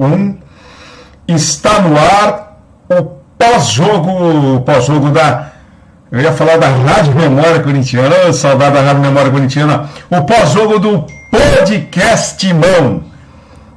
1. 0.00 0.38
Está 1.28 1.80
no 1.80 1.96
ar 1.96 2.58
o 2.88 3.02
pós-jogo, 3.38 4.60
pós-jogo 4.62 5.10
da 5.10 5.50
eu 6.12 6.20
ia 6.20 6.32
falar 6.32 6.56
da 6.56 6.66
Rádio 6.66 7.14
Memória 7.14 7.60
Corintiana, 7.60 8.32
saudade 8.32 8.74
da 8.74 8.80
Rádio 8.80 9.00
Memória 9.00 9.30
Corintiana, 9.30 9.88
o 10.10 10.22
pós-jogo 10.22 10.80
do 10.80 11.06
Podcast 11.30 12.52
Mão. 12.52 13.04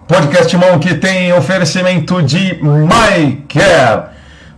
Podcast 0.07 0.57
Mão 0.57 0.79
que 0.79 0.95
tem 0.95 1.31
oferecimento 1.31 2.23
de 2.23 2.59
MyCare. 2.59 4.09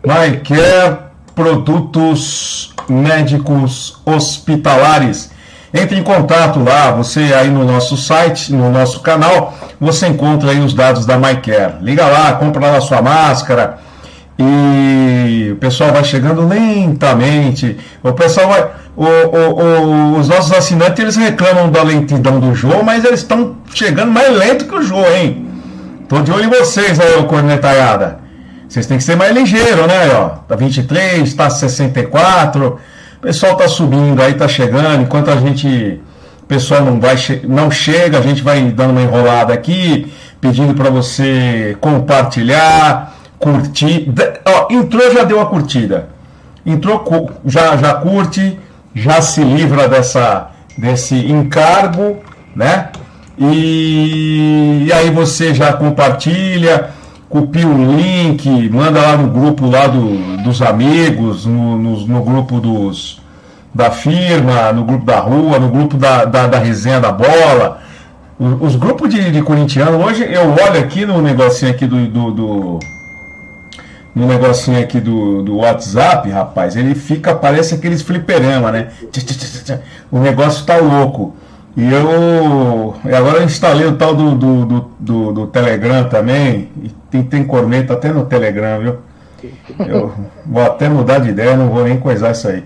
MyCare, 0.05 0.99
produtos 1.35 2.73
médicos 2.87 4.01
hospitalares. 4.05 5.34
Entre 5.73 5.97
em 5.99 6.03
contato 6.03 6.63
lá, 6.63 6.91
você 6.91 7.33
aí 7.33 7.49
no 7.49 7.65
nosso 7.65 7.97
site, 7.97 8.53
no 8.53 8.71
nosso 8.71 9.01
canal, 9.01 9.53
você 9.79 10.07
encontra 10.07 10.51
aí 10.51 10.59
os 10.59 10.73
dados 10.73 11.05
da 11.05 11.17
MyCare. 11.17 11.75
Liga 11.81 12.05
lá, 12.05 12.33
compra 12.33 12.71
lá 12.71 12.77
a 12.77 12.81
sua 12.81 13.01
máscara 13.01 13.77
e 14.37 15.49
o 15.53 15.55
pessoal 15.57 15.91
vai 15.91 16.03
chegando 16.03 16.47
lentamente. 16.47 17.77
O 18.03 18.13
pessoal 18.13 18.49
vai. 18.49 18.69
O, 18.95 19.05
o, 19.05 20.15
o, 20.15 20.19
os 20.19 20.29
nossos 20.29 20.53
assinantes 20.53 20.99
eles 20.99 21.15
reclamam 21.17 21.69
da 21.69 21.83
lentidão 21.83 22.39
do 22.39 22.55
João, 22.55 22.81
mas 22.81 23.03
eles 23.03 23.19
estão 23.21 23.57
chegando 23.73 24.11
mais 24.11 24.33
lento 24.33 24.65
que 24.65 24.75
o 24.75 24.81
João, 24.81 25.13
hein? 25.13 25.47
Tô 26.07 26.21
de 26.21 26.31
olho 26.31 26.45
em 26.45 26.49
vocês 26.49 26.99
aí, 26.99 27.15
ô 27.17 27.25
cornetaiada. 27.25 28.19
Vocês 28.69 28.85
têm 28.85 28.97
que 28.97 29.03
ser 29.03 29.15
mais 29.15 29.33
ligeiro, 29.33 29.87
né? 29.87 30.09
Ó, 30.15 30.29
tá 30.47 30.55
23, 30.55 31.33
tá 31.33 31.49
64 31.49 32.79
pessoal 33.25 33.53
está 33.53 33.67
subindo 33.67 34.21
aí, 34.21 34.33
está 34.33 34.47
chegando, 34.47 35.01
enquanto 35.01 35.31
a 35.31 35.37
gente, 35.37 35.99
o 36.43 36.45
pessoal 36.45 36.85
não 36.85 36.99
vai 36.99 37.15
não 37.47 37.71
chega, 37.71 38.19
a 38.19 38.21
gente 38.21 38.43
vai 38.43 38.61
dando 38.65 38.91
uma 38.91 39.01
enrolada 39.01 39.51
aqui, 39.51 40.13
pedindo 40.39 40.75
para 40.75 40.91
você 40.91 41.75
compartilhar, 41.81 43.15
curtir. 43.39 44.07
Ó, 44.45 44.67
entrou, 44.69 45.11
já 45.11 45.23
deu 45.23 45.41
a 45.41 45.47
curtida. 45.47 46.07
Entrou, 46.63 47.31
já, 47.45 47.75
já 47.77 47.95
curte, 47.95 48.59
já 48.93 49.19
se 49.21 49.43
livra 49.43 49.87
dessa, 49.87 50.51
desse 50.77 51.15
encargo, 51.15 52.17
né? 52.55 52.89
E, 53.39 54.85
e 54.87 54.93
aí 54.93 55.09
você 55.09 55.51
já 55.51 55.73
compartilha, 55.73 56.91
copia 57.35 57.67
o 57.67 57.97
link, 57.97 58.69
manda 58.69 59.01
lá 59.01 59.17
no 59.17 59.29
grupo 59.29 59.69
lá 59.69 59.87
do, 59.87 60.41
dos 60.41 60.61
amigos, 60.61 61.45
no, 61.45 61.77
no, 61.77 62.07
no, 62.07 62.23
grupo 62.23 62.61
dos, 62.61 63.21
da 63.73 63.91
firma, 63.91 64.71
no 64.71 64.85
grupo 64.85 65.03
da 65.03 65.19
rua, 65.19 65.59
no 65.59 65.67
grupo 65.67 65.97
da, 65.97 66.23
da, 66.23 66.47
da 66.47 66.59
resenha 66.59 67.01
da 67.01 67.11
bola. 67.11 67.81
Os, 68.39 68.61
os 68.61 68.75
grupos 68.77 69.13
de, 69.13 69.31
de 69.31 69.41
corintiano, 69.41 70.01
hoje 70.01 70.23
eu 70.23 70.43
olho 70.51 70.79
aqui 70.79 71.05
no 71.05 71.21
negocinho 71.21 71.71
aqui 71.71 71.85
do, 71.85 72.07
do, 72.07 72.31
do 72.31 72.79
no 74.15 74.27
negocinho 74.27 74.79
aqui 74.79 75.01
do, 75.01 75.43
do 75.43 75.57
WhatsApp, 75.57 76.29
rapaz, 76.29 76.77
ele 76.77 76.95
fica, 76.95 77.35
parece 77.35 77.75
aqueles 77.75 78.01
fliperama, 78.01 78.71
né? 78.71 78.87
O 80.09 80.19
negócio 80.19 80.65
tá 80.65 80.77
louco. 80.77 81.35
E 81.75 81.91
eu 81.91 82.95
agora 83.03 83.39
eu 83.39 83.43
instalei 83.43 83.85
o 83.85 83.97
tal 83.97 84.15
do, 84.15 84.33
do, 84.35 84.65
do, 84.65 84.91
do, 84.99 85.33
do 85.33 85.47
Telegram 85.47 86.05
também. 86.05 86.69
E 86.81 86.89
tem, 87.11 87.23
tem 87.23 87.43
corneta 87.43 87.93
até 87.93 88.11
no 88.13 88.25
Telegram, 88.25 88.79
viu? 88.79 88.97
Eu 89.85 90.13
vou 90.45 90.63
até 90.63 90.87
mudar 90.87 91.19
de 91.19 91.29
ideia, 91.29 91.57
não 91.57 91.69
vou 91.69 91.83
nem 91.83 91.97
coisar 91.97 92.31
isso 92.31 92.47
aí. 92.47 92.63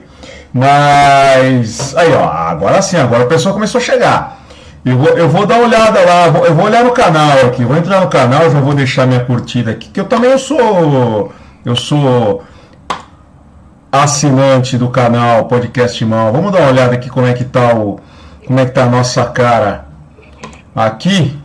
Mas 0.54 1.96
aí, 1.96 2.14
ó, 2.14 2.24
agora 2.26 2.82
sim, 2.82 2.98
agora 2.98 3.24
a 3.24 3.28
pessoa 3.28 3.54
começou 3.54 3.80
a 3.80 3.84
chegar. 3.84 4.40
Eu 4.86 4.98
vou, 4.98 5.10
eu 5.10 5.28
vou 5.28 5.46
dar 5.46 5.58
uma 5.58 5.68
olhada 5.68 6.00
lá, 6.06 6.28
eu 6.28 6.56
vou 6.56 6.66
olhar 6.66 6.84
no 6.84 6.92
canal 6.92 7.48
aqui, 7.48 7.66
vou 7.66 7.76
entrar 7.76 8.00
no 8.00 8.08
canal, 8.08 8.50
já 8.50 8.62
vou 8.62 8.74
deixar 8.74 9.06
minha 9.06 9.20
curtida 9.20 9.72
aqui, 9.72 9.90
que 9.90 10.00
eu 10.00 10.06
também 10.06 10.32
eu 10.32 10.40
sou 10.40 11.32
eu 11.66 11.76
sou 11.76 12.44
assinante 13.92 14.78
do 14.78 14.90
canal 14.90 15.46
Podcast 15.46 16.04
Mão. 16.06 16.32
Vamos 16.32 16.52
dar 16.52 16.62
uma 16.62 16.70
olhada 16.70 16.94
aqui 16.94 17.10
como 17.10 17.26
é 17.26 17.34
que 17.34 17.44
tá 17.44 17.76
o 17.76 18.00
como 18.50 18.60
é 18.62 18.66
que 18.66 18.72
tá 18.72 18.86
a 18.86 18.90
nossa 18.90 19.26
cara 19.26 19.86
aqui. 20.76 21.38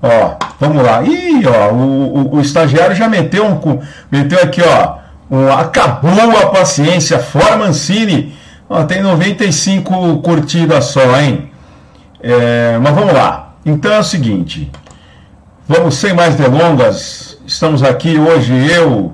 Ó, 0.00 0.36
vamos 0.58 0.82
lá. 0.82 1.02
Ih, 1.02 1.46
ó, 1.46 1.70
o, 1.70 2.16
o, 2.16 2.36
o 2.36 2.40
estagiário 2.40 2.96
já 2.96 3.06
meteu 3.10 3.44
um 3.44 3.80
meteu 4.10 4.42
aqui, 4.42 4.62
ó, 4.62 4.96
um, 5.30 5.52
acabou 5.52 6.18
a 6.42 6.46
paciência, 6.46 7.18
fora 7.18 7.58
Mancini. 7.58 8.34
Ó, 8.70 8.84
tem 8.84 9.02
95 9.02 10.22
curtidas 10.22 10.86
só, 10.86 11.20
hein? 11.20 11.50
É, 12.22 12.78
mas 12.80 12.94
vamos 12.94 13.12
lá. 13.12 13.56
Então 13.66 13.92
é 13.92 13.98
o 13.98 14.04
seguinte. 14.04 14.72
Vamos 15.68 15.94
sem 15.94 16.14
mais 16.14 16.36
delongas. 16.36 17.36
Estamos 17.46 17.82
aqui 17.82 18.18
hoje 18.18 18.54
eu, 18.72 19.12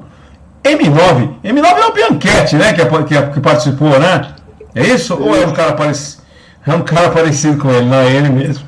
M9. 0.62 1.30
M9 1.42 1.76
é 1.76 1.86
o 1.86 1.92
Bianchetti, 1.92 2.54
né? 2.54 2.72
Que, 2.72 2.84
que, 2.86 3.22
que 3.32 3.40
participou, 3.40 3.98
né? 3.98 4.28
É 4.76 4.86
isso? 4.86 5.20
Ou 5.20 5.34
é 5.34 5.44
um 5.44 5.52
cara 5.52 5.72
parecido? 5.72 6.19
É 6.66 6.74
um 6.74 6.82
cara 6.82 7.10
parecido 7.10 7.58
com 7.58 7.70
ele, 7.70 7.86
não 7.86 7.96
é 7.96 8.12
ele 8.12 8.28
mesmo. 8.28 8.64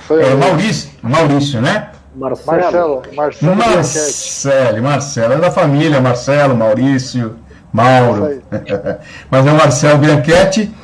Foi 0.00 0.22
é 0.22 0.34
Maurício, 0.34 0.90
Maurício, 1.02 1.60
né? 1.60 1.88
Marcelo. 2.14 3.02
Marcelo. 3.14 3.56
Marcelo, 3.56 4.82
Marcelo. 4.82 5.32
É 5.34 5.36
da 5.38 5.50
família, 5.50 6.00
Marcelo, 6.00 6.56
Maurício, 6.56 7.36
Mauro. 7.72 8.42
Mas 9.30 9.46
é 9.46 9.50
o 9.50 9.54
Marcelo 9.54 9.98
Bianchetti. 9.98 10.74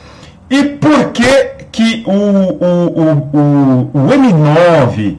E 0.51 0.65
por 0.65 1.11
que, 1.13 1.45
que 1.73 2.05
o, 2.07 2.13
o, 2.13 3.01
o, 3.01 3.31
o, 3.33 3.91
o 3.95 4.09
M9, 4.09 5.17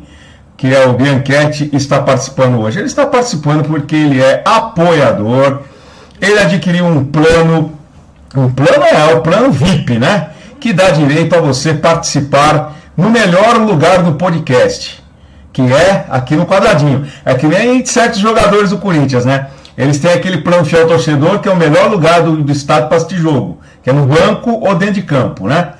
que 0.55 0.73
é 0.73 0.85
o 0.85 0.93
Bianchetti, 0.93 1.69
está 1.73 2.01
participando 2.01 2.59
hoje? 2.59 2.79
Ele 2.79 2.85
está 2.85 3.07
participando 3.07 3.67
porque 3.67 3.95
ele 3.95 4.21
é 4.21 4.43
apoiador, 4.45 5.61
ele 6.21 6.39
adquiriu 6.39 6.85
um 6.85 7.03
plano, 7.03 7.73
um 8.35 8.51
plano 8.51 8.83
é 8.85 9.15
o 9.15 9.21
plano 9.21 9.51
VIP, 9.51 9.97
né? 9.97 10.32
Que 10.63 10.71
dá 10.71 10.91
direito 10.91 11.35
a 11.35 11.41
você 11.41 11.73
participar 11.73 12.73
no 12.95 13.09
melhor 13.09 13.57
lugar 13.57 14.01
do 14.01 14.13
podcast, 14.13 15.03
que 15.51 15.61
é 15.61 16.05
aqui 16.09 16.37
no 16.37 16.45
quadradinho. 16.45 17.05
É 17.25 17.33
que 17.33 17.45
nem 17.45 17.85
certos 17.85 18.21
jogadores 18.21 18.69
do 18.69 18.77
Corinthians, 18.77 19.25
né? 19.25 19.47
Eles 19.77 19.99
têm 19.99 20.13
aquele 20.13 20.37
plano 20.37 20.63
fiel 20.63 20.87
torcedor, 20.87 21.39
que 21.39 21.49
é 21.49 21.51
o 21.51 21.57
melhor 21.57 21.91
lugar 21.91 22.21
do, 22.23 22.37
do 22.37 22.49
estado 22.49 22.87
para 22.87 22.95
assistir 22.95 23.17
jogo, 23.17 23.59
que 23.83 23.89
é 23.89 23.93
no 23.93 24.05
banco 24.05 24.51
ou 24.51 24.73
dentro 24.73 24.93
de 24.93 25.01
campo, 25.01 25.49
né? 25.49 25.73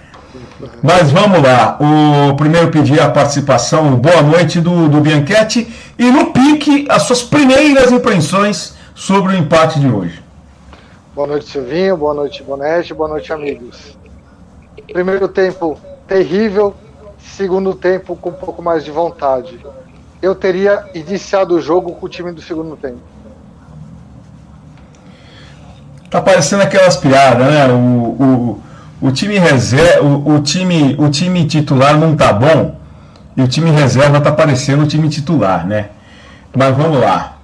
Mas 0.84 1.12
vamos 1.12 1.42
lá. 1.42 1.78
O 1.80 2.36
primeiro 2.36 2.68
pedir 2.68 3.00
a 3.00 3.10
participação, 3.10 3.96
boa 3.96 4.22
noite 4.22 4.60
do, 4.60 4.90
do 4.90 5.00
Bianchetti. 5.00 5.66
E 5.98 6.12
no 6.12 6.34
pique, 6.34 6.88
as 6.90 7.04
suas 7.04 7.24
primeiras 7.24 7.90
impressões 7.90 8.76
sobre 8.94 9.34
o 9.34 9.38
empate 9.38 9.80
de 9.80 9.88
hoje. 9.88 10.22
Boa 11.16 11.28
noite, 11.28 11.50
Silvinho. 11.50 11.96
Boa 11.96 12.14
noite, 12.14 12.44
Bonete. 12.44 12.94
Boa 12.94 13.08
noite, 13.08 13.32
amigos. 13.32 14.03
Primeiro 14.92 15.28
tempo 15.28 15.80
terrível. 16.08 16.76
Segundo 17.20 17.74
tempo 17.74 18.16
com 18.16 18.30
um 18.30 18.34
pouco 18.34 18.62
mais 18.62 18.84
de 18.84 18.92
vontade. 18.92 19.60
Eu 20.22 20.36
teria 20.36 20.86
iniciado 20.94 21.56
o 21.56 21.62
jogo 21.62 21.94
com 21.94 22.06
o 22.06 22.10
time 22.10 22.32
do 22.32 22.42
segundo 22.42 22.76
tempo. 22.76 23.00
Tá 26.10 26.22
parecendo 26.22 26.64
aquelas 26.64 26.96
piadas, 26.98 27.48
né? 27.48 27.68
O, 27.68 27.78
o, 27.78 28.64
o 29.02 29.12
time 29.12 29.40
reserva, 29.40 30.04
o, 30.04 30.36
o, 30.36 30.42
time, 30.42 30.96
o 31.00 31.10
time 31.10 31.46
titular 31.48 31.98
não 31.98 32.16
tá 32.16 32.32
bom 32.32 32.76
e 33.36 33.42
o 33.42 33.48
time 33.48 33.72
reserva 33.72 34.22
tá 34.22 34.32
parecendo 34.32 34.84
o 34.84 34.88
time 34.88 35.10
titular, 35.10 35.66
né? 35.66 35.90
Mas 36.56 36.76
vamos 36.76 37.00
lá. 37.00 37.38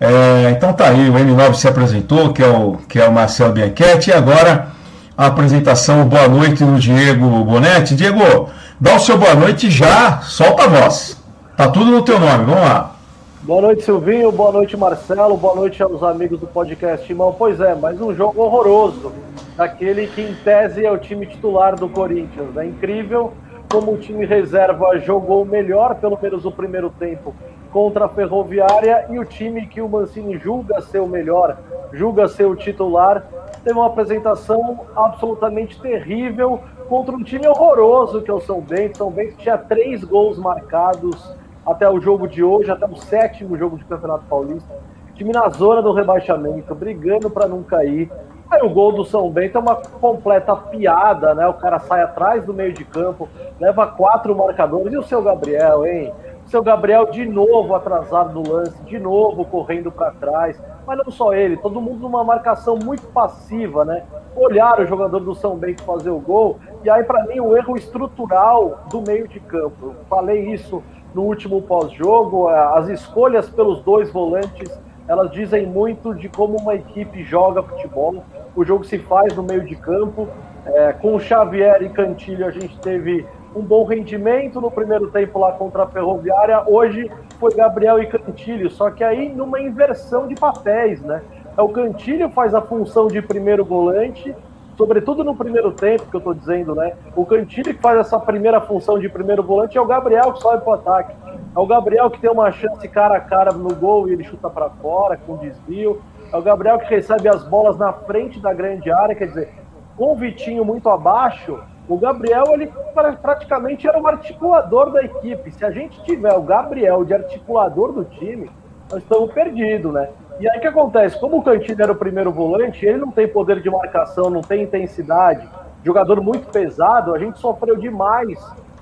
É, 0.00 0.50
então 0.50 0.72
tá 0.72 0.88
aí, 0.88 1.08
o 1.08 1.12
M9 1.12 1.54
se 1.54 1.68
apresentou, 1.68 2.32
que 2.32 2.42
é 2.42 2.48
o, 2.48 2.78
que 2.88 2.98
é 2.98 3.06
o 3.06 3.12
Marcelo 3.12 3.52
Bianchetti, 3.52 4.10
e 4.10 4.12
agora 4.12 4.73
a 5.16 5.26
apresentação, 5.26 6.08
boa 6.08 6.28
noite 6.28 6.64
do 6.64 6.78
Diego 6.78 7.26
Bonetti. 7.44 7.94
Diego, 7.94 8.48
dá 8.80 8.96
o 8.96 8.98
seu 8.98 9.16
boa 9.16 9.34
noite 9.34 9.70
já, 9.70 10.20
solta 10.22 10.64
a 10.64 10.68
voz. 10.68 11.22
Tá 11.56 11.68
tudo 11.68 11.92
no 11.92 12.02
teu 12.02 12.18
nome, 12.18 12.44
vamos 12.44 12.62
lá. 12.62 12.96
Boa 13.42 13.62
noite, 13.62 13.84
Silvinho. 13.84 14.32
Boa 14.32 14.50
noite, 14.50 14.76
Marcelo. 14.76 15.36
Boa 15.36 15.54
noite 15.54 15.82
aos 15.82 16.02
amigos 16.02 16.40
do 16.40 16.46
podcast 16.46 17.10
Irmão. 17.10 17.34
Pois 17.38 17.60
é, 17.60 17.74
mais 17.74 18.00
um 18.00 18.12
jogo 18.14 18.42
horroroso. 18.42 19.12
Daquele 19.56 20.06
que, 20.08 20.22
em 20.22 20.34
tese, 20.34 20.84
é 20.84 20.90
o 20.90 20.98
time 20.98 21.26
titular 21.26 21.76
do 21.76 21.88
Corinthians. 21.88 22.56
É 22.56 22.64
incrível 22.64 23.34
como 23.70 23.92
o 23.92 23.98
time 23.98 24.24
reserva 24.24 24.98
jogou 24.98 25.44
melhor, 25.44 25.96
pelo 25.96 26.18
menos 26.20 26.44
o 26.44 26.50
primeiro 26.50 26.90
tempo, 26.90 27.34
contra 27.74 28.04
a 28.04 28.08
Ferroviária. 28.08 29.06
E 29.10 29.18
o 29.18 29.24
time 29.24 29.66
que 29.66 29.82
o 29.82 29.88
Mancini 29.88 30.38
julga 30.38 30.80
ser 30.80 31.00
o 31.00 31.08
melhor, 31.08 31.58
julga 31.92 32.28
ser 32.28 32.44
o 32.44 32.54
titular, 32.54 33.26
teve 33.64 33.76
uma 33.76 33.88
apresentação 33.88 34.86
absolutamente 34.94 35.80
terrível 35.80 36.60
contra 36.88 37.16
um 37.16 37.24
time 37.24 37.48
horroroso 37.48 38.22
que 38.22 38.30
é 38.30 38.34
o 38.34 38.40
São 38.40 38.60
Bento. 38.60 38.98
São 38.98 39.10
Bento 39.10 39.36
tinha 39.38 39.58
três 39.58 40.04
gols 40.04 40.38
marcados 40.38 41.34
até 41.66 41.90
o 41.90 42.00
jogo 42.00 42.28
de 42.28 42.44
hoje, 42.44 42.70
até 42.70 42.86
o 42.86 42.94
sétimo 42.94 43.58
jogo 43.58 43.76
de 43.76 43.84
Campeonato 43.84 44.24
Paulista. 44.26 44.72
Time 45.16 45.32
na 45.32 45.48
zona 45.48 45.82
do 45.82 45.92
rebaixamento, 45.92 46.74
brigando 46.76 47.28
para 47.28 47.48
não 47.48 47.64
cair. 47.64 48.08
Aí 48.50 48.62
o 48.62 48.70
gol 48.70 48.92
do 48.92 49.04
São 49.04 49.28
Bento 49.30 49.58
é 49.58 49.60
uma 49.60 49.76
completa 49.76 50.54
piada, 50.54 51.34
né? 51.34 51.46
O 51.48 51.54
cara 51.54 51.80
sai 51.80 52.02
atrás 52.02 52.44
do 52.44 52.54
meio 52.54 52.72
de 52.72 52.84
campo, 52.84 53.28
leva 53.58 53.86
quatro 53.86 54.36
marcadores. 54.36 54.92
E 54.92 54.96
o 54.96 55.02
seu 55.02 55.22
Gabriel, 55.22 55.84
hein? 55.84 56.12
Seu 56.46 56.62
Gabriel 56.62 57.06
de 57.06 57.24
novo 57.24 57.74
atrasado 57.74 58.32
no 58.32 58.52
lance, 58.52 58.82
de 58.84 58.98
novo 58.98 59.44
correndo 59.44 59.90
para 59.90 60.10
trás. 60.12 60.60
Mas 60.86 60.98
não 60.98 61.10
só 61.10 61.32
ele, 61.32 61.56
todo 61.56 61.80
mundo 61.80 62.00
numa 62.00 62.22
marcação 62.22 62.76
muito 62.76 63.06
passiva, 63.08 63.84
né? 63.84 64.04
Olhar 64.36 64.80
o 64.80 64.86
jogador 64.86 65.20
do 65.20 65.34
São 65.34 65.56
Bento 65.56 65.82
fazer 65.82 66.10
o 66.10 66.18
gol, 66.18 66.58
e 66.82 66.90
aí 66.90 67.02
para 67.02 67.24
mim 67.24 67.40
o 67.40 67.56
erro 67.56 67.76
estrutural 67.76 68.80
do 68.90 69.00
meio 69.00 69.26
de 69.26 69.40
campo. 69.40 69.86
Eu 69.86 69.94
falei 70.08 70.52
isso 70.52 70.82
no 71.14 71.22
último 71.22 71.62
pós-jogo, 71.62 72.48
as 72.48 72.88
escolhas 72.88 73.48
pelos 73.48 73.80
dois 73.82 74.10
volantes, 74.10 74.68
elas 75.06 75.30
dizem 75.30 75.66
muito 75.66 76.14
de 76.14 76.28
como 76.28 76.56
uma 76.58 76.74
equipe 76.74 77.22
joga 77.22 77.62
futebol. 77.62 78.24
O 78.56 78.64
jogo 78.64 78.84
se 78.84 78.98
faz 78.98 79.34
no 79.36 79.42
meio 79.42 79.64
de 79.64 79.76
campo. 79.76 80.28
É, 80.66 80.94
com 80.94 81.14
o 81.14 81.20
Xavier 81.20 81.82
e 81.82 81.90
Cantilho 81.90 82.46
a 82.46 82.50
gente 82.50 82.78
teve 82.78 83.26
um 83.54 83.62
bom 83.62 83.84
rendimento 83.84 84.60
no 84.60 84.70
primeiro 84.70 85.10
tempo 85.10 85.38
lá 85.38 85.52
contra 85.52 85.84
a 85.84 85.86
Ferroviária. 85.86 86.62
Hoje 86.66 87.10
foi 87.38 87.54
Gabriel 87.54 88.02
e 88.02 88.06
Cantilho, 88.06 88.70
só 88.70 88.90
que 88.90 89.04
aí 89.04 89.28
numa 89.28 89.60
inversão 89.60 90.26
de 90.26 90.34
papéis, 90.34 91.00
né? 91.00 91.22
É 91.56 91.62
o 91.62 91.68
Cantilho 91.68 92.28
faz 92.30 92.52
a 92.54 92.60
função 92.60 93.06
de 93.06 93.22
primeiro 93.22 93.64
volante, 93.64 94.34
sobretudo 94.76 95.22
no 95.22 95.36
primeiro 95.36 95.70
tempo, 95.70 96.06
que 96.10 96.16
eu 96.16 96.18
estou 96.18 96.34
dizendo, 96.34 96.74
né? 96.74 96.94
O 97.14 97.24
Cantilho 97.24 97.72
que 97.72 97.80
faz 97.80 98.00
essa 98.00 98.18
primeira 98.18 98.60
função 98.60 98.98
de 98.98 99.08
primeiro 99.08 99.42
volante 99.42 99.78
é 99.78 99.80
o 99.80 99.86
Gabriel 99.86 100.32
que 100.32 100.40
sobe 100.40 100.64
para 100.64 100.70
o 100.70 100.74
ataque. 100.74 101.14
É 101.54 101.58
o 101.58 101.66
Gabriel 101.66 102.10
que 102.10 102.20
tem 102.20 102.30
uma 102.30 102.50
chance 102.50 102.88
cara 102.88 103.16
a 103.16 103.20
cara 103.20 103.52
no 103.52 103.72
gol 103.72 104.08
e 104.08 104.12
ele 104.12 104.24
chuta 104.24 104.50
para 104.50 104.68
fora 104.70 105.16
com 105.16 105.36
desvio. 105.36 106.02
É 106.32 106.36
o 106.36 106.42
Gabriel 106.42 106.80
que 106.80 106.92
recebe 106.92 107.28
as 107.28 107.44
bolas 107.44 107.78
na 107.78 107.92
frente 107.92 108.40
da 108.40 108.52
grande 108.52 108.90
área, 108.90 109.14
quer 109.14 109.26
dizer, 109.26 109.52
com 109.96 110.12
o 110.12 110.16
Vitinho 110.16 110.64
muito 110.64 110.88
abaixo, 110.88 111.60
o 111.88 111.98
Gabriel, 111.98 112.44
ele 112.52 112.72
praticamente 113.20 113.86
era 113.86 114.00
o 114.00 114.06
articulador 114.06 114.90
da 114.90 115.02
equipe. 115.02 115.50
Se 115.50 115.64
a 115.64 115.70
gente 115.70 116.02
tiver 116.04 116.32
o 116.32 116.42
Gabriel 116.42 117.04
de 117.04 117.12
articulador 117.12 117.92
do 117.92 118.04
time, 118.04 118.50
nós 118.90 119.02
estamos 119.02 119.32
perdidos, 119.32 119.92
né? 119.92 120.08
E 120.40 120.48
aí 120.48 120.58
o 120.58 120.60
que 120.60 120.66
acontece? 120.66 121.18
Como 121.20 121.38
o 121.38 121.42
Cantilho 121.42 121.82
era 121.82 121.92
o 121.92 121.96
primeiro 121.96 122.32
volante, 122.32 122.84
ele 122.84 122.98
não 122.98 123.10
tem 123.10 123.28
poder 123.28 123.60
de 123.60 123.70
marcação, 123.70 124.30
não 124.30 124.40
tem 124.40 124.62
intensidade, 124.62 125.48
jogador 125.84 126.20
muito 126.20 126.48
pesado, 126.50 127.14
a 127.14 127.18
gente 127.18 127.38
sofreu 127.38 127.76
demais 127.76 128.38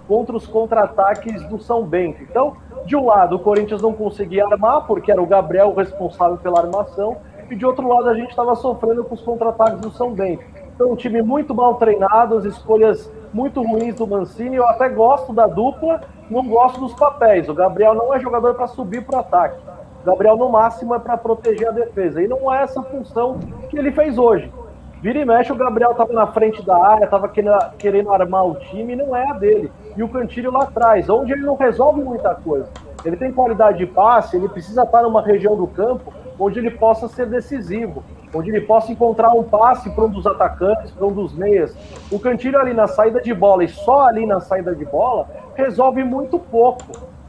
contra 0.06 0.36
os 0.36 0.46
contra-ataques 0.46 1.42
do 1.48 1.60
São 1.60 1.84
Bento. 1.84 2.22
Então, 2.22 2.56
de 2.86 2.96
um 2.96 3.06
lado, 3.06 3.36
o 3.36 3.38
Corinthians 3.38 3.82
não 3.82 3.92
conseguia 3.92 4.46
armar, 4.46 4.86
porque 4.86 5.10
era 5.10 5.22
o 5.22 5.26
Gabriel 5.26 5.68
o 5.68 5.74
responsável 5.74 6.38
pela 6.38 6.60
armação, 6.60 7.16
e 7.50 7.56
de 7.56 7.66
outro 7.66 7.86
lado, 7.86 8.08
a 8.08 8.14
gente 8.14 8.30
estava 8.30 8.54
sofrendo 8.54 9.04
com 9.04 9.14
os 9.14 9.20
contra-ataques 9.20 9.80
do 9.80 9.90
São 9.90 10.12
Bento. 10.12 10.44
Então, 10.74 10.92
um 10.92 10.96
time 10.96 11.22
muito 11.22 11.54
mal 11.54 11.74
treinado, 11.74 12.36
as 12.36 12.44
escolhas 12.44 13.10
muito 13.32 13.62
ruins 13.62 13.94
do 13.96 14.06
Mancini. 14.06 14.56
Eu 14.56 14.66
até 14.66 14.88
gosto 14.88 15.32
da 15.32 15.46
dupla, 15.46 16.00
não 16.30 16.46
gosto 16.46 16.80
dos 16.80 16.94
papéis. 16.94 17.48
O 17.48 17.54
Gabriel 17.54 17.94
não 17.94 18.12
é 18.12 18.20
jogador 18.20 18.54
para 18.54 18.66
subir 18.66 19.04
para 19.04 19.16
o 19.16 19.20
ataque. 19.20 19.58
O 20.02 20.06
Gabriel, 20.06 20.36
no 20.36 20.48
máximo, 20.48 20.94
é 20.94 20.98
para 20.98 21.16
proteger 21.16 21.68
a 21.68 21.72
defesa. 21.72 22.22
E 22.22 22.26
não 22.26 22.52
é 22.52 22.62
essa 22.62 22.82
função 22.82 23.38
que 23.70 23.78
ele 23.78 23.92
fez 23.92 24.18
hoje. 24.18 24.52
Vira 25.00 25.18
e 25.18 25.24
mexe, 25.24 25.52
o 25.52 25.56
Gabriel 25.56 25.90
estava 25.90 26.12
na 26.12 26.28
frente 26.28 26.64
da 26.64 26.76
área, 26.76 27.04
estava 27.04 27.28
querendo 27.28 28.12
armar 28.12 28.46
o 28.46 28.54
time, 28.54 28.94
não 28.94 29.16
é 29.16 29.28
a 29.28 29.32
dele. 29.32 29.72
E 29.96 30.02
o 30.02 30.08
Cantilho 30.08 30.52
lá 30.52 30.62
atrás, 30.62 31.08
onde 31.10 31.32
ele 31.32 31.42
não 31.42 31.56
resolve 31.56 32.00
muita 32.02 32.34
coisa. 32.36 32.68
Ele 33.04 33.16
tem 33.16 33.32
qualidade 33.32 33.78
de 33.78 33.86
passe, 33.86 34.36
ele 34.36 34.48
precisa 34.48 34.84
estar 34.84 35.02
numa 35.02 35.20
região 35.20 35.56
do 35.56 35.66
campo 35.66 36.12
onde 36.44 36.58
ele 36.58 36.70
possa 36.70 37.08
ser 37.08 37.26
decisivo 37.26 38.02
onde 38.34 38.50
ele 38.50 38.62
possa 38.62 38.90
encontrar 38.90 39.32
um 39.32 39.42
passe 39.42 39.90
para 39.90 40.04
um 40.04 40.08
dos 40.08 40.26
atacantes, 40.26 40.90
para 40.90 41.06
um 41.06 41.12
dos 41.12 41.34
meias. 41.34 41.76
O 42.10 42.18
Cantilho 42.18 42.58
ali 42.58 42.72
na 42.72 42.86
saída 42.86 43.20
de 43.20 43.32
bola 43.34 43.64
e 43.64 43.68
só 43.68 44.06
ali 44.06 44.26
na 44.26 44.40
saída 44.40 44.74
de 44.74 44.84
bola 44.84 45.28
resolve 45.54 46.02
muito 46.02 46.38
pouco. 46.38 46.84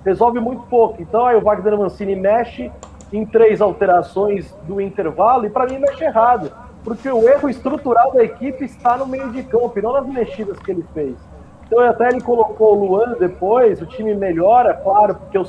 Resolve 0.05 0.39
muito 0.39 0.63
pouco. 0.63 1.01
Então 1.01 1.25
aí 1.25 1.35
o 1.35 1.41
Wagner 1.41 1.77
Mancini 1.77 2.15
mexe 2.15 2.71
em 3.11 3.25
três 3.25 3.61
alterações 3.61 4.55
do 4.63 4.81
intervalo 4.81 5.45
e 5.45 5.49
para 5.49 5.65
mim 5.65 5.77
mexe 5.77 6.03
errado. 6.03 6.51
Porque 6.83 7.09
o 7.09 7.27
erro 7.29 7.49
estrutural 7.49 8.11
da 8.13 8.23
equipe 8.23 8.65
está 8.65 8.97
no 8.97 9.05
meio 9.05 9.31
de 9.31 9.43
campo 9.43 9.77
e 9.77 9.81
não 9.81 9.93
nas 9.93 10.07
mexidas 10.07 10.57
que 10.59 10.71
ele 10.71 10.85
fez. 10.93 11.15
Então 11.65 11.79
até 11.79 12.09
ele 12.09 12.21
colocou 12.21 12.77
o 12.77 12.85
Luan 12.85 13.15
depois, 13.17 13.81
o 13.81 13.85
time 13.85 14.13
melhora, 14.13 14.73
claro, 14.73 15.15
porque 15.15 15.37
o 15.37 15.45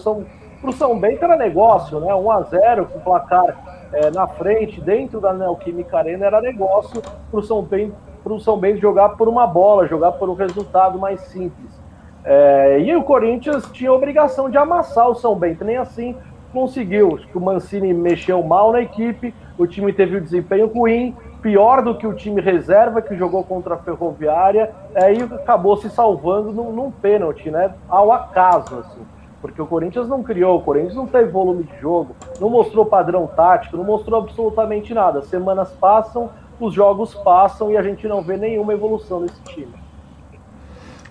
São, 0.64 0.70
pro 0.70 0.72
São 0.72 0.98
Bento 0.98 1.24
era 1.24 1.36
negócio, 1.36 2.00
né? 2.00 2.14
1 2.14 2.30
a 2.30 2.42
0 2.42 2.86
com 2.86 3.00
placar 3.00 3.88
é, 3.92 4.10
na 4.10 4.26
frente, 4.26 4.80
dentro 4.80 5.20
da 5.20 5.32
Neoquímica 5.32 5.98
Arena, 5.98 6.26
era 6.26 6.40
negócio 6.40 7.02
para 7.30 7.40
o 7.40 7.42
São 7.42 7.62
Bento, 7.62 7.94
pro 8.22 8.40
São 8.40 8.56
Bento 8.56 8.80
jogar 8.80 9.10
por 9.10 9.28
uma 9.28 9.46
bola, 9.46 9.86
jogar 9.86 10.12
por 10.12 10.28
um 10.28 10.34
resultado 10.34 10.98
mais 10.98 11.20
simples. 11.20 11.82
É, 12.24 12.80
e 12.80 12.96
o 12.96 13.02
Corinthians 13.02 13.70
tinha 13.72 13.90
a 13.90 13.94
obrigação 13.94 14.48
de 14.48 14.56
amassar 14.56 15.08
o 15.08 15.14
São 15.14 15.34
Bento, 15.34 15.64
nem 15.64 15.76
assim 15.76 16.16
conseguiu. 16.52 17.18
O 17.34 17.40
Mancini 17.40 17.92
mexeu 17.92 18.42
mal 18.42 18.72
na 18.72 18.80
equipe, 18.80 19.34
o 19.58 19.66
time 19.66 19.92
teve 19.92 20.16
um 20.16 20.22
desempenho 20.22 20.68
ruim, 20.68 21.14
pior 21.42 21.82
do 21.82 21.98
que 21.98 22.06
o 22.06 22.14
time 22.14 22.40
reserva 22.40 23.02
que 23.02 23.14
jogou 23.16 23.44
contra 23.44 23.74
a 23.74 23.78
Ferroviária, 23.78 24.70
é, 24.94 25.12
acabou 25.34 25.76
se 25.76 25.90
salvando 25.90 26.52
num, 26.52 26.72
num 26.72 26.90
pênalti, 26.90 27.50
né? 27.50 27.74
Ao 27.88 28.10
acaso, 28.10 28.78
assim 28.78 29.13
porque 29.44 29.60
o 29.60 29.66
Corinthians 29.66 30.08
não 30.08 30.22
criou, 30.22 30.56
o 30.56 30.62
Corinthians 30.62 30.94
não 30.94 31.06
teve 31.06 31.26
volume 31.26 31.64
de 31.64 31.78
jogo, 31.78 32.16
não 32.40 32.48
mostrou 32.48 32.86
padrão 32.86 33.26
tático, 33.26 33.76
não 33.76 33.84
mostrou 33.84 34.22
absolutamente 34.22 34.94
nada. 34.94 35.20
Semanas 35.20 35.68
passam, 35.78 36.30
os 36.58 36.72
jogos 36.72 37.14
passam 37.16 37.70
e 37.70 37.76
a 37.76 37.82
gente 37.82 38.08
não 38.08 38.22
vê 38.22 38.38
nenhuma 38.38 38.72
evolução 38.72 39.20
nesse 39.20 39.38
time. 39.42 39.68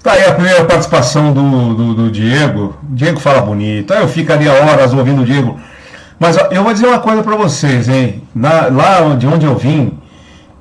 Tá 0.02 0.14
aí 0.14 0.26
a 0.26 0.34
primeira 0.34 0.66
participação 0.66 1.32
do, 1.32 1.76
do, 1.76 1.94
do 1.94 2.12
Diego. 2.12 2.74
O 2.82 2.96
Diego 2.96 3.20
fala 3.20 3.40
bonito. 3.40 3.94
Eu 3.94 4.08
ficaria 4.08 4.52
horas 4.52 4.96
ouvindo 4.96 5.22
o 5.22 5.26
Diego. 5.26 5.60
Mas 6.18 6.36
eu 6.50 6.64
vou 6.64 6.74
dizer 6.74 6.88
uma 6.88 7.02
coisa 7.02 7.22
para 7.22 7.36
vocês, 7.36 7.88
hein? 7.88 8.24
Na, 8.34 8.66
lá 8.66 9.16
de 9.16 9.28
onde 9.28 9.46
eu 9.46 9.54
vim, 9.54 10.00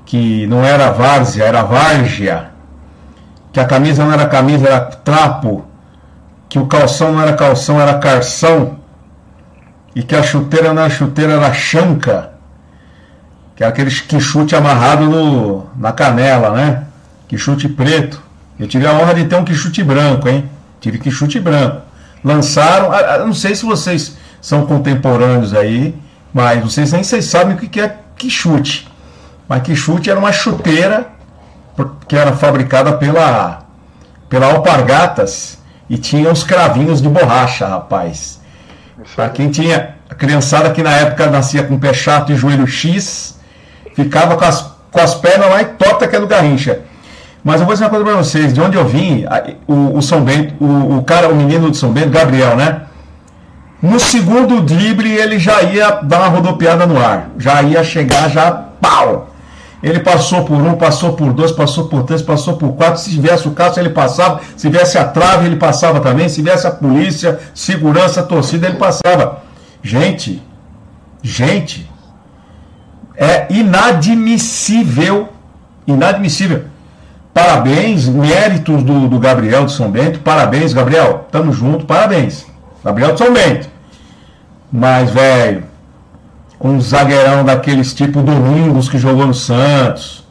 que 0.05 0.47
não 0.47 0.63
era 0.63 0.91
várzea, 0.91 1.45
era 1.45 1.63
várzea, 1.63 2.51
que 3.51 3.59
a 3.59 3.65
camisa 3.65 4.05
não 4.05 4.13
era 4.13 4.29
camisa, 4.29 4.69
era 4.69 4.81
trapo 4.81 5.72
que 6.53 6.59
o 6.59 6.67
calção 6.67 7.13
não 7.13 7.23
era 7.23 7.33
calção, 7.33 7.81
era 7.81 7.95
carção, 7.95 8.77
e 9.97 10.03
que 10.03 10.15
a 10.15 10.23
chuteira 10.23 10.75
não 10.75 10.83
era 10.83 10.91
chuteira, 10.91 11.33
era 11.33 11.51
chanca, 11.55 12.33
que 13.57 13.65
é 13.65 13.67
aquele 13.67 13.91
que 13.91 14.21
chute 14.21 14.55
amarrado 14.55 15.07
no, 15.07 15.71
na 15.75 15.93
canela, 15.93 16.51
né? 16.51 16.85
Que 17.27 17.39
chute 17.39 17.71
preto. 17.71 18.23
Eu 18.59 18.69
tive 18.69 18.87
a 18.87 18.93
honra 18.93 19.15
de 19.15 19.25
ter 19.25 19.37
um 19.37 19.47
que 19.47 19.55
chute 19.55 19.83
branco, 19.83 20.29
hein? 20.29 20.45
Tive 20.79 20.99
que 20.99 21.11
chute 21.11 21.41
branco. 21.41 21.81
Lançaram, 22.23 22.91
não 23.25 23.33
sei 23.33 23.55
se 23.55 23.65
vocês 23.65 24.19
são 24.39 24.67
contemporâneos 24.67 25.55
aí, 25.55 25.99
mas 26.35 26.63
vocês 26.63 26.93
nem 26.93 27.03
vocês 27.03 27.25
sabem 27.25 27.57
o 27.57 27.59
que 27.59 27.81
é 27.81 27.97
que 28.15 28.29
chute. 28.29 28.87
Mas 29.49 29.63
que 29.63 29.75
chute 29.75 30.11
era 30.11 30.19
uma 30.19 30.33
chuteira 30.33 31.07
que 32.07 32.15
era 32.15 32.35
fabricada 32.35 32.93
pela, 32.99 33.63
pela 34.29 34.53
Alpargatas 34.53 35.62
e 35.93 35.99
tinha 35.99 36.33
os 36.33 36.43
cravinhos 36.43 37.03
de 37.03 37.09
borracha, 37.09 37.67
rapaz. 37.69 38.41
Para 39.15 39.29
quem 39.29 39.51
tinha. 39.51 39.91
A 40.09 40.15
criançada 40.15 40.71
que 40.71 40.83
na 40.83 40.91
época 40.91 41.27
nascia 41.27 41.63
com 41.63 41.79
pé 41.79 41.93
chato 41.93 42.33
e 42.33 42.37
joelho 42.37 42.67
X, 42.67 43.39
ficava 43.95 44.37
com 44.37 44.45
as, 44.45 44.61
com 44.91 45.01
as 45.01 45.15
pernas 45.15 45.51
mais 45.51 45.69
tortas 45.79 46.09
que 46.09 46.17
é 46.17 46.21
do 46.21 46.27
Garrincha. 46.27 46.81
Mas 47.45 47.61
eu 47.61 47.67
vou 47.67 47.75
dizer 47.75 47.85
uma 47.85 47.91
coisa 47.91 48.05
para 48.05 48.17
vocês, 48.17 48.55
de 48.55 48.61
onde 48.61 48.77
eu 48.77 48.87
vim, 48.87 49.27
o, 49.67 49.99
o 49.99 50.03
São 50.03 50.23
Bento, 50.23 50.55
o, 50.63 50.99
o, 50.99 51.03
cara, 51.03 51.29
o 51.29 51.35
menino 51.35 51.71
do 51.71 51.77
São 51.77 51.93
Bento, 51.93 52.11
Gabriel, 52.11 52.57
né? 52.57 52.83
No 53.83 53.99
segundo 53.99 54.63
drible 54.63 55.13
ele 55.13 55.39
já 55.39 55.63
ia 55.63 55.91
dar 56.03 56.21
uma 56.21 56.29
rodopiada 56.29 56.87
no 56.87 57.03
ar, 57.03 57.31
já 57.39 57.63
ia 57.63 57.85
chegar 57.85 58.31
já 58.31 58.51
pau. 58.81 59.32
Ele 59.83 59.99
passou 59.99 60.45
por 60.45 60.57
um, 60.57 60.75
passou 60.75 61.15
por 61.15 61.33
dois, 61.33 61.51
passou 61.51 61.89
por 61.89 62.05
três, 62.05 62.23
passou 62.23 62.57
por 62.57 62.75
quatro. 62.75 63.01
Se 63.01 63.11
tivesse 63.11 63.49
o 63.49 63.51
caso, 63.51 63.81
ele 63.81 63.91
passava. 63.91 64.41
Se 64.57 64.69
viesse 64.69 64.97
a 64.97 65.05
trave, 65.05 65.47
ele 65.47 65.57
passava 65.57 65.99
também. 65.99 66.29
Se 66.29 66.41
viesse 66.41 66.67
a 66.67 66.71
polícia, 66.71 67.41
segurança, 67.53 68.23
torcida, 68.23 68.69
ele 68.69 68.77
passava. 68.77 69.43
Gente, 69.83 70.41
gente, 71.21 71.91
é 73.17 73.47
inadmissível. 73.51 75.29
Inadmissível. 75.85 76.65
Parabéns, 77.35 78.07
méritos 78.07 78.85
do, 78.85 79.09
do 79.09 79.19
Gabriel 79.19 79.67
de 79.67 79.73
São 79.73 79.91
Bento. 79.91 80.21
Parabéns, 80.21 80.73
Gabriel. 80.73 81.27
Tamo 81.33 81.53
junto, 81.53 81.87
parabéns. 81.87 82.47
Gabriel 82.85 83.15
de 83.15 83.19
São 83.19 83.33
Bento. 83.33 83.69
Mas, 84.71 85.11
velho, 85.11 85.65
um 86.63 86.81
zagueirão 86.81 87.45
daqueles 87.45 87.93
tipo 87.93 88.23
Domingos 88.23 88.89
que 88.89 88.99
jogou 88.99 89.27
no 89.27 89.35
Santos, 89.35 90.25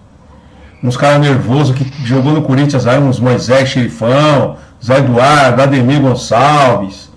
uns 0.84 0.96
caras 0.96 1.20
nervosos 1.20 1.76
que 1.76 1.86
jogou 2.06 2.32
no 2.32 2.42
Corinthians 2.42 2.88
aí, 2.88 3.00
uns 3.00 3.20
Moisés 3.20 3.70
Xerifão, 3.70 4.56
Zé 4.84 4.98
Eduardo, 4.98 5.62
Ademir 5.62 6.00
Gonçalves. 6.00 7.12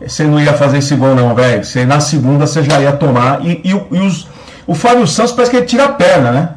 Você 0.00 0.24
não 0.24 0.40
ia 0.40 0.54
fazer 0.54 0.78
esse 0.78 0.94
gol, 0.96 1.14
não, 1.14 1.34
velho. 1.34 1.64
Você 1.64 1.84
na 1.84 2.00
segunda 2.00 2.46
você 2.46 2.62
já 2.62 2.80
ia 2.80 2.92
tomar. 2.92 3.44
E, 3.44 3.60
e, 3.64 3.70
e 3.70 4.00
os, 4.00 4.26
o 4.66 4.74
Fábio 4.74 5.06
Santos 5.06 5.32
parece 5.32 5.50
que 5.50 5.56
ele 5.58 5.66
tira 5.66 5.84
a 5.84 5.88
perna, 5.90 6.32
né? 6.32 6.48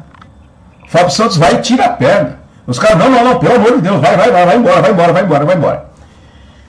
O 0.86 0.90
Fábio 0.90 1.10
Santos 1.10 1.36
vai 1.36 1.54
e 1.54 1.58
tira 1.58 1.84
a 1.84 1.90
perna. 1.90 2.38
Os 2.66 2.78
caras, 2.78 2.98
não, 2.98 3.10
não, 3.10 3.24
não, 3.24 3.38
pelo 3.38 3.56
amor 3.56 3.76
de 3.76 3.82
Deus, 3.82 4.00
vai, 4.00 4.16
vai, 4.16 4.30
vai, 4.30 4.46
vai 4.46 4.56
embora, 4.56 4.80
vai 4.80 4.90
embora, 4.90 5.12
vai 5.12 5.24
embora, 5.24 5.44
vai 5.44 5.56
embora. 5.56 5.93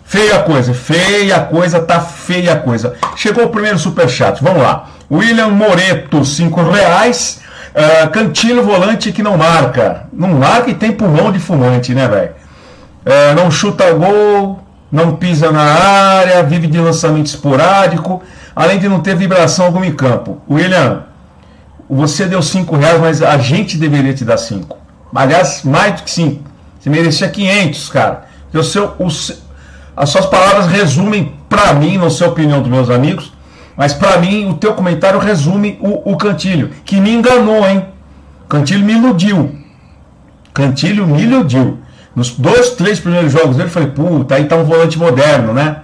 Feia 0.07 0.39
coisa, 0.43 0.71
feia 0.73 1.39
coisa, 1.39 1.79
tá 1.79 1.99
feia 1.99 2.55
coisa. 2.55 2.93
Chegou 3.15 3.45
o 3.45 3.49
primeiro 3.49 3.79
superchat, 3.79 4.41
vamos 4.41 4.61
lá. 4.61 4.89
William 5.11 5.49
Moreto, 5.49 6.23
5 6.23 6.61
reais. 6.69 7.41
Uh, 7.73 8.09
Cantilo 8.11 8.63
volante 8.63 9.11
que 9.11 9.23
não 9.23 9.35
marca. 9.35 10.05
Não 10.13 10.29
marca 10.29 10.69
e 10.69 10.75
tem 10.75 10.91
pulmão 10.91 11.31
de 11.31 11.39
fumante, 11.39 11.93
né, 11.93 12.07
velho? 12.07 12.31
Uh, 13.03 13.35
não 13.35 13.49
chuta 13.49 13.91
gol, 13.93 14.59
não 14.91 15.15
pisa 15.15 15.51
na 15.51 15.63
área, 15.63 16.43
vive 16.43 16.67
de 16.67 16.79
lançamento 16.79 17.25
esporádico, 17.25 18.21
além 18.55 18.77
de 18.77 18.87
não 18.87 18.99
ter 18.99 19.15
vibração 19.15 19.65
alguma 19.65 19.87
em 19.87 19.91
campo. 19.91 20.39
William, 20.49 21.03
você 21.89 22.25
deu 22.25 22.43
5 22.43 22.75
reais, 22.77 23.01
mas 23.01 23.21
a 23.23 23.37
gente 23.39 23.75
deveria 23.75 24.13
te 24.13 24.23
dar 24.23 24.37
5. 24.37 24.77
Aliás, 25.13 25.63
mais 25.63 25.95
do 25.95 26.03
que 26.03 26.11
5. 26.11 26.43
Você 26.79 26.89
merecia 26.91 27.27
500, 27.27 27.89
cara. 27.89 28.25
O 28.53 28.63
seu, 28.63 28.93
o, 28.99 29.09
as 29.95 30.09
suas 30.09 30.25
palavras 30.25 30.67
resumem, 30.67 31.33
para 31.47 31.73
mim, 31.73 31.97
não 31.97 32.09
sei 32.09 32.27
a 32.27 32.29
opinião 32.29 32.61
dos 32.61 32.69
meus 32.69 32.89
amigos, 32.89 33.31
mas 33.77 33.93
para 33.93 34.17
mim 34.17 34.49
o 34.49 34.55
teu 34.55 34.73
comentário 34.73 35.19
resume 35.19 35.77
o, 35.81 36.11
o 36.11 36.17
Cantilho, 36.17 36.71
que 36.83 36.99
me 36.99 37.13
enganou, 37.13 37.67
hein? 37.67 37.85
Cantilho 38.47 38.85
me 38.85 38.93
iludiu. 38.93 39.55
Cantilho 40.53 41.07
me 41.07 41.21
iludiu. 41.23 41.79
Nos 42.15 42.31
dois, 42.31 42.71
três 42.71 42.99
primeiros 42.99 43.31
jogos 43.31 43.57
dele, 43.57 43.67
eu 43.67 43.73
falei, 43.73 43.89
puta, 43.89 44.35
aí 44.35 44.45
tá 44.45 44.55
um 44.55 44.63
volante 44.63 44.97
moderno, 44.97 45.53
né? 45.53 45.77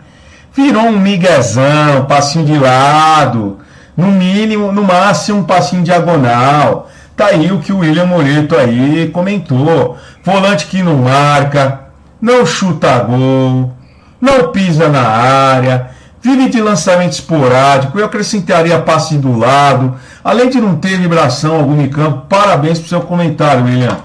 Virou 0.53 0.83
um 0.83 0.99
miguezão, 0.99 2.05
passinho 2.07 2.45
de 2.45 2.57
lado, 2.57 3.59
no 3.95 4.07
mínimo, 4.07 4.71
no 4.71 4.83
máximo, 4.83 5.39
um 5.39 5.43
passinho 5.43 5.83
diagonal. 5.83 6.89
Tá 7.15 7.27
aí 7.27 7.51
o 7.51 7.59
que 7.59 7.73
o 7.73 7.79
William 7.79 8.05
Moreto 8.05 8.55
aí 8.55 9.09
comentou. 9.13 9.97
Volante 10.23 10.67
que 10.67 10.81
não 10.81 10.97
marca, 10.97 11.81
não 12.21 12.45
chuta 12.45 12.99
gol, 12.99 13.73
não 14.21 14.51
pisa 14.51 14.87
na 14.87 15.01
área, 15.01 15.89
vive 16.21 16.49
de 16.49 16.61
lançamento 16.61 17.13
esporádico. 17.13 17.97
Eu 17.97 18.05
acrescentaria 18.05 18.79
passe 18.79 19.17
do 19.17 19.37
lado, 19.37 19.95
além 20.23 20.49
de 20.49 20.61
não 20.61 20.75
ter 20.75 20.97
vibração 20.97 21.55
algum 21.55 21.81
em 21.81 21.89
campo. 21.89 22.25
Parabéns 22.29 22.79
pro 22.79 22.87
seu 22.87 23.01
comentário, 23.01 23.65
William. 23.65 23.97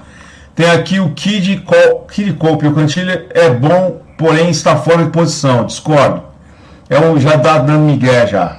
Tem 0.54 0.70
aqui 0.70 0.99
o 0.99 1.11
Kid, 1.11 1.62
Kid 2.11 2.32
Cope. 2.32 2.66
O 2.66 2.75
Cantilha 2.75 3.26
é 3.30 3.50
bom, 3.50 4.00
porém 4.16 4.49
está 4.49 4.75
fora 4.76 5.04
de 5.04 5.11
posição. 5.11 5.66
Discordo. 5.66 6.23
É 6.88 6.99
um, 6.99 7.20
já 7.20 7.37
dá 7.37 7.58
dando 7.58 7.80
migué 7.80 8.26
já. 8.26 8.56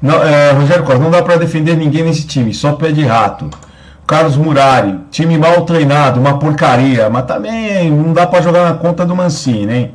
Não, 0.00 0.22
é, 0.22 0.52
Rogério 0.52 0.84
Costa, 0.84 1.00
não 1.00 1.10
dá 1.10 1.22
para 1.22 1.38
defender 1.38 1.76
ninguém 1.76 2.04
nesse 2.04 2.26
time, 2.26 2.54
só 2.54 2.72
pé 2.72 2.92
de 2.92 3.04
rato. 3.04 3.50
Carlos 4.06 4.36
Murari, 4.36 5.00
time 5.10 5.36
mal 5.36 5.62
treinado, 5.64 6.20
uma 6.20 6.38
porcaria, 6.38 7.10
mas 7.10 7.24
também 7.26 7.90
não 7.90 8.12
dá 8.12 8.26
para 8.26 8.40
jogar 8.40 8.64
na 8.64 8.74
conta 8.74 9.04
do 9.04 9.14
Mancini, 9.14 9.74
hein? 9.74 9.94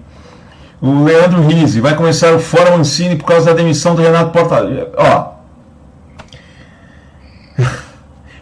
O 0.84 1.06
Leandro 1.06 1.48
Rizzi, 1.48 1.80
vai 1.80 1.96
começar 1.96 2.34
o 2.34 2.40
Fora 2.40 2.76
Mancini 2.76 3.16
por 3.16 3.24
causa 3.24 3.46
da 3.46 3.54
demissão 3.54 3.96
do 3.96 4.02
Renato 4.02 4.32
Portaluppi. 4.32 4.92
Ó. 4.98 5.32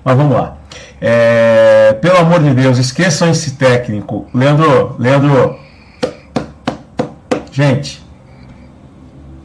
mas 0.03 0.17
vamos 0.17 0.33
lá. 0.33 0.57
É, 0.99 1.93
pelo 2.01 2.17
amor 2.17 2.41
de 2.41 2.51
Deus, 2.55 2.79
esqueçam 2.79 3.29
esse 3.29 3.51
técnico. 3.51 4.25
Leandro, 4.33 4.95
Leandro. 4.97 5.59
Gente, 7.51 8.03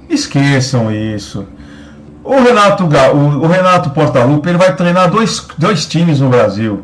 esqueçam 0.09 0.91
isso. 0.91 1.47
O 2.25 2.43
Renato, 2.43 2.85
o, 2.85 3.45
o 3.45 3.47
Renato 3.47 3.91
Portaluppi 3.91 4.49
ele 4.49 4.57
vai 4.57 4.75
treinar 4.75 5.11
dois, 5.11 5.47
dois 5.59 5.85
times 5.85 6.21
no 6.21 6.31
Brasil: 6.31 6.83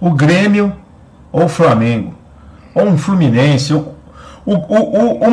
o 0.00 0.10
Grêmio 0.10 0.72
ou 1.30 1.44
o 1.44 1.48
Flamengo, 1.50 2.14
ou 2.74 2.86
um 2.86 2.96
Fluminense. 2.96 3.74
O, 3.74 3.99
o, 4.46 4.54
o, 4.54 5.24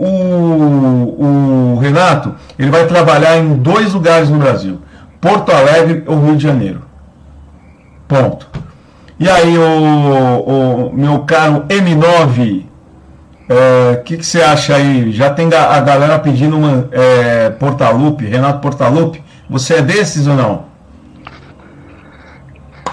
o, 0.00 1.74
o, 1.74 1.78
Renato 1.78 2.34
ele 2.58 2.70
vai 2.70 2.86
trabalhar 2.86 3.38
em 3.38 3.54
dois 3.54 3.94
lugares 3.94 4.28
no 4.28 4.38
Brasil: 4.38 4.80
Porto 5.20 5.50
Alegre 5.50 6.04
ou 6.06 6.20
Rio 6.20 6.36
de 6.36 6.42
Janeiro. 6.42 6.82
Ponto. 8.06 8.48
E 9.18 9.28
aí, 9.28 9.56
o, 9.56 10.90
meu 10.92 11.20
caro 11.20 11.64
M9 11.68 12.66
o 13.48 13.52
é, 13.52 13.96
que, 13.96 14.16
que, 14.16 14.24
você 14.24 14.40
acha 14.40 14.76
aí? 14.76 15.12
Já 15.12 15.32
tem 15.32 15.52
a 15.52 15.80
galera 15.80 16.18
pedindo 16.18 16.56
uma 16.56 16.88
é, 16.92 17.50
Portalupe, 17.50 18.24
Renato 18.24 18.60
Portalupe. 18.60 19.22
Você 19.50 19.74
é 19.74 19.82
desses 19.82 20.26
ou 20.26 20.34
não? 20.34 20.64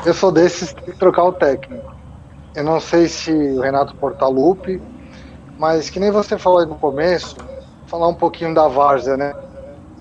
Eu 0.05 0.13
sou 0.13 0.31
desses 0.31 0.73
que 0.73 0.91
trocar 0.91 1.23
o 1.23 1.33
técnico. 1.33 1.93
Eu 2.55 2.63
não 2.63 2.79
sei 2.79 3.07
se 3.07 3.31
o 3.31 3.61
Renato 3.61 3.95
Portalupe, 3.95 4.81
mas 5.59 5.91
que 5.91 5.99
nem 5.99 6.09
você 6.09 6.39
falou 6.39 6.59
aí 6.59 6.65
no 6.65 6.75
começo, 6.75 7.35
falar 7.85 8.07
um 8.07 8.15
pouquinho 8.15 8.55
da 8.55 8.67
Várzea, 8.67 9.15
né? 9.15 9.35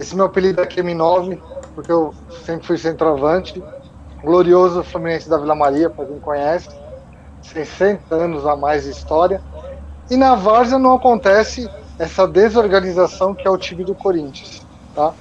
Esse 0.01 0.17
meu 0.17 0.25
apelido 0.25 0.63
é 0.63 0.67
M9, 0.67 1.39
porque 1.75 1.93
eu 1.93 2.15
sempre 2.47 2.67
fui 2.67 2.79
centroavante. 2.79 3.63
Glorioso 4.23 4.83
Fluminense 4.83 5.29
da 5.29 5.37
Vila 5.37 5.55
Maria, 5.55 5.91
para 5.91 6.07
quem 6.07 6.19
conhece. 6.19 6.69
60 7.43 8.15
anos 8.15 8.47
a 8.47 8.57
mais 8.57 8.85
de 8.85 8.91
história 8.91 9.41
e 10.11 10.17
na 10.17 10.35
Várzea 10.35 10.79
não 10.79 10.95
acontece 10.95 11.69
essa 11.99 12.27
desorganização 12.27 13.35
que 13.35 13.47
é 13.47 13.51
o 13.51 13.59
time 13.59 13.85
do 13.85 13.95
Corinthians. 13.95 14.67
Tá? 14.95 15.13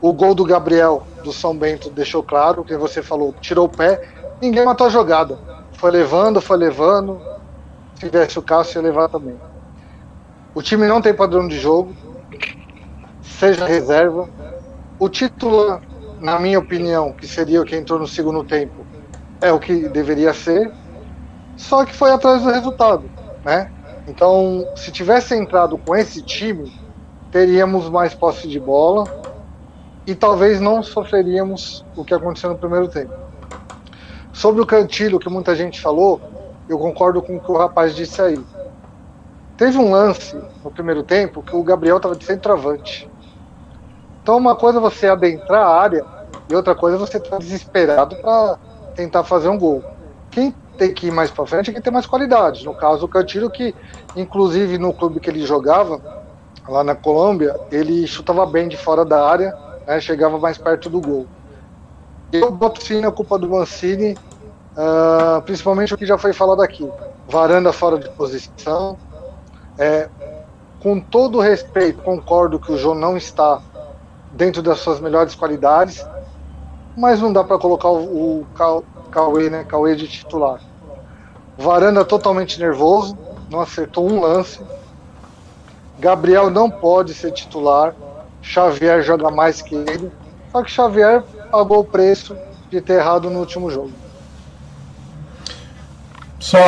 O 0.00 0.12
gol 0.12 0.34
do 0.34 0.44
Gabriel 0.44 1.06
do 1.22 1.32
São 1.32 1.56
Bento 1.56 1.90
deixou 1.90 2.22
claro, 2.22 2.64
que 2.64 2.76
você 2.76 3.02
falou, 3.02 3.34
tirou 3.40 3.66
o 3.66 3.68
pé, 3.68 4.00
ninguém 4.40 4.64
matou 4.64 4.86
a 4.86 4.90
jogada. 4.90 5.38
Foi 5.72 5.90
levando, 5.90 6.40
foi 6.40 6.56
levando. 6.56 7.20
Se 7.96 8.06
tivesse 8.06 8.38
o 8.38 8.42
Cássio, 8.42 8.78
ia 8.78 8.82
levar 8.82 9.08
também. 9.08 9.36
O 10.58 10.60
time 10.60 10.88
não 10.88 11.00
tem 11.00 11.14
padrão 11.14 11.46
de 11.46 11.56
jogo, 11.56 11.94
seja 13.22 13.64
reserva. 13.64 14.28
O 14.98 15.08
titular, 15.08 15.80
na 16.20 16.36
minha 16.40 16.58
opinião, 16.58 17.12
que 17.12 17.28
seria 17.28 17.62
o 17.62 17.64
que 17.64 17.76
entrou 17.76 17.96
no 17.96 18.08
segundo 18.08 18.42
tempo, 18.42 18.84
é 19.40 19.52
o 19.52 19.60
que 19.60 19.88
deveria 19.88 20.34
ser, 20.34 20.72
só 21.56 21.84
que 21.84 21.94
foi 21.94 22.10
atrás 22.10 22.42
do 22.42 22.50
resultado, 22.50 23.08
né? 23.44 23.70
Então, 24.08 24.66
se 24.74 24.90
tivesse 24.90 25.32
entrado 25.32 25.78
com 25.78 25.94
esse 25.94 26.22
time, 26.22 26.76
teríamos 27.30 27.88
mais 27.88 28.12
posse 28.12 28.48
de 28.48 28.58
bola 28.58 29.04
e 30.08 30.12
talvez 30.12 30.60
não 30.60 30.82
sofreríamos 30.82 31.86
o 31.94 32.04
que 32.04 32.12
aconteceu 32.12 32.50
no 32.50 32.58
primeiro 32.58 32.88
tempo. 32.88 33.14
Sobre 34.32 34.60
o 34.60 34.66
Cantilho, 34.66 35.20
que 35.20 35.28
muita 35.28 35.54
gente 35.54 35.80
falou, 35.80 36.20
eu 36.68 36.80
concordo 36.80 37.22
com 37.22 37.36
o 37.36 37.40
que 37.40 37.52
o 37.52 37.56
rapaz 37.56 37.94
disse 37.94 38.20
aí. 38.20 38.44
Teve 39.58 39.76
um 39.76 39.90
lance 39.90 40.40
no 40.64 40.70
primeiro 40.70 41.02
tempo 41.02 41.42
que 41.42 41.56
o 41.56 41.64
Gabriel 41.64 41.96
estava 41.96 42.14
de 42.14 42.24
centroavante. 42.24 43.10
Então, 44.22 44.36
uma 44.36 44.54
coisa 44.54 44.78
é 44.78 44.80
você 44.80 45.08
adentrar 45.08 45.66
a 45.66 45.80
área 45.80 46.06
e 46.48 46.54
outra 46.54 46.76
coisa 46.76 46.96
é 46.96 47.00
você 47.00 47.16
estar 47.16 47.30
tá 47.30 47.38
desesperado 47.38 48.14
para 48.16 48.56
tentar 48.94 49.24
fazer 49.24 49.48
um 49.48 49.58
gol. 49.58 49.82
Quem 50.30 50.54
tem 50.78 50.94
que 50.94 51.08
ir 51.08 51.10
mais 51.10 51.32
para 51.32 51.44
frente, 51.44 51.66
tem 51.66 51.74
que 51.74 51.80
ter 51.80 51.90
mais 51.90 52.06
qualidade. 52.06 52.64
No 52.64 52.72
caso, 52.72 53.04
o 53.04 53.08
Cantilho, 53.08 53.50
que 53.50 53.74
inclusive 54.14 54.78
no 54.78 54.92
clube 54.92 55.18
que 55.18 55.28
ele 55.28 55.44
jogava, 55.44 56.00
lá 56.68 56.84
na 56.84 56.94
Colômbia, 56.94 57.58
ele 57.72 58.06
chutava 58.06 58.46
bem 58.46 58.68
de 58.68 58.76
fora 58.76 59.04
da 59.04 59.28
área, 59.28 59.52
né, 59.84 60.00
chegava 60.00 60.38
mais 60.38 60.56
perto 60.56 60.88
do 60.88 61.00
gol. 61.00 61.26
Eu 62.30 62.52
boto 62.52 62.80
sim 62.80 63.04
a 63.04 63.10
culpa 63.10 63.36
do 63.36 63.48
Mancini, 63.48 64.16
uh, 64.76 65.42
principalmente 65.42 65.94
o 65.94 65.98
que 65.98 66.06
já 66.06 66.16
foi 66.16 66.32
falado 66.32 66.62
aqui. 66.62 66.88
Varanda 67.26 67.72
fora 67.72 67.98
de 67.98 68.08
posição. 68.10 68.96
É, 69.78 70.08
com 70.80 71.00
todo 71.00 71.40
respeito, 71.40 72.02
concordo 72.02 72.58
que 72.58 72.72
o 72.72 72.76
João 72.76 72.94
não 72.94 73.16
está 73.16 73.60
dentro 74.32 74.62
das 74.62 74.80
suas 74.80 75.00
melhores 75.00 75.34
qualidades, 75.34 76.04
mas 76.96 77.20
não 77.20 77.32
dá 77.32 77.44
para 77.44 77.58
colocar 77.58 77.88
o, 77.88 78.40
o 78.40 78.46
Cauê, 79.10 79.48
né? 79.48 79.64
Cauê 79.64 79.94
de 79.94 80.08
titular. 80.08 80.60
Varanda 81.56 82.04
totalmente 82.04 82.60
nervoso, 82.60 83.16
não 83.50 83.60
acertou 83.60 84.08
um 84.08 84.20
lance. 84.20 84.60
Gabriel 85.98 86.50
não 86.50 86.70
pode 86.70 87.14
ser 87.14 87.32
titular. 87.32 87.94
Xavier 88.42 89.02
joga 89.02 89.30
mais 89.30 89.60
que 89.60 89.74
ele. 89.74 90.12
Só 90.52 90.62
que 90.62 90.70
Xavier 90.70 91.22
pagou 91.50 91.80
o 91.80 91.84
preço 91.84 92.36
de 92.70 92.80
ter 92.80 92.94
errado 92.94 93.28
no 93.30 93.40
último 93.40 93.70
jogo. 93.70 93.92
Só 96.38 96.58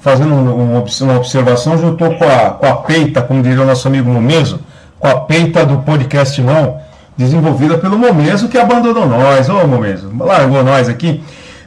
fazendo 0.00 0.34
uma 0.34 0.78
observação, 1.16 1.74
eu 1.74 1.92
estou 1.92 2.14
com 2.14 2.24
a, 2.24 2.50
com 2.50 2.66
a 2.66 2.76
peita, 2.76 3.22
como 3.22 3.42
diria 3.42 3.62
o 3.62 3.66
nosso 3.66 3.88
amigo 3.88 4.10
Momeso, 4.10 4.60
com 4.98 5.08
a 5.08 5.20
peita 5.20 5.64
do 5.64 5.78
podcast 5.78 6.40
não, 6.42 6.78
desenvolvida 7.16 7.78
pelo 7.78 7.98
Momeso, 7.98 8.48
que 8.48 8.58
abandonou 8.58 9.06
nós. 9.06 9.48
Ô 9.48 9.66
Momeso, 9.66 10.10
largou 10.18 10.62
nós 10.62 10.88
aqui. 10.88 11.24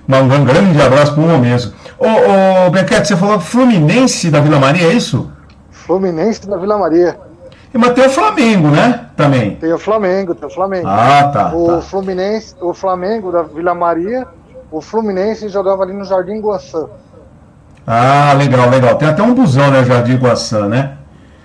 Um 0.08 0.46
grande 0.46 0.80
abraço 0.80 1.14
para 1.16 1.24
o 1.24 1.28
Momeso. 1.28 1.74
Ô, 1.98 2.68
ô 2.68 2.70
Bequete, 2.70 3.08
você 3.08 3.16
falou 3.16 3.40
Fluminense 3.40 4.30
da 4.30 4.40
Vila 4.40 4.60
Maria, 4.60 4.88
é 4.88 4.94
isso? 4.94 5.32
Fluminense 5.72 6.48
da 6.48 6.58
Vila 6.58 6.78
Maria. 6.78 7.18
E, 7.74 7.78
mas 7.78 7.94
tem 7.94 8.06
o 8.06 8.10
Flamengo, 8.10 8.68
né? 8.70 9.08
Também. 9.18 9.56
Tem 9.56 9.74
o 9.74 9.80
Flamengo, 9.80 10.36
tem 10.36 10.48
o 10.48 10.52
Flamengo. 10.52 10.88
Ah, 10.88 11.30
tá. 11.34 11.56
O 11.56 11.68
tá. 11.68 11.82
Fluminense, 11.82 12.56
o 12.62 12.74
Flamengo 12.74 13.32
da 13.32 13.42
Vila 13.42 13.74
Maria, 13.74 14.28
o 14.72 14.80
Fluminense 14.80 15.50
jogava 15.50 15.84
ali 15.84 15.94
no 15.94 16.06
Jardim 16.06 16.40
Guaçã. 16.40 16.88
Ah, 17.88 18.34
legal, 18.38 18.70
legal. 18.70 18.96
Tem 18.96 19.08
até 19.08 19.22
um 19.22 19.34
busão, 19.34 19.70
né, 19.70 19.84
Jardim 19.84 20.18
Guaçã, 20.18 20.68
né? 20.68 20.98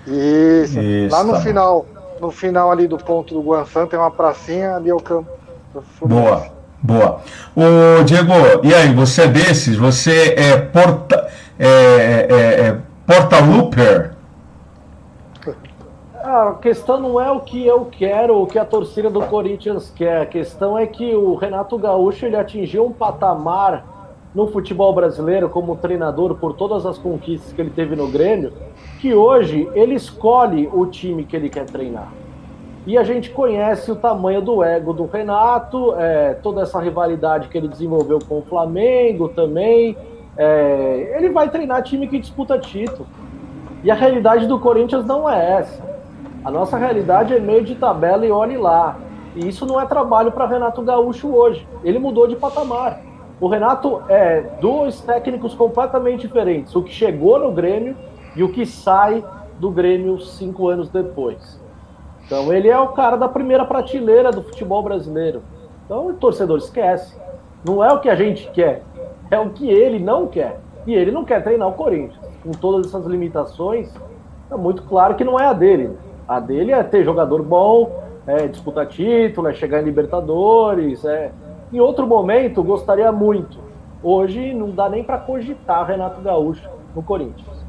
Isso. 0.07 0.79
Isso 0.79 1.15
Lá 1.15 1.23
no 1.23 1.33
tá 1.33 1.41
final, 1.41 1.85
bom. 2.19 2.27
no 2.27 2.31
final 2.31 2.71
ali 2.71 2.87
do 2.87 2.97
ponto 2.97 3.33
do 3.33 3.41
Guaçã 3.41 3.85
tem 3.85 3.99
uma 3.99 4.09
pracinha 4.09 4.75
ali 4.75 4.89
é 4.89 4.93
o 4.93 4.99
campo. 4.99 5.29
Boa, 6.01 6.47
boa. 6.81 7.21
Ô, 7.55 8.03
Diego, 8.03 8.33
e 8.63 8.73
aí, 8.73 8.93
você 8.93 9.23
é 9.23 9.27
desses? 9.27 9.77
Você 9.77 10.33
é 10.35 10.57
porta, 10.57 11.29
é, 11.57 11.67
é, 11.67 12.27
é, 12.29 12.67
é 12.67 12.77
porta 13.05 13.39
looper? 13.39 14.13
A 16.23 16.55
questão 16.61 16.99
não 16.99 17.19
é 17.19 17.31
o 17.31 17.39
que 17.39 17.65
eu 17.65 17.85
quero, 17.85 18.41
o 18.41 18.45
que 18.45 18.59
a 18.59 18.63
torcida 18.63 19.09
do 19.09 19.21
Corinthians 19.23 19.91
quer. 19.93 20.21
A 20.21 20.25
questão 20.25 20.77
é 20.77 20.85
que 20.85 21.15
o 21.15 21.35
Renato 21.35 21.77
Gaúcho 21.79 22.25
ele 22.27 22.35
atingiu 22.35 22.85
um 22.85 22.91
patamar 22.91 23.83
no 24.33 24.47
futebol 24.47 24.93
brasileiro 24.93 25.49
como 25.49 25.75
treinador 25.75 26.35
por 26.35 26.53
todas 26.53 26.85
as 26.85 26.97
conquistas 26.97 27.51
que 27.51 27.61
ele 27.61 27.69
teve 27.69 27.95
no 27.95 28.07
Grêmio, 28.07 28.53
que 28.99 29.13
hoje 29.13 29.69
ele 29.73 29.95
escolhe 29.95 30.69
o 30.71 30.85
time 30.85 31.25
que 31.25 31.35
ele 31.35 31.49
quer 31.49 31.65
treinar. 31.65 32.11
E 32.87 32.97
a 32.97 33.03
gente 33.03 33.29
conhece 33.29 33.91
o 33.91 33.95
tamanho 33.95 34.41
do 34.41 34.63
ego 34.63 34.91
do 34.91 35.05
Renato, 35.05 35.93
é, 35.97 36.33
toda 36.41 36.61
essa 36.61 36.79
rivalidade 36.79 37.47
que 37.47 37.57
ele 37.57 37.67
desenvolveu 37.67 38.17
com 38.27 38.39
o 38.39 38.41
Flamengo 38.41 39.29
também. 39.29 39.95
É, 40.35 41.13
ele 41.15 41.29
vai 41.29 41.49
treinar 41.49 41.83
time 41.83 42.07
que 42.07 42.17
disputa 42.17 42.57
título. 42.57 43.07
E 43.83 43.91
a 43.91 43.93
realidade 43.93 44.47
do 44.47 44.59
Corinthians 44.59 45.05
não 45.05 45.29
é 45.29 45.59
essa. 45.59 45.83
A 46.43 46.49
nossa 46.49 46.75
realidade 46.75 47.35
é 47.35 47.39
meio 47.39 47.63
de 47.63 47.75
tabela 47.75 48.25
e 48.25 48.31
olhe 48.31 48.57
lá. 48.57 48.97
E 49.35 49.47
isso 49.47 49.65
não 49.65 49.79
é 49.79 49.85
trabalho 49.85 50.31
para 50.31 50.47
Renato 50.47 50.81
Gaúcho 50.81 51.31
hoje. 51.31 51.67
Ele 51.83 51.99
mudou 51.99 52.27
de 52.27 52.35
patamar. 52.35 53.10
O 53.41 53.47
Renato 53.47 54.03
é 54.07 54.41
dois 54.61 55.01
técnicos 55.01 55.55
completamente 55.55 56.27
diferentes. 56.27 56.75
O 56.75 56.83
que 56.83 56.93
chegou 56.93 57.39
no 57.39 57.51
Grêmio 57.51 57.97
e 58.35 58.43
o 58.43 58.49
que 58.49 58.67
sai 58.67 59.25
do 59.59 59.71
Grêmio 59.71 60.19
cinco 60.19 60.67
anos 60.69 60.89
depois. 60.89 61.59
Então 62.23 62.53
ele 62.53 62.69
é 62.69 62.77
o 62.77 62.89
cara 62.89 63.17
da 63.17 63.27
primeira 63.27 63.65
prateleira 63.65 64.31
do 64.31 64.43
futebol 64.43 64.83
brasileiro. 64.83 65.41
Então 65.83 66.05
o 66.07 66.13
torcedor 66.13 66.59
esquece. 66.59 67.19
Não 67.65 67.83
é 67.83 67.91
o 67.91 67.99
que 67.99 68.09
a 68.09 68.15
gente 68.15 68.47
quer, 68.51 68.83
é 69.31 69.39
o 69.39 69.49
que 69.49 69.67
ele 69.67 69.97
não 69.97 70.27
quer. 70.27 70.59
E 70.85 70.93
ele 70.93 71.11
não 71.11 71.25
quer 71.25 71.43
treinar 71.43 71.67
o 71.67 71.73
Corinthians. 71.73 72.19
Com 72.43 72.51
todas 72.51 72.87
essas 72.87 73.07
limitações, 73.07 73.91
é 74.51 74.55
muito 74.55 74.83
claro 74.83 75.15
que 75.15 75.23
não 75.23 75.39
é 75.39 75.47
a 75.47 75.53
dele. 75.53 75.97
A 76.27 76.39
dele 76.39 76.73
é 76.73 76.83
ter 76.83 77.03
jogador 77.03 77.41
bom, 77.41 78.03
é 78.27 78.47
disputar 78.47 78.85
título, 78.85 79.47
é 79.47 79.53
chegar 79.53 79.81
em 79.81 79.85
Libertadores. 79.85 81.03
É... 81.05 81.31
Em 81.73 81.79
outro 81.79 82.05
momento, 82.05 82.61
gostaria 82.63 83.11
muito. 83.11 83.57
Hoje 84.03 84.53
não 84.53 84.71
dá 84.71 84.89
nem 84.89 85.03
para 85.03 85.17
cogitar 85.17 85.85
Renato 85.87 86.21
Gaúcho 86.21 86.67
no 86.95 87.01
Corinthians. 87.01 87.61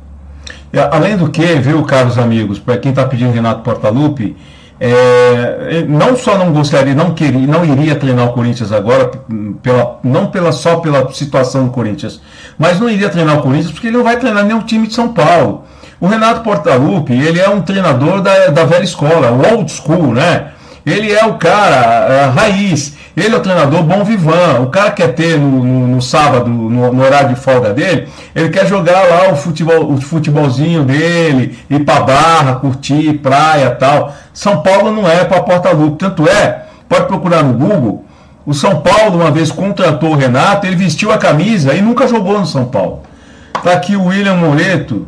É, 0.72 0.80
além 0.80 1.16
do 1.16 1.30
que, 1.30 1.44
viu, 1.56 1.84
caros 1.84 2.18
amigos, 2.18 2.58
para 2.58 2.78
quem 2.78 2.90
está 2.90 3.06
pedindo 3.06 3.32
Renato 3.32 3.62
Portaluppi, 3.62 4.36
é, 4.80 5.84
não 5.86 6.16
só 6.16 6.36
não 6.36 6.52
gostaria, 6.52 6.94
não 6.94 7.14
queria, 7.14 7.46
não 7.46 7.64
iria 7.64 7.94
treinar 7.94 8.26
o 8.26 8.32
Corinthians 8.32 8.72
agora, 8.72 9.08
pela, 9.62 10.00
não 10.02 10.26
pela, 10.26 10.50
só 10.50 10.80
pela 10.80 11.12
situação 11.12 11.66
do 11.66 11.70
Corinthians, 11.70 12.20
mas 12.58 12.80
não 12.80 12.90
iria 12.90 13.08
treinar 13.08 13.38
o 13.38 13.42
Corinthians 13.42 13.70
porque 13.70 13.86
ele 13.86 13.98
não 13.98 14.04
vai 14.04 14.18
treinar 14.18 14.44
nenhum 14.44 14.62
time 14.62 14.88
de 14.88 14.94
São 14.94 15.12
Paulo. 15.12 15.62
O 16.00 16.08
Renato 16.08 16.40
Portaluppi, 16.40 17.12
ele 17.12 17.38
é 17.38 17.48
um 17.48 17.60
treinador 17.60 18.20
da, 18.20 18.48
da 18.48 18.64
velha 18.64 18.82
escola, 18.82 19.30
o 19.30 19.54
old 19.54 19.70
school, 19.70 20.14
né? 20.14 20.50
Ele 20.84 21.12
é 21.12 21.24
o 21.24 21.34
cara, 21.34 22.24
a 22.24 22.30
raiz. 22.30 22.96
Ele 23.16 23.34
é 23.34 23.38
o 23.38 23.40
treinador 23.40 23.82
bom 23.82 24.02
vivan. 24.04 24.60
O 24.60 24.66
cara 24.66 24.90
quer 24.90 25.14
ter 25.14 25.38
no, 25.38 25.62
no, 25.62 25.86
no 25.86 26.02
sábado, 26.02 26.48
no, 26.48 26.92
no, 26.92 27.02
horário 27.02 27.30
de 27.30 27.34
folga 27.34 27.72
dele, 27.72 28.08
ele 28.34 28.48
quer 28.48 28.66
jogar 28.66 29.02
lá 29.02 29.30
o 29.30 29.36
futebol, 29.36 29.92
o 29.92 30.00
futebolzinho 30.00 30.82
dele, 30.84 31.58
ir 31.68 31.80
pra 31.80 32.00
barra, 32.00 32.54
curtir, 32.54 33.14
praia 33.14 33.70
tal. 33.70 34.12
São 34.32 34.62
Paulo 34.62 34.90
não 34.90 35.08
é 35.08 35.24
para 35.24 35.42
porta-lupe. 35.42 35.98
Tanto 35.98 36.26
é, 36.28 36.64
pode 36.88 37.06
procurar 37.06 37.42
no 37.42 37.52
Google. 37.52 38.04
O 38.46 38.54
São 38.54 38.80
Paulo, 38.80 39.20
uma 39.20 39.30
vez 39.30 39.52
contratou 39.52 40.10
o 40.10 40.16
Renato, 40.16 40.66
ele 40.66 40.74
vestiu 40.74 41.12
a 41.12 41.18
camisa 41.18 41.74
e 41.74 41.82
nunca 41.82 42.08
jogou 42.08 42.40
no 42.40 42.46
São 42.46 42.64
Paulo. 42.64 43.02
Tá 43.62 43.72
aqui 43.72 43.94
o 43.94 44.06
William 44.06 44.34
Moreto, 44.34 45.06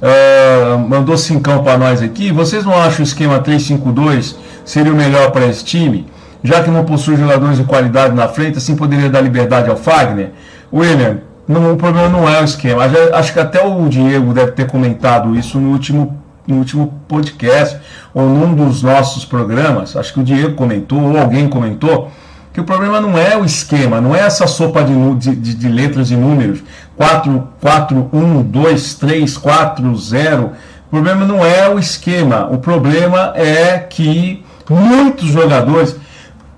uh, 0.00 0.78
mandou 0.78 1.16
cincão 1.16 1.64
para 1.64 1.76
nós 1.76 2.00
aqui. 2.00 2.30
Vocês 2.30 2.64
não 2.64 2.78
acham 2.78 3.00
o 3.00 3.02
esquema 3.02 3.40
3-5-2 3.40 4.36
seria 4.66 4.92
o 4.92 4.96
melhor 4.96 5.30
para 5.30 5.46
esse 5.46 5.64
time? 5.64 6.06
Já 6.46 6.62
que 6.62 6.70
não 6.70 6.84
possui 6.84 7.16
jogadores 7.16 7.58
de 7.58 7.64
qualidade 7.64 8.14
na 8.14 8.28
frente, 8.28 8.58
assim 8.58 8.76
poderia 8.76 9.10
dar 9.10 9.20
liberdade 9.20 9.68
ao 9.68 9.76
Fagner? 9.76 10.30
William, 10.72 11.18
não, 11.48 11.72
o 11.72 11.76
problema 11.76 12.08
não 12.08 12.28
é 12.28 12.40
o 12.40 12.44
esquema. 12.44 12.84
Acho 13.12 13.32
que 13.32 13.40
até 13.40 13.64
o 13.66 13.88
Diego 13.88 14.32
deve 14.32 14.52
ter 14.52 14.68
comentado 14.68 15.36
isso 15.36 15.58
no 15.58 15.72
último, 15.72 16.16
no 16.46 16.58
último 16.58 16.94
podcast, 17.08 17.80
ou 18.14 18.28
num 18.28 18.54
dos 18.54 18.80
nossos 18.80 19.24
programas. 19.24 19.96
Acho 19.96 20.14
que 20.14 20.20
o 20.20 20.22
Diego 20.22 20.54
comentou, 20.54 21.00
ou 21.00 21.18
alguém 21.18 21.48
comentou, 21.48 22.12
que 22.52 22.60
o 22.60 22.64
problema 22.64 23.00
não 23.00 23.18
é 23.18 23.36
o 23.36 23.44
esquema, 23.44 24.00
não 24.00 24.14
é 24.14 24.20
essa 24.20 24.46
sopa 24.46 24.84
de, 24.84 25.34
de, 25.34 25.52
de 25.52 25.68
letras 25.68 26.12
e 26.12 26.16
números. 26.16 26.60
4, 26.96 27.48
4, 27.60 28.08
1, 28.12 28.42
2, 28.44 28.94
3, 28.94 29.36
4, 29.36 29.96
0. 29.96 30.52
O 30.86 30.90
problema 30.90 31.24
não 31.26 31.44
é 31.44 31.68
o 31.68 31.76
esquema, 31.76 32.46
o 32.46 32.58
problema 32.58 33.32
é 33.34 33.78
que 33.78 34.44
muitos 34.70 35.26
jogadores. 35.26 35.96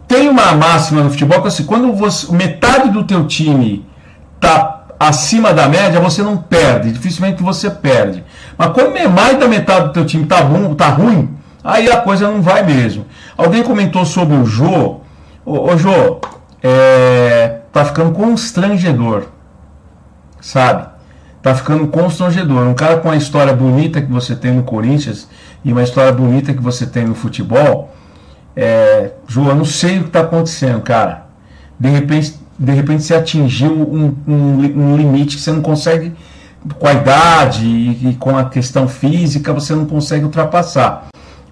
Tem 0.09 0.29
uma 0.29 0.53
máxima 0.53 1.03
no 1.03 1.11
futebol 1.11 1.41
que 1.41 1.47
é 1.47 1.49
assim, 1.49 1.65
quando 1.65 1.93
você, 1.93 2.33
metade 2.33 2.91
do 2.91 3.05
teu 3.05 3.27
time 3.27 3.87
está 4.35 4.87
acima 4.99 5.53
da 5.53 5.69
média, 5.69 6.01
você 6.01 6.23
não 6.23 6.37
perde, 6.37 6.91
dificilmente 6.91 7.43
você 7.43 7.71
perde. 7.71 8.25
Mas 8.57 8.73
quando 8.73 8.99
mais 9.11 9.39
da 9.39 9.47
metade 9.47 9.89
do 9.89 9.93
teu 9.93 10.07
time 10.07 10.25
está 10.25 10.41
ruim, 10.41 10.75
tá 10.75 10.89
ruim, 10.89 11.37
aí 11.63 11.91
a 11.91 11.99
coisa 11.99 12.29
não 12.29 12.43
vai 12.43 12.65
mesmo. 12.65 13.07
Alguém 13.37 13.63
comentou 13.63 14.05
sobre 14.05 14.35
o 14.35 14.45
Jô. 14.45 15.01
Ô, 15.45 15.71
ô 15.71 15.77
Jô, 15.77 16.21
é, 16.63 17.59
tá 17.71 17.85
ficando 17.85 18.13
constrangedor 18.13 19.27
sabe? 20.41 20.87
Tá 21.43 21.55
ficando 21.55 21.87
constrangedor. 21.89 22.67
Um 22.67 22.75
cara 22.75 22.99
com 22.99 23.11
a 23.11 23.17
história 23.17 23.53
bonita 23.53 24.01
que 24.01 24.11
você 24.11 24.35
tem 24.35 24.53
no 24.53 24.63
Corinthians 24.63 25.29
e 25.65 25.73
uma 25.73 25.83
história 25.83 26.13
bonita 26.13 26.53
que 26.53 26.63
você 26.63 26.87
tem 26.87 27.07
no 27.07 27.15
futebol, 27.15 27.95
é, 28.61 29.13
João, 29.29 29.51
eu 29.51 29.55
não 29.55 29.65
sei 29.65 29.99
o 29.99 30.03
que 30.03 30.09
está 30.09 30.21
acontecendo, 30.23 30.81
cara. 30.81 31.27
De 31.79 31.89
repente, 31.89 32.35
de 32.59 32.73
repente 32.73 33.05
você 33.05 33.15
atingiu 33.15 33.71
um, 33.71 34.13
um, 34.27 34.93
um 34.93 34.97
limite 34.97 35.37
que 35.37 35.43
você 35.43 35.53
não 35.53 35.63
consegue, 35.63 36.13
com 36.77 36.89
a 36.89 36.93
idade 36.93 37.65
e, 37.65 38.09
e, 38.09 38.15
com 38.15 38.37
a 38.37 38.47
questão 38.47 38.89
física, 38.89 39.53
você 39.53 39.77
não 39.77 39.87
consegue 39.87 40.25
ultrapassar. 40.25 41.07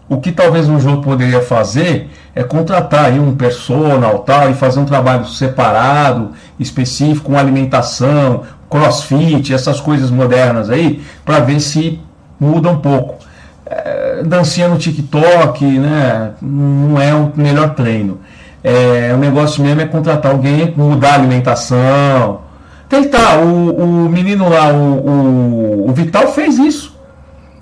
O 0.08 0.16
que 0.16 0.32
talvez 0.32 0.68
um 0.68 0.80
jogo 0.80 1.00
poderia 1.00 1.40
fazer 1.40 2.10
é 2.34 2.42
contratar 2.42 3.04
aí 3.04 3.20
um 3.20 3.36
personal 3.36 4.20
tal 4.20 4.50
e 4.50 4.54
fazer 4.54 4.80
um 4.80 4.84
trabalho 4.84 5.26
separado, 5.26 6.32
específico, 6.58 7.30
com 7.30 7.38
alimentação, 7.38 8.42
crossfit, 8.68 9.54
essas 9.54 9.80
coisas 9.80 10.10
modernas 10.10 10.70
aí, 10.70 11.04
para 11.24 11.38
ver 11.38 11.60
se 11.60 12.00
muda 12.40 12.68
um 12.68 12.78
pouco. 12.78 13.25
É, 13.68 14.22
dancinha 14.24 14.68
no 14.68 14.78
TikTok, 14.78 15.64
né? 15.64 16.32
Não 16.40 17.00
é 17.00 17.12
o 17.14 17.32
melhor 17.34 17.74
treino. 17.74 18.20
É, 18.62 19.12
o 19.14 19.18
negócio 19.18 19.62
mesmo 19.62 19.80
é 19.80 19.86
contratar 19.86 20.32
alguém, 20.32 20.72
mudar 20.76 21.10
a 21.10 21.14
alimentação. 21.14 22.40
Tentar. 22.88 23.38
O, 23.38 24.04
o 24.06 24.08
menino 24.08 24.48
lá, 24.48 24.72
o, 24.72 25.86
o, 25.86 25.90
o 25.90 25.92
Vital 25.92 26.28
fez 26.28 26.58
isso. 26.58 26.96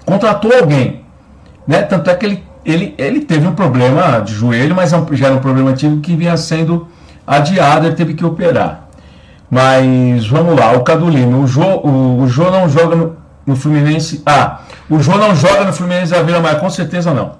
Contratou 0.05 0.53
alguém. 0.55 1.01
Né? 1.67 1.83
Tanto 1.83 2.11
é 2.11 2.15
que 2.15 2.27
ele, 2.27 2.45
ele, 2.65 2.95
ele 2.99 3.21
teve 3.21 3.47
um 3.47 3.55
problema 3.55 4.21
de 4.21 4.35
joelho, 4.35 4.75
mas 4.75 4.93
é 4.93 5.03
já 5.13 5.27
era 5.27 5.35
um 5.35 5.41
problema 5.41 5.71
antigo 5.71 6.01
que 6.01 6.15
vinha 6.15 6.37
sendo 6.37 6.89
adiado, 7.27 7.87
ele 7.87 7.97
teve 7.97 8.15
que 8.15 8.25
operar. 8.25 8.89
Mas 9.51 10.27
vamos 10.27 10.59
lá, 10.59 10.73
o 10.73 10.83
Cadulino, 10.83 11.43
o 11.43 11.47
Jô, 11.47 11.63
o, 11.63 12.23
o 12.23 12.29
Jô 12.29 12.51
não 12.51 12.69
joga 12.69 12.97
no, 12.97 13.17
no, 13.47 13.57
Fluminense. 13.57 14.23
Ah, 14.25 14.61
o 14.89 14.99
Jô 15.01 15.17
não 15.17 15.35
joga 15.35 15.65
no 15.65 15.73
Fluminense 15.73 16.13
da 16.13 16.23
Vila 16.23 16.41
Maria, 16.41 16.61
com 16.61 16.71
certeza 16.71 17.13
não. 17.13 17.33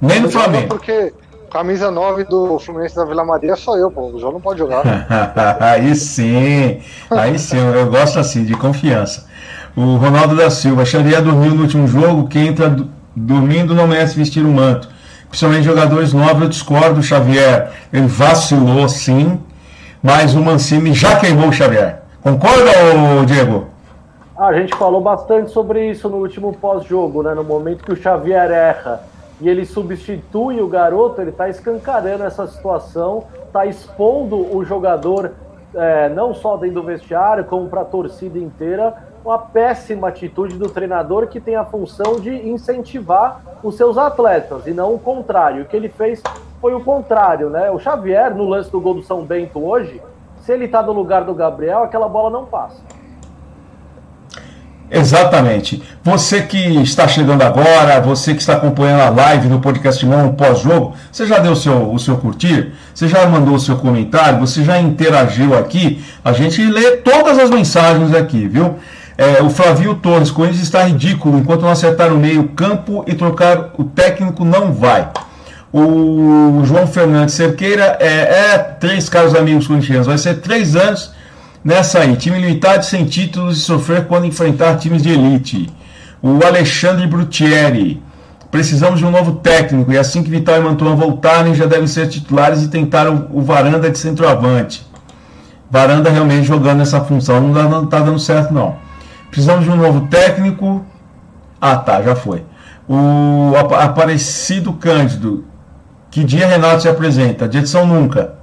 Nem 0.00 0.20
no 0.20 0.30
Flamengo. 0.30 0.68
Porque 0.68 1.12
camisa 1.50 1.90
9 1.90 2.24
do 2.24 2.58
Fluminense 2.58 2.94
da 2.94 3.04
Vila 3.04 3.24
Maria 3.24 3.56
só 3.56 3.76
eu, 3.76 3.90
pô. 3.90 4.10
O 4.12 4.18
Jô 4.18 4.30
não 4.30 4.40
pode 4.40 4.58
jogar. 4.58 4.82
aí 5.60 5.94
sim, 5.94 6.80
aí 7.10 7.38
sim, 7.38 7.58
eu 7.58 7.90
gosto 7.90 8.18
assim, 8.18 8.44
de 8.44 8.54
confiança. 8.54 9.26
O 9.76 9.96
Ronaldo 9.96 10.34
da 10.34 10.50
Silva, 10.50 10.84
Xavier 10.84 11.22
dormiu 11.22 11.54
no 11.54 11.62
último 11.62 11.86
jogo, 11.86 12.28
quem 12.28 12.48
entra 12.48 12.74
dormindo 13.14 13.74
não 13.74 13.86
merece 13.86 14.16
vestir 14.16 14.44
o 14.44 14.48
um 14.48 14.52
manto. 14.52 14.88
Principalmente 15.28 15.64
jogadores 15.64 16.12
novos, 16.12 16.42
eu 16.42 16.48
discordo, 16.48 17.02
Xavier. 17.02 17.70
Ele 17.92 18.06
vacilou 18.06 18.88
sim, 18.88 19.38
mas 20.02 20.34
o 20.34 20.40
Mancini 20.40 20.94
já 20.94 21.16
queimou 21.16 21.48
o 21.48 21.52
Xavier. 21.52 22.02
Concorda, 22.22 22.72
Diego? 23.26 23.68
A 24.38 24.52
gente 24.52 24.72
falou 24.76 25.00
bastante 25.00 25.50
sobre 25.50 25.90
isso 25.90 26.08
no 26.08 26.18
último 26.18 26.56
pós-jogo, 26.56 27.24
né? 27.24 27.34
No 27.34 27.42
momento 27.42 27.82
que 27.82 27.92
o 27.92 27.96
Xavier 27.96 28.52
erra 28.52 29.02
e 29.40 29.48
ele 29.48 29.66
substitui 29.66 30.62
o 30.62 30.68
garoto, 30.68 31.20
ele 31.20 31.30
está 31.30 31.48
escancarando 31.48 32.22
essa 32.22 32.46
situação, 32.46 33.24
está 33.44 33.66
expondo 33.66 34.56
o 34.56 34.64
jogador 34.64 35.32
é, 35.74 36.08
não 36.10 36.32
só 36.32 36.56
dentro 36.56 36.76
do 36.76 36.82
vestiário, 36.84 37.46
como 37.46 37.68
para 37.68 37.80
a 37.80 37.84
torcida 37.84 38.38
inteira, 38.38 38.94
uma 39.24 39.38
péssima 39.38 40.06
atitude 40.06 40.56
do 40.56 40.68
treinador 40.68 41.26
que 41.26 41.40
tem 41.40 41.56
a 41.56 41.64
função 41.64 42.20
de 42.20 42.30
incentivar 42.48 43.40
os 43.60 43.76
seus 43.76 43.98
atletas 43.98 44.68
e 44.68 44.70
não 44.70 44.94
o 44.94 45.00
contrário. 45.00 45.62
O 45.62 45.64
que 45.64 45.74
ele 45.74 45.88
fez 45.88 46.22
foi 46.60 46.74
o 46.74 46.84
contrário, 46.84 47.50
né? 47.50 47.72
O 47.72 47.80
Xavier, 47.80 48.32
no 48.32 48.44
lance 48.44 48.70
do 48.70 48.80
gol 48.80 48.94
do 48.94 49.02
São 49.02 49.24
Bento 49.24 49.58
hoje, 49.58 50.00
se 50.42 50.52
ele 50.52 50.66
está 50.66 50.80
no 50.80 50.92
lugar 50.92 51.24
do 51.24 51.34
Gabriel, 51.34 51.82
aquela 51.82 52.08
bola 52.08 52.30
não 52.30 52.44
passa. 52.44 52.80
Exatamente. 54.90 55.82
Você 56.02 56.42
que 56.42 56.58
está 56.82 57.06
chegando 57.06 57.42
agora, 57.42 58.00
você 58.00 58.32
que 58.32 58.40
está 58.40 58.54
acompanhando 58.54 59.02
a 59.02 59.10
live 59.10 59.48
do 59.48 59.60
podcast 59.60 60.04
Mão 60.06 60.32
pós-jogo, 60.32 60.94
você 61.12 61.26
já 61.26 61.38
deu 61.38 61.52
o 61.52 61.56
seu, 61.56 61.92
o 61.92 61.98
seu 61.98 62.16
curtir? 62.16 62.72
Você 62.94 63.06
já 63.06 63.26
mandou 63.26 63.54
o 63.54 63.60
seu 63.60 63.76
comentário? 63.76 64.40
Você 64.40 64.64
já 64.64 64.78
interagiu 64.78 65.56
aqui? 65.56 66.02
A 66.24 66.32
gente 66.32 66.64
lê 66.64 66.92
todas 66.98 67.38
as 67.38 67.50
mensagens 67.50 68.14
aqui, 68.14 68.48
viu? 68.48 68.76
É, 69.18 69.42
o 69.42 69.50
Flavio 69.50 69.96
Torres, 69.96 70.30
Corinthians 70.30 70.62
está 70.62 70.84
ridículo. 70.84 71.38
Enquanto 71.38 71.62
não 71.62 71.70
acertar 71.70 72.12
o 72.12 72.16
meio 72.16 72.44
campo 72.50 73.04
e 73.06 73.14
trocar 73.14 73.72
o 73.76 73.84
técnico, 73.84 74.44
não 74.44 74.72
vai. 74.72 75.08
O 75.70 76.62
João 76.64 76.86
Fernandes 76.86 77.34
Cerqueira 77.34 77.98
é, 78.00 78.54
é 78.54 78.58
três 78.58 79.08
caros 79.08 79.34
amigos 79.34 79.66
corintianos. 79.66 80.06
Vai 80.06 80.16
ser 80.16 80.40
três 80.40 80.74
anos 80.74 81.12
nessa 81.68 81.98
aí. 81.98 82.16
Time 82.16 82.40
limitado 82.40 82.82
sem 82.82 83.04
títulos 83.04 83.58
e 83.58 83.60
sofrer 83.60 84.06
quando 84.06 84.24
enfrentar 84.24 84.78
times 84.78 85.02
de 85.02 85.10
elite. 85.10 85.68
O 86.22 86.42
Alexandre 86.44 87.06
Brutieri. 87.06 88.02
Precisamos 88.50 88.98
de 88.98 89.04
um 89.04 89.10
novo 89.10 89.32
técnico 89.34 89.92
e 89.92 89.98
assim 89.98 90.22
que 90.22 90.30
Vital 90.30 90.56
e 90.56 90.60
Mantuan 90.60 90.96
voltarem 90.96 91.54
já 91.54 91.66
devem 91.66 91.86
ser 91.86 92.08
titulares 92.08 92.62
e 92.62 92.68
tentar 92.68 93.06
o, 93.06 93.28
o 93.30 93.42
Varanda 93.42 93.90
de 93.90 93.98
centroavante. 93.98 94.86
Varanda 95.70 96.08
realmente 96.08 96.46
jogando 96.46 96.80
essa 96.80 97.02
função 97.02 97.42
não 97.42 97.84
está 97.84 98.00
dando 98.00 98.18
certo 98.18 98.54
não. 98.54 98.76
Precisamos 99.30 99.64
de 99.64 99.70
um 99.70 99.76
novo 99.76 100.08
técnico. 100.08 100.82
Ah, 101.60 101.76
tá, 101.76 102.00
já 102.00 102.16
foi. 102.16 102.42
O 102.88 103.52
Aparecido 103.78 104.72
Cândido. 104.72 105.44
Que 106.10 106.24
dia 106.24 106.46
Renato 106.46 106.80
se 106.80 106.88
apresenta? 106.88 107.46
Dia 107.46 107.60
de 107.60 107.68
São 107.68 107.86
Nunca. 107.86 108.37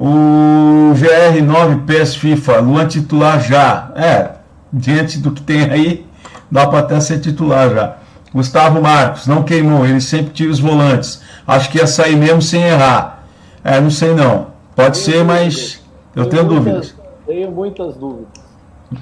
O 0.00 0.94
GR9 0.94 1.84
PS 1.84 2.14
FIFA. 2.14 2.60
Luan 2.60 2.86
titular 2.86 3.40
já. 3.40 3.90
É, 3.96 4.30
diante 4.72 5.18
do 5.18 5.32
que 5.32 5.42
tem 5.42 5.68
aí, 5.68 6.06
dá 6.48 6.66
para 6.68 6.78
até 6.78 7.00
ser 7.00 7.18
titular 7.18 7.70
já. 7.70 7.96
Gustavo 8.32 8.80
Marcos, 8.80 9.26
não 9.26 9.42
queimou, 9.42 9.84
ele 9.84 10.00
sempre 10.00 10.32
tira 10.32 10.50
os 10.50 10.60
volantes. 10.60 11.20
Acho 11.46 11.70
que 11.70 11.78
ia 11.78 11.86
sair 11.86 12.14
mesmo 12.14 12.40
sem 12.40 12.62
errar. 12.62 13.24
É, 13.64 13.80
não 13.80 13.90
sei 13.90 14.14
não. 14.14 14.48
Pode 14.76 15.02
tenho 15.02 15.18
ser, 15.18 15.24
mas 15.24 15.82
eu 16.14 16.26
tenho, 16.26 16.46
tenho 16.46 16.62
muitas, 16.62 16.64
dúvidas. 16.64 16.94
Tenho 17.26 17.50
muitas 17.50 17.96
dúvidas. 17.96 18.28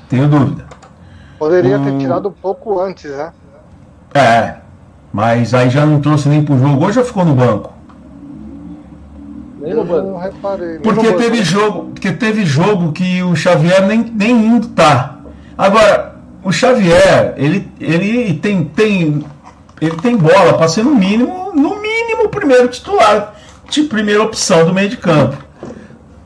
Tenho 0.09 0.29
dúvida. 0.29 0.65
Poderia 1.39 1.79
ter 1.79 1.99
tirado 1.99 2.29
um 2.29 2.33
pouco 2.33 2.81
antes, 2.81 3.11
né? 3.11 3.33
É, 4.15 4.55
mas 5.13 5.53
aí 5.53 5.69
já 5.69 5.85
não 5.85 6.01
trouxe 6.01 6.29
nem 6.29 6.43
pro 6.43 6.59
jogo. 6.59 6.83
Hoje 6.83 6.95
já 6.95 7.05
ficou 7.05 7.25
no 7.25 7.35
banco. 7.35 7.76
Banco. 9.75 10.09
Não 10.09 10.19
reparei. 10.19 10.79
Porque 10.79 11.13
teve 11.15 11.43
jogo, 11.43 11.91
porque 11.93 12.13
teve 12.13 12.45
jogo 12.45 12.93
que 12.93 13.23
o 13.23 13.35
Xavier 13.35 13.87
nem, 13.87 14.03
nem 14.03 14.47
indo 14.47 14.69
tá. 14.69 15.19
Agora, 15.59 16.17
o 16.45 16.53
Xavier, 16.53 17.35
ele, 17.37 17.69
ele 17.81 18.35
tem, 18.35 18.65
tem, 18.65 19.25
ele 19.81 19.97
tem 19.97 20.17
bola 20.17 20.55
para 20.55 20.69
ser 20.69 20.85
no 20.85 20.95
mínimo, 20.95 21.53
no 21.55 21.81
mínimo 21.81 22.25
o 22.25 22.29
primeiro 22.29 22.69
titular, 22.69 23.35
de 23.69 23.83
primeira 23.83 24.23
opção 24.23 24.65
do 24.65 24.73
meio 24.73 24.89
de 24.89 24.97
campo. 24.97 25.37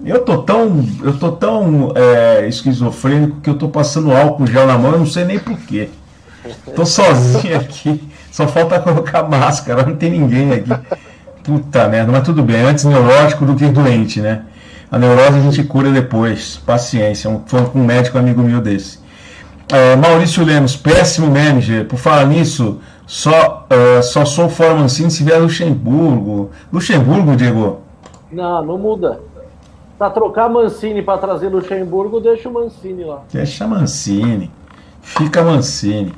Eu 0.05 0.25
tô 0.25 0.39
tão, 0.39 0.85
eu 1.03 1.17
tô 1.19 1.33
tão 1.33 1.93
é, 1.95 2.47
esquizofrênico 2.47 3.41
que 3.41 3.51
eu 3.51 3.55
tô 3.55 3.69
passando 3.69 4.13
álcool 4.13 4.47
gel 4.47 4.67
na 4.67 4.77
mão, 4.77 4.93
eu 4.93 4.99
não 4.99 5.07
sei 5.07 5.25
nem 5.25 5.39
porquê. 5.39 5.89
Tô 6.75 6.85
sozinho 6.85 7.57
aqui, 7.61 8.03
só 8.31 8.47
falta 8.49 8.81
colocar 8.81 9.23
máscara, 9.23 9.85
não 9.85 9.97
tem 9.97 10.11
ninguém 10.11 10.53
aqui. 10.53 10.71
Puta 11.43 11.89
merda, 11.89 12.13
mas 12.13 12.23
tudo 12.23 12.43
bem, 12.43 12.63
antes 12.63 12.85
neurótico 12.85 13.45
do 13.45 13.55
que 13.55 13.67
doente, 13.67 14.21
né? 14.21 14.43
A 14.91 14.99
neurose 14.99 15.39
a 15.39 15.43
gente 15.43 15.63
cura 15.65 15.91
depois, 15.91 16.57
paciência. 16.67 17.31
Um, 17.31 17.43
foi 17.47 17.61
um 17.75 17.85
médico 17.85 18.19
amigo 18.19 18.43
meu 18.43 18.61
desse. 18.61 18.99
É, 19.73 19.95
Maurício 19.95 20.45
Lemos, 20.45 20.77
péssimo 20.77 21.29
manager. 21.29 21.87
Por 21.87 21.97
falar 21.97 22.27
nisso, 22.27 22.81
só, 23.07 23.69
uh, 23.71 24.03
só 24.03 24.25
sou 24.25 24.49
fora 24.49 24.75
Mancini 24.75 25.11
se 25.11 25.23
vier 25.23 25.41
Luxemburgo. 25.41 26.51
Luxemburgo, 26.73 27.37
Diego? 27.37 27.81
Não, 28.33 28.65
não 28.65 28.77
muda. 28.77 29.21
Pra 29.97 30.11
trocar 30.11 30.49
Mancini 30.49 31.03
para 31.03 31.19
trazer 31.19 31.49
Luxemburgo, 31.49 32.21
deixa 32.21 32.49
o 32.49 32.53
Mancini 32.53 33.05
lá. 33.05 33.23
Deixa 33.33 33.67
Mancini. 33.67 34.51
Fica 35.03 35.43
Mancini. 35.43 36.13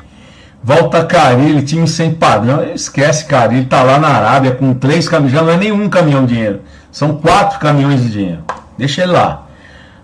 Volta 0.65 1.05
Carilli, 1.05 1.63
time 1.63 1.89
sem 1.89 2.15
padrão. 2.15 2.63
Esquece 2.73 3.25
Carilli, 3.25 3.67
tá 3.67 3.83
lá 3.83 3.99
na 3.99 4.09
Arábia 4.09 4.53
com 4.53 4.73
três 4.75 5.09
caminhões. 5.09 5.33
Já 5.33 5.43
não 5.43 5.51
é 5.51 5.57
nenhum 5.57 5.89
caminhão 5.89 6.25
de 6.25 6.35
dinheiro. 6.35 6.61
São 6.91 7.17
quatro 7.17 7.59
caminhões 7.59 8.01
de 8.01 8.11
dinheiro. 8.11 8.45
Deixa 8.79 9.03
ele 9.03 9.13
lá. 9.13 9.47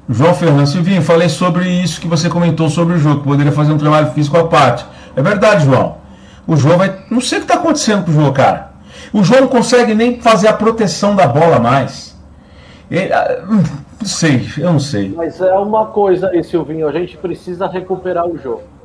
João 0.09 0.35
Fernando 0.35 0.67
Silvinho, 0.67 1.03
falei 1.03 1.29
sobre 1.29 1.69
isso 1.69 2.01
que 2.01 2.09
você 2.09 2.29
comentou 2.29 2.69
sobre 2.71 2.95
o 2.95 2.99
jogo, 2.99 3.23
poderia 3.23 3.53
fazer 3.53 3.73
um 3.73 3.79
trabalho 3.79 4.11
físico 4.13 4.39
à 4.39 4.49
parte. 4.49 4.85
É 5.15 5.23
verdade, 5.23 5.65
João. 5.65 5.99
O 6.47 6.57
João 6.57 6.79
vai. 6.79 7.05
Não 7.11 7.21
sei 7.21 7.39
o 7.39 7.41
que 7.43 7.45
está 7.45 7.61
acontecendo 7.61 8.05
com 8.05 8.11
o 8.11 8.15
João, 8.15 8.33
cara. 8.33 8.71
O 9.13 9.23
João 9.23 9.43
não 9.43 9.49
consegue 9.49 9.95
nem 9.95 10.21
fazer 10.21 10.49
a 10.49 10.53
proteção 10.53 11.15
da 11.15 11.27
bola 11.27 11.61
mais. 11.61 12.17
Ah, 13.13 13.45
não 13.47 13.63
sei, 14.03 14.49
eu 14.57 14.73
não 14.73 14.81
sei. 14.81 15.13
Mas 15.15 15.41
é 15.41 15.53
uma 15.53 15.87
coisa 15.87 16.31
Silvinho, 16.43 16.89
a 16.89 16.93
gente 16.93 17.17
precisa 17.17 17.69
recuperar 17.69 18.27
o 18.27 18.39
jogo. 18.39 18.78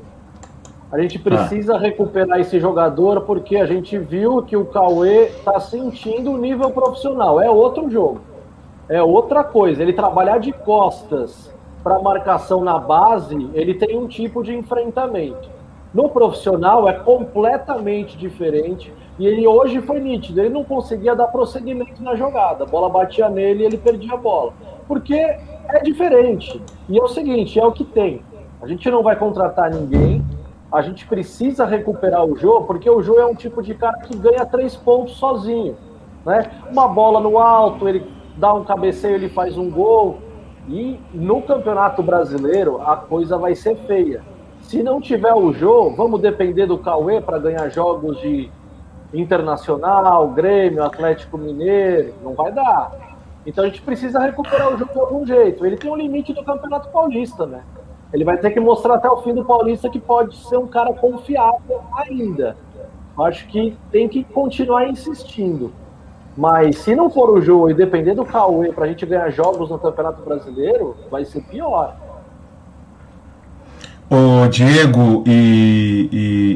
A 0.93 1.01
gente 1.01 1.17
precisa 1.17 1.73
ah. 1.73 1.79
recuperar 1.79 2.39
esse 2.39 2.59
jogador 2.59 3.21
porque 3.21 3.57
a 3.57 3.65
gente 3.65 3.97
viu 3.97 4.43
que 4.43 4.55
o 4.55 4.63
Cauê 4.65 5.23
está 5.23 5.59
sentindo 5.59 6.31
o 6.31 6.37
nível 6.37 6.69
profissional. 6.69 7.41
É 7.41 7.49
outro 7.49 7.89
jogo. 7.89 8.21
É 8.87 9.01
outra 9.01 9.43
coisa. 9.43 9.81
Ele 9.81 9.91
trabalhar 9.91 10.37
de 10.37 10.51
costas 10.51 11.51
para 11.83 11.97
marcação 11.97 12.63
na 12.63 12.77
base, 12.77 13.49
ele 13.55 13.73
tem 13.73 13.97
um 13.97 14.07
tipo 14.07 14.43
de 14.43 14.55
enfrentamento. 14.55 15.49
No 15.91 16.09
profissional 16.09 16.87
é 16.87 16.93
completamente 16.93 18.15
diferente. 18.15 18.93
E 19.17 19.25
ele 19.25 19.47
hoje 19.47 19.81
foi 19.81 19.99
nítido, 19.99 20.41
ele 20.41 20.49
não 20.49 20.63
conseguia 20.63 21.15
dar 21.15 21.25
prosseguimento 21.25 22.03
na 22.03 22.15
jogada. 22.15 22.65
A 22.65 22.67
bola 22.67 22.87
batia 22.87 23.29
nele 23.29 23.63
e 23.63 23.65
ele 23.65 23.77
perdia 23.79 24.13
a 24.13 24.17
bola. 24.17 24.53
Porque 24.87 25.15
é 25.15 25.79
diferente. 25.81 26.61
E 26.87 26.99
é 26.99 27.01
o 27.01 27.07
seguinte, 27.07 27.59
é 27.59 27.65
o 27.65 27.71
que 27.71 27.83
tem. 27.83 28.21
A 28.61 28.67
gente 28.67 28.91
não 28.91 29.01
vai 29.01 29.15
contratar 29.15 29.73
ninguém. 29.73 30.23
A 30.73 30.81
gente 30.81 31.05
precisa 31.05 31.65
recuperar 31.65 32.25
o 32.25 32.35
jogo, 32.35 32.65
porque 32.65 32.89
o 32.89 33.03
jogo 33.03 33.19
é 33.19 33.25
um 33.25 33.35
tipo 33.35 33.61
de 33.61 33.75
cara 33.75 33.99
que 33.99 34.17
ganha 34.17 34.43
três 34.43 34.75
pontos 34.75 35.17
sozinho. 35.17 35.77
Né? 36.25 36.49
Uma 36.71 36.87
bola 36.87 37.19
no 37.19 37.37
alto, 37.37 37.87
ele 37.87 38.03
dá 38.37 38.51
um 38.53 38.63
cabeceio, 38.63 39.15
ele 39.15 39.29
faz 39.29 39.55
um 39.55 39.69
gol. 39.69 40.17
E 40.67 40.99
no 41.13 41.43
Campeonato 41.43 42.01
Brasileiro 42.01 42.81
a 42.81 42.97
coisa 42.97 43.37
vai 43.37 43.53
ser 43.53 43.75
feia. 43.85 44.23
Se 44.61 44.81
não 44.81 44.99
tiver 44.99 45.33
o 45.33 45.53
jogo, 45.53 45.95
vamos 45.95 46.21
depender 46.21 46.65
do 46.65 46.79
Cauê 46.79 47.21
para 47.21 47.37
ganhar 47.37 47.69
jogos 47.69 48.19
de 48.21 48.49
Internacional, 49.13 50.29
Grêmio, 50.29 50.83
Atlético 50.83 51.37
Mineiro, 51.37 52.15
não 52.23 52.33
vai 52.33 52.51
dar. 52.51 52.91
Então 53.45 53.63
a 53.63 53.67
gente 53.67 53.81
precisa 53.81 54.19
recuperar 54.19 54.73
o 54.73 54.77
jogo 54.77 54.91
de 54.91 54.99
algum 54.99 55.25
jeito. 55.25 55.63
Ele 55.65 55.77
tem 55.77 55.91
um 55.91 55.95
limite 55.95 56.33
do 56.33 56.43
Campeonato 56.43 56.89
Paulista, 56.89 57.45
né? 57.45 57.61
Ele 58.13 58.23
vai 58.23 58.37
ter 58.37 58.51
que 58.51 58.59
mostrar 58.59 58.95
até 58.95 59.09
o 59.09 59.17
fim 59.23 59.33
do 59.33 59.43
Paulista 59.43 59.89
que 59.89 59.99
pode 59.99 60.37
ser 60.47 60.57
um 60.57 60.67
cara 60.67 60.93
confiável 60.93 61.81
ainda. 61.97 62.55
Acho 63.19 63.47
que 63.47 63.75
tem 63.91 64.07
que 64.07 64.23
continuar 64.23 64.87
insistindo. 64.87 65.71
Mas 66.37 66.77
se 66.79 66.95
não 66.95 67.09
for 67.09 67.29
o 67.29 67.41
jogo 67.41 67.69
e 67.69 67.73
depender 67.73 68.13
do 68.13 68.25
Cauê 68.25 68.71
para 68.71 68.85
a 68.85 68.87
gente 68.87 69.05
ganhar 69.05 69.29
jogos 69.31 69.69
no 69.69 69.79
Campeonato 69.79 70.21
Brasileiro, 70.23 70.95
vai 71.09 71.25
ser 71.25 71.41
pior. 71.41 71.95
O 74.09 74.47
Diego 74.47 75.23
e, 75.25 76.09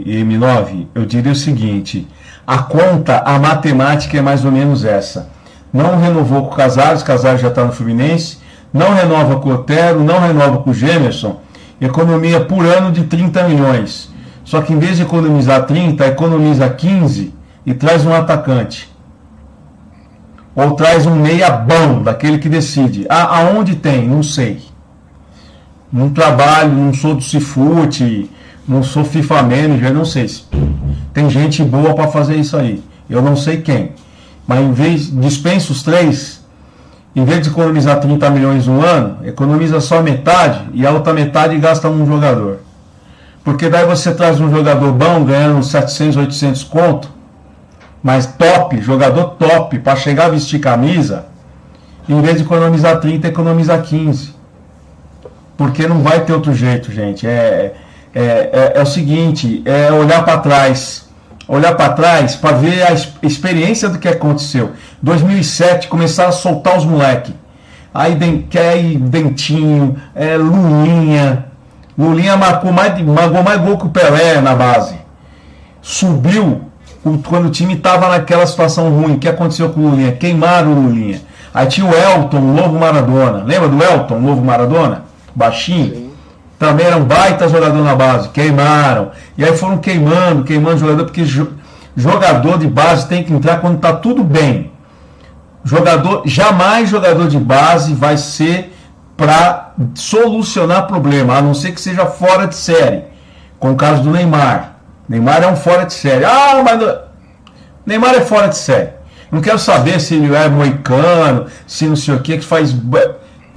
e, 0.06 0.20
e 0.20 0.24
M9, 0.24 0.88
eu 0.94 1.06
diria 1.06 1.32
o 1.32 1.36
seguinte: 1.36 2.08
a 2.46 2.60
conta, 2.60 3.20
a 3.20 3.40
matemática 3.40 4.18
é 4.18 4.22
mais 4.22 4.46
ou 4.46 4.52
menos 4.52 4.86
essa. 4.86 5.30
Não 5.72 5.98
renovou 5.98 6.44
com 6.44 6.54
o 6.54 6.56
Casares, 6.56 7.04
Casares 7.04 7.42
já 7.42 7.50
está 7.50 7.64
no 7.64 7.72
Fluminense, 7.72 8.40
não 8.74 8.94
renova 8.94 9.40
com 9.40 9.50
o 9.50 9.54
Otero, 9.54 10.04
não 10.04 10.20
renova 10.20 10.60
com 10.60 10.72
o 10.72 10.74
Gemerson, 10.74 11.40
economia 11.80 12.40
por 12.40 12.66
ano 12.66 12.92
de 12.92 13.04
30 13.04 13.48
milhões. 13.48 14.10
Só 14.44 14.62
que 14.62 14.72
em 14.74 14.80
vez 14.80 14.98
de 14.98 15.04
economizar 15.04 15.66
30, 15.66 16.06
economiza 16.08 16.70
15 16.70 17.34
e 17.66 17.74
traz 17.74 18.06
um 18.06 18.14
atacante. 18.14 18.90
Ou 20.56 20.72
traz 20.72 21.06
um 21.06 21.16
meia 21.16 21.52
bom, 21.52 22.02
daquele 22.02 22.40
que 22.40 22.50
decide. 22.50 23.06
Ah, 23.10 23.40
aonde 23.40 23.76
tem? 23.76 24.08
Não 24.08 24.24
sei. 24.24 24.62
Não 25.92 26.10
trabalho, 26.10 26.72
não 26.72 26.94
sou 26.94 27.16
do 27.16 27.22
Cifute, 27.22 28.30
não 28.68 28.84
sou 28.84 29.06
FIFA 29.06 29.44
Manager, 29.44 29.94
não 29.94 30.04
sei. 30.04 30.30
Tem 31.14 31.30
gente 31.30 31.64
boa 31.64 31.94
para 31.94 32.08
fazer 32.08 32.36
isso 32.36 32.58
aí. 32.58 32.84
Eu 33.10 33.22
não 33.22 33.36
sei 33.36 33.62
quem. 33.62 33.92
Mas 34.48 34.60
em 34.60 34.72
vez, 34.72 35.12
dispensa 35.20 35.72
os 35.72 35.84
três, 35.84 36.37
em 37.18 37.26
vez 37.26 37.42
de 37.42 37.50
economizar 37.50 38.00
30 38.00 38.30
milhões 38.30 38.68
no 38.68 38.86
ano, 38.86 39.18
economiza 39.26 39.82
só 39.82 40.04
metade 40.04 40.62
e 40.72 40.86
a 40.86 40.92
outra 40.92 41.14
metade 41.14 41.58
gasta 41.58 41.90
num 41.90 42.06
jogador. 42.06 42.60
Porque 43.44 43.68
daí 43.68 43.88
você 43.88 44.14
traz 44.14 44.40
um 44.40 44.52
jogador 44.52 44.92
bom, 44.92 45.26
ganhando 45.26 45.64
700, 45.64 46.16
800 46.16 46.64
conto, 46.66 47.10
mas 48.04 48.28
top, 48.28 48.80
jogador 48.82 49.32
top, 49.32 49.80
para 49.80 49.96
chegar 49.96 50.26
a 50.26 50.30
vestir 50.30 50.60
camisa, 50.60 51.26
em 52.08 52.22
vez 52.22 52.38
de 52.38 52.44
economizar 52.44 53.00
30, 53.00 53.28
economiza 53.30 53.76
15. 53.80 54.36
Porque 55.58 55.88
não 55.88 56.04
vai 56.04 56.24
ter 56.24 56.34
outro 56.34 56.54
jeito, 56.54 56.92
gente. 56.92 57.26
É, 57.26 57.74
é, 58.14 58.22
é, 58.22 58.74
é 58.76 58.82
o 58.84 58.86
seguinte, 58.86 59.64
é 59.66 59.92
olhar 59.92 60.24
para 60.24 60.38
trás. 60.38 61.07
Olhar 61.48 61.76
para 61.76 61.94
trás 61.94 62.36
para 62.36 62.58
ver 62.58 62.84
a 62.84 62.94
experiência 63.26 63.88
do 63.88 64.00
que 64.00 64.08
aconteceu. 64.08 64.72
2007 65.02 65.88
começaram 65.88 66.30
a 66.30 66.34
soltar 66.34 66.78
os 66.78 66.84
moleques 66.84 67.34
Aí 67.98 68.14
Denquei, 68.14 68.96
Dentinho, 68.96 69.96
é, 70.14 70.38
Lulinha. 70.38 71.46
Lulinha 71.98 72.38
marcou 72.38 72.72
mais, 72.72 73.02
marcou 73.02 73.42
mais 73.42 73.60
gol 73.60 73.76
que 73.76 73.88
o 73.88 73.90
Pelé 73.90 74.40
na 74.40 74.54
base. 74.54 74.96
Subiu 75.82 76.62
quando 77.28 77.48
o 77.48 77.50
time 77.50 77.74
estava 77.74 78.10
naquela 78.10 78.46
situação 78.46 78.92
ruim. 78.92 79.16
O 79.16 79.18
que 79.18 79.28
aconteceu 79.28 79.70
com 79.70 79.80
o 79.80 79.90
Lulinha? 79.90 80.12
Queimaram 80.12 80.74
o 80.74 80.84
Lulinha. 80.84 81.22
Aí 81.52 81.66
tinha 81.66 81.88
o 81.88 81.92
Elton, 81.92 82.38
o 82.38 82.54
novo 82.54 82.78
Maradona. 82.78 83.44
Lembra 83.44 83.68
do 83.68 83.84
Elton, 83.84 84.18
o 84.18 84.22
novo 84.22 84.46
Maradona? 84.46 85.06
Baixinho. 85.34 85.96
Sim. 85.96 86.07
Também 86.60 86.86
era 86.88 86.98
um 86.98 87.04
baita 87.04 87.48
jogador 87.48 87.84
na 87.84 87.96
base. 87.96 88.30
Queimaram. 88.30 89.12
E 89.38 89.44
aí 89.44 89.56
foram 89.56 89.78
queimando, 89.78 90.44
queimando 90.44 90.80
jogador, 90.80 91.06
porque 91.06 91.24
jogador 91.96 92.58
de 92.58 92.68
base 92.68 93.08
tem 93.08 93.24
que 93.24 93.32
entrar 93.32 93.62
quando 93.62 93.76
está 93.76 93.94
tudo 93.94 94.24
bem. 94.24 94.72
Jogador, 95.64 96.24
jamais 96.26 96.90
jogador 96.90 97.28
de 97.28 97.38
base 97.38 97.94
vai 97.94 98.18
ser 98.18 98.74
para 99.16 99.74
solucionar 99.96 100.88
problema, 100.88 101.36
a 101.36 101.42
não 101.42 101.54
ser 101.54 101.72
que 101.72 101.82
seja 101.82 102.06
fora 102.06 102.48
de 102.48 102.56
série. 102.56 103.04
Com 103.60 103.72
o 103.72 103.76
caso 103.76 104.04
do 104.04 104.12
Neymar. 104.12 104.78
Neymar 105.10 105.44
é 105.44 105.48
um 105.48 105.56
fora 105.56 105.86
de 105.86 105.94
série. 105.94 106.26
Ah, 106.26 106.62
mas 106.64 107.00
Neymar 107.86 108.16
é 108.16 108.22
fora 108.22 108.48
de 108.48 108.58
série. 108.58 108.90
Não 109.32 109.42
quero 109.42 109.60
saber 109.60 110.00
se 110.00 110.16
ele 110.16 110.34
é 110.34 110.48
moicano, 110.48 111.48
se 111.66 111.86
não 111.86 111.96
sei 111.96 112.16
o 112.16 112.20
que, 112.20 112.38
que 112.38 112.46
faz. 112.46 112.74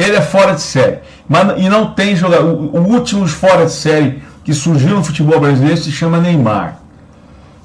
Ele 0.03 0.17
é 0.17 0.23
fora 0.23 0.55
de 0.55 0.63
série. 0.63 0.99
Mas, 1.29 1.63
e 1.63 1.69
não 1.69 1.93
tem 1.93 2.17
jogador. 2.17 2.47
O 2.47 2.81
último 2.81 3.27
fora 3.29 3.67
de 3.67 3.73
série 3.73 4.23
que 4.45 4.55
surgiu 4.55 4.97
no 4.97 5.05
futebol 5.05 5.39
brasileiro 5.39 5.77
se 5.77 5.93
chama 5.93 6.19
Neymar. 6.19 6.77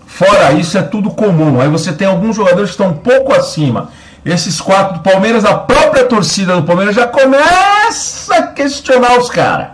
Fora 0.06 0.54
isso, 0.54 0.78
é 0.78 0.82
tudo 0.82 1.10
comum. 1.12 1.60
Aí 1.62 1.68
você 1.68 1.92
tem 1.94 2.08
alguns 2.08 2.36
jogadores 2.36 2.70
que 2.70 2.74
estão 2.82 2.90
um 2.90 2.98
pouco 2.98 3.34
acima 3.34 3.90
esses 4.26 4.60
quatro 4.60 4.96
do 4.96 5.00
Palmeiras, 5.02 5.46
a 5.46 5.54
própria 5.54 6.04
torcida 6.06 6.56
do 6.56 6.64
Palmeiras 6.64 6.96
já 6.96 7.06
começa 7.06 8.36
a 8.36 8.48
questionar 8.48 9.20
os 9.20 9.30
caras. 9.30 9.68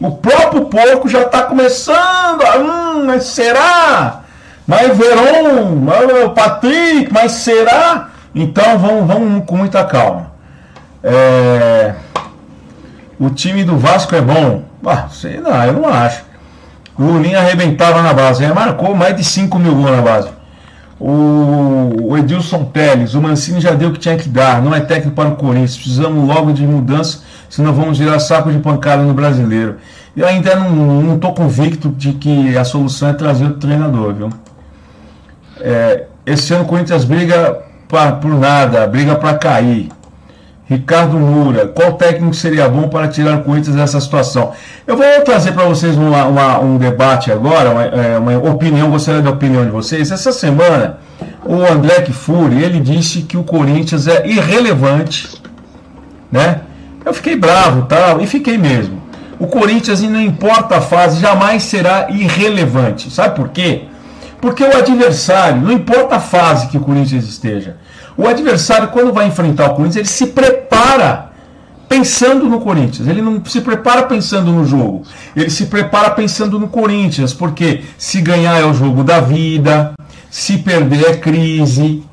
O 0.00 0.10
próprio 0.10 0.64
porco 0.64 1.08
já 1.08 1.22
está 1.22 1.42
começando. 1.44 2.42
A, 2.42 2.58
hum, 2.58 3.04
mas 3.06 3.24
será? 3.24 4.22
Mas 4.66 4.96
Veron, 4.96 5.86
o 6.26 6.30
Patrick, 6.30 7.12
mas 7.12 7.32
será? 7.32 8.08
Então 8.34 8.78
vamos, 8.78 9.06
vamos 9.06 9.44
com 9.46 9.56
muita 9.56 9.84
calma. 9.84 10.29
É... 11.02 11.94
O 13.18 13.30
time 13.30 13.64
do 13.64 13.76
Vasco 13.76 14.14
é 14.14 14.20
bom? 14.20 14.64
Ah, 14.84 15.08
sei 15.10 15.38
não, 15.40 15.64
eu 15.64 15.72
não 15.74 15.88
acho. 15.88 16.24
O 16.98 17.02
Lulinha 17.02 17.38
arrebentava 17.38 18.02
na 18.02 18.12
base. 18.12 18.42
Ele 18.44 18.52
marcou 18.52 18.94
mais 18.94 19.16
de 19.16 19.24
5 19.24 19.58
mil 19.58 19.74
gols 19.74 19.90
na 19.90 20.02
base. 20.02 20.28
O, 20.98 22.14
Edilson 22.18 22.64
Pérez, 22.66 23.14
o 23.14 23.22
Mancini 23.22 23.58
já 23.58 23.72
deu 23.72 23.88
o 23.88 23.92
que 23.92 23.98
tinha 23.98 24.18
que 24.18 24.28
dar, 24.28 24.60
não 24.60 24.74
é 24.74 24.80
técnico 24.80 25.16
para 25.16 25.30
o 25.30 25.36
Corinthians, 25.36 25.76
precisamos 25.78 26.28
logo 26.28 26.52
de 26.52 26.66
mudança, 26.66 27.22
senão 27.48 27.72
vamos 27.72 27.98
virar 27.98 28.18
saco 28.18 28.52
de 28.52 28.58
pancada 28.58 29.02
no 29.02 29.14
brasileiro. 29.14 29.76
Eu 30.14 30.26
ainda 30.26 30.54
não 30.56 31.14
estou 31.14 31.32
convicto 31.32 31.88
de 31.88 32.12
que 32.12 32.56
a 32.58 32.64
solução 32.64 33.08
é 33.08 33.12
trazer 33.14 33.46
o 33.46 33.54
treinador, 33.54 34.12
viu? 34.12 34.30
É, 35.60 36.04
esse 36.26 36.52
ano 36.52 36.64
o 36.64 36.66
Corinthians 36.66 37.04
briga 37.04 37.58
pra, 37.88 38.12
por 38.12 38.38
nada, 38.38 38.86
briga 38.86 39.16
para 39.16 39.38
cair. 39.38 39.88
Ricardo 40.70 41.18
Mura, 41.18 41.66
qual 41.66 41.94
técnico 41.94 42.32
seria 42.32 42.68
bom 42.68 42.88
para 42.88 43.08
tirar 43.08 43.38
o 43.38 43.42
Corinthians 43.42 43.74
dessa 43.74 44.00
situação? 44.00 44.52
Eu 44.86 44.96
vou 44.96 45.04
trazer 45.24 45.50
para 45.50 45.64
vocês 45.64 45.96
uma, 45.96 46.26
uma, 46.26 46.60
um 46.60 46.78
debate 46.78 47.32
agora, 47.32 47.70
uma, 47.70 47.84
é, 47.86 48.16
uma, 48.16 48.38
opinião, 48.52 48.88
gostaria 48.88 49.20
da 49.20 49.30
opinião 49.30 49.64
de 49.64 49.70
vocês. 49.72 50.12
Essa 50.12 50.30
semana, 50.30 50.98
o 51.44 51.56
André 51.56 52.02
Kfouri, 52.02 52.62
ele 52.62 52.78
disse 52.78 53.22
que 53.22 53.36
o 53.36 53.42
Corinthians 53.42 54.06
é 54.06 54.24
irrelevante, 54.28 55.42
né? 56.30 56.60
Eu 57.04 57.12
fiquei 57.12 57.34
bravo, 57.34 57.86
tal, 57.86 58.20
e 58.20 58.26
fiquei 58.28 58.56
mesmo. 58.56 59.02
O 59.40 59.48
Corinthians, 59.48 60.00
não 60.02 60.20
importa 60.20 60.76
a 60.76 60.80
fase, 60.80 61.20
jamais 61.20 61.64
será 61.64 62.06
irrelevante. 62.10 63.10
Sabe 63.10 63.34
por 63.34 63.48
quê? 63.48 63.86
Porque 64.40 64.62
o 64.62 64.76
adversário, 64.76 65.60
não 65.62 65.72
importa 65.72 66.14
a 66.14 66.20
fase 66.20 66.68
que 66.68 66.76
o 66.76 66.80
Corinthians 66.80 67.24
esteja, 67.24 67.76
o 68.16 68.26
adversário, 68.26 68.88
quando 68.88 69.12
vai 69.12 69.26
enfrentar 69.26 69.70
o 69.70 69.74
Corinthians, 69.74 69.96
ele 69.96 70.08
se 70.08 70.26
prepara 70.28 71.30
pensando 71.88 72.48
no 72.48 72.60
Corinthians. 72.60 73.08
Ele 73.08 73.20
não 73.20 73.44
se 73.44 73.60
prepara 73.60 74.04
pensando 74.04 74.52
no 74.52 74.64
jogo. 74.64 75.02
Ele 75.34 75.50
se 75.50 75.66
prepara 75.66 76.10
pensando 76.10 76.58
no 76.58 76.68
Corinthians, 76.68 77.34
porque 77.34 77.82
se 77.98 78.20
ganhar 78.20 78.60
é 78.60 78.64
o 78.64 78.72
jogo 78.72 79.02
da 79.02 79.20
vida, 79.20 79.92
se 80.30 80.58
perder 80.58 81.10
é 81.10 81.16
crise. 81.16 82.04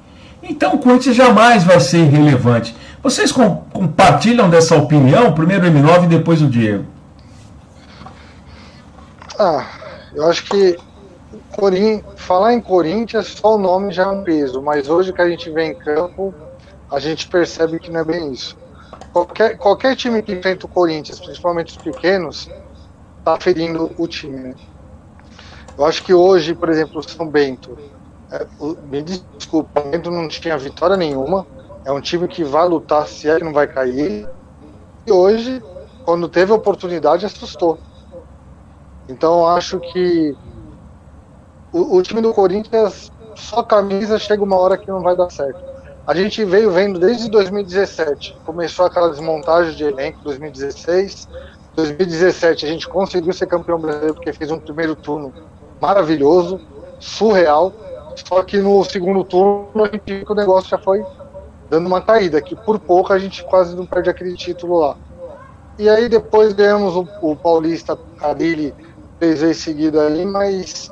Então 0.41 0.73
o 0.73 0.79
Corinthians 0.79 1.15
jamais 1.15 1.63
vai 1.63 1.79
ser 1.79 1.99
irrelevante. 1.99 2.75
Vocês 3.03 3.31
compartilham 3.31 4.49
dessa 4.49 4.75
opinião? 4.75 5.31
Primeiro 5.33 5.67
o 5.67 5.71
M9 5.71 6.05
e 6.05 6.07
depois 6.07 6.41
o 6.41 6.47
Diego. 6.47 6.85
Ah, 9.39 9.63
eu 10.15 10.27
acho 10.27 10.43
que 10.45 10.77
Corin... 11.57 12.03
falar 12.15 12.53
em 12.53 12.61
Corinthians, 12.61 13.27
só 13.27 13.55
o 13.55 13.57
nome 13.57 13.91
já 13.91 14.03
é 14.03 14.07
um 14.07 14.23
peso, 14.23 14.61
mas 14.61 14.87
hoje 14.87 15.11
que 15.11 15.21
a 15.21 15.27
gente 15.27 15.49
vê 15.49 15.65
em 15.65 15.73
campo, 15.73 16.33
a 16.89 16.99
gente 16.99 17.27
percebe 17.27 17.79
que 17.79 17.91
não 17.91 18.01
é 18.01 18.05
bem 18.05 18.31
isso. 18.31 18.55
Qualquer, 19.11 19.57
qualquer 19.57 19.95
time 19.95 20.21
que 20.21 20.33
enfrenta 20.33 20.67
o 20.67 20.69
Corinthians, 20.69 21.19
principalmente 21.19 21.75
os 21.75 21.83
pequenos, 21.83 22.47
tá 23.25 23.39
ferindo 23.39 23.91
o 23.97 24.07
time. 24.07 24.37
Né? 24.37 24.55
Eu 25.75 25.85
acho 25.85 26.03
que 26.03 26.13
hoje, 26.13 26.53
por 26.53 26.69
exemplo, 26.69 26.99
o 26.99 27.03
São 27.03 27.27
Bento, 27.27 27.75
é, 28.31 28.45
o, 28.59 28.77
me 28.83 29.01
desculpa, 29.01 29.79
o 29.79 29.89
Bento 29.89 30.11
não 30.11 30.27
tinha 30.27 30.57
vitória 30.57 30.95
nenhuma, 30.95 31.47
é 31.83 31.91
um 31.91 31.99
time 31.99 32.27
que 32.27 32.43
vai 32.43 32.67
lutar 32.67 33.07
se 33.07 33.27
é 33.27 33.37
que 33.37 33.43
não 33.43 33.53
vai 33.53 33.65
cair, 33.65 34.29
e 35.07 35.11
hoje, 35.11 35.63
quando 36.05 36.29
teve 36.29 36.51
oportunidade, 36.51 37.25
assustou. 37.25 37.79
Então 39.09 39.47
acho 39.47 39.79
que 39.79 40.35
o, 41.77 41.95
o, 41.95 42.01
time 42.01 42.21
do 42.21 42.33
Corinthians, 42.33 43.11
só 43.35 43.61
camisa, 43.63 44.17
chega 44.17 44.43
uma 44.43 44.57
hora 44.57 44.77
que 44.77 44.87
não 44.87 45.01
vai 45.01 45.15
dar 45.15 45.29
certo. 45.29 45.59
A 46.05 46.15
gente 46.15 46.43
veio 46.45 46.71
vendo 46.71 46.99
desde 46.99 47.29
2017, 47.29 48.37
começou 48.45 48.85
aquela 48.85 49.09
desmontagem 49.09 49.75
de 49.75 49.83
elenco 49.83 50.19
2016. 50.23 51.27
2017 51.75 52.65
a 52.65 52.69
gente 52.69 52.87
conseguiu 52.87 53.31
ser 53.33 53.45
campeão 53.45 53.79
brasileiro 53.79 54.15
porque 54.15 54.33
fez 54.33 54.49
um 54.49 54.57
primeiro 54.57 54.95
turno 54.95 55.31
maravilhoso, 55.79 56.59
surreal. 56.99 57.71
Só 58.15 58.41
que 58.41 58.57
no 58.57 58.83
segundo 58.83 59.23
turno 59.23 59.83
a 59.83 59.87
gente 59.87 60.25
que 60.25 60.31
o 60.31 60.35
negócio 60.35 60.69
já 60.69 60.77
foi 60.77 61.05
dando 61.69 61.85
uma 61.85 62.01
caída, 62.01 62.41
que 62.41 62.55
por 62.55 62.79
pouco 62.79 63.13
a 63.13 63.19
gente 63.19 63.43
quase 63.43 63.75
não 63.75 63.85
perde 63.85 64.09
aquele 64.09 64.33
título 64.35 64.79
lá. 64.79 64.97
E 65.77 65.87
aí 65.87 66.09
depois 66.09 66.53
ganhamos 66.53 66.95
o, 66.95 67.07
o 67.21 67.35
Paulista 67.35 67.95
Carilli 68.17 68.73
três 69.19 69.41
vezes 69.41 69.61
seguido 69.61 69.99
ali, 69.99 70.25
mas 70.25 70.91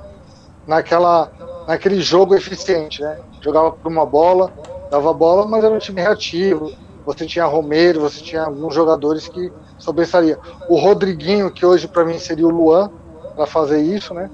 naquela, 0.68 1.32
naquele 1.68 2.02
jogo 2.02 2.36
eficiente, 2.36 3.02
né? 3.02 3.20
Jogava 3.42 3.72
por 3.72 3.92
uma 3.92 4.06
bola, 4.06 4.52
dava 4.90 5.14
bola, 5.14 5.46
mas 5.48 5.64
era 5.64 5.74
um 5.74 5.80
time 5.80 6.02
reativo. 6.02 6.72
Você 7.06 7.26
tinha 7.26 7.46
Romero, 7.46 8.02
você 8.02 8.22
tinha 8.22 8.44
alguns 8.44 8.74
jogadores 8.74 9.28
que 9.28 9.52
sobressaria. 9.78 10.40
O 10.68 10.78
Rodriguinho, 10.78 11.52
que 11.52 11.66
hoje 11.66 11.88
para 11.88 12.04
mim 12.04 12.18
seria 12.18 12.48
o 12.48 12.50
Luan, 12.50 12.90
para 13.36 13.46
fazer 13.46 13.82
isso, 13.82 14.14
né? 14.14 14.30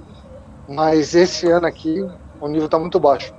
Mas 0.67 1.15
esse 1.15 1.50
ano 1.50 1.67
aqui 1.67 2.08
o 2.39 2.48
nível 2.48 2.65
está 2.65 2.80
muito 2.80 3.00
baixo. 3.00 3.34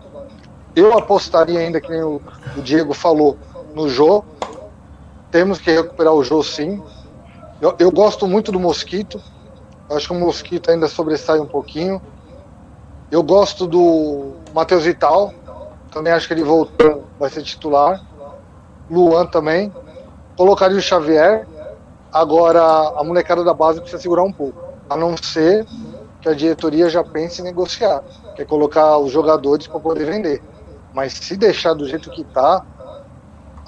Eu 0.74 0.96
apostaria 0.96 1.58
ainda, 1.58 1.80
que 1.80 1.90
nem 1.90 2.02
o, 2.02 2.20
o 2.56 2.62
Diego 2.62 2.94
falou, 2.94 3.36
no 3.74 3.88
Jô. 3.88 4.24
Temos 5.30 5.58
que 5.58 5.70
recuperar 5.70 6.12
o 6.12 6.22
Jô 6.22 6.42
sim. 6.42 6.82
Eu, 7.60 7.74
eu 7.78 7.90
gosto 7.90 8.26
muito 8.26 8.52
do 8.52 8.60
Mosquito. 8.60 9.20
acho 9.90 10.08
que 10.08 10.14
o 10.14 10.20
Mosquito 10.20 10.70
ainda 10.70 10.88
sobressai 10.88 11.40
um 11.40 11.46
pouquinho. 11.46 12.00
Eu 13.12 13.22
gosto 13.22 13.66
do 13.66 14.36
Matheus 14.54 14.84
Vital, 14.84 15.34
também 15.90 16.14
acho 16.14 16.26
que 16.26 16.32
ele 16.32 16.42
voltou, 16.42 17.04
vai 17.20 17.28
ser 17.28 17.42
titular. 17.42 18.02
Luan 18.90 19.26
também. 19.26 19.70
Colocaria 20.34 20.78
o 20.78 20.80
Xavier. 20.80 21.46
Agora 22.10 22.62
a 22.62 23.04
molecada 23.04 23.44
da 23.44 23.52
base 23.52 23.82
precisa 23.82 24.00
segurar 24.00 24.22
um 24.22 24.32
pouco. 24.32 24.58
A 24.88 24.96
não 24.96 25.14
ser 25.14 25.66
que 26.22 26.28
a 26.30 26.32
diretoria 26.32 26.88
já 26.88 27.04
pense 27.04 27.42
em 27.42 27.44
negociar, 27.44 28.02
que 28.34 28.40
é 28.40 28.44
colocar 28.46 28.96
os 28.96 29.12
jogadores 29.12 29.66
para 29.66 29.78
poder 29.78 30.06
vender. 30.06 30.42
Mas 30.94 31.12
se 31.12 31.36
deixar 31.36 31.74
do 31.74 31.86
jeito 31.86 32.08
que 32.08 32.22
está, 32.22 32.64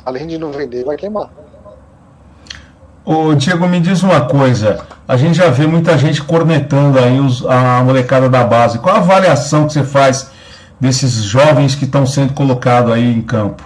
além 0.06 0.26
de 0.26 0.38
não 0.38 0.52
vender, 0.52 0.86
vai 0.86 0.96
queimar. 0.96 1.30
Ô, 3.06 3.34
Diego, 3.34 3.68
me 3.68 3.80
diz 3.80 4.02
uma 4.02 4.22
coisa. 4.22 4.82
A 5.06 5.14
gente 5.18 5.36
já 5.36 5.50
vê 5.50 5.66
muita 5.66 5.98
gente 5.98 6.24
cornetando 6.24 6.98
aí 6.98 7.20
os, 7.20 7.44
a 7.44 7.82
molecada 7.84 8.30
da 8.30 8.42
base. 8.44 8.78
Qual 8.78 8.96
a 8.96 8.98
avaliação 8.98 9.66
que 9.66 9.74
você 9.74 9.82
faz 9.82 10.32
desses 10.80 11.22
jovens 11.22 11.74
que 11.74 11.84
estão 11.84 12.06
sendo 12.06 12.32
colocados 12.32 12.90
aí 12.90 13.14
em 13.14 13.20
campo? 13.20 13.62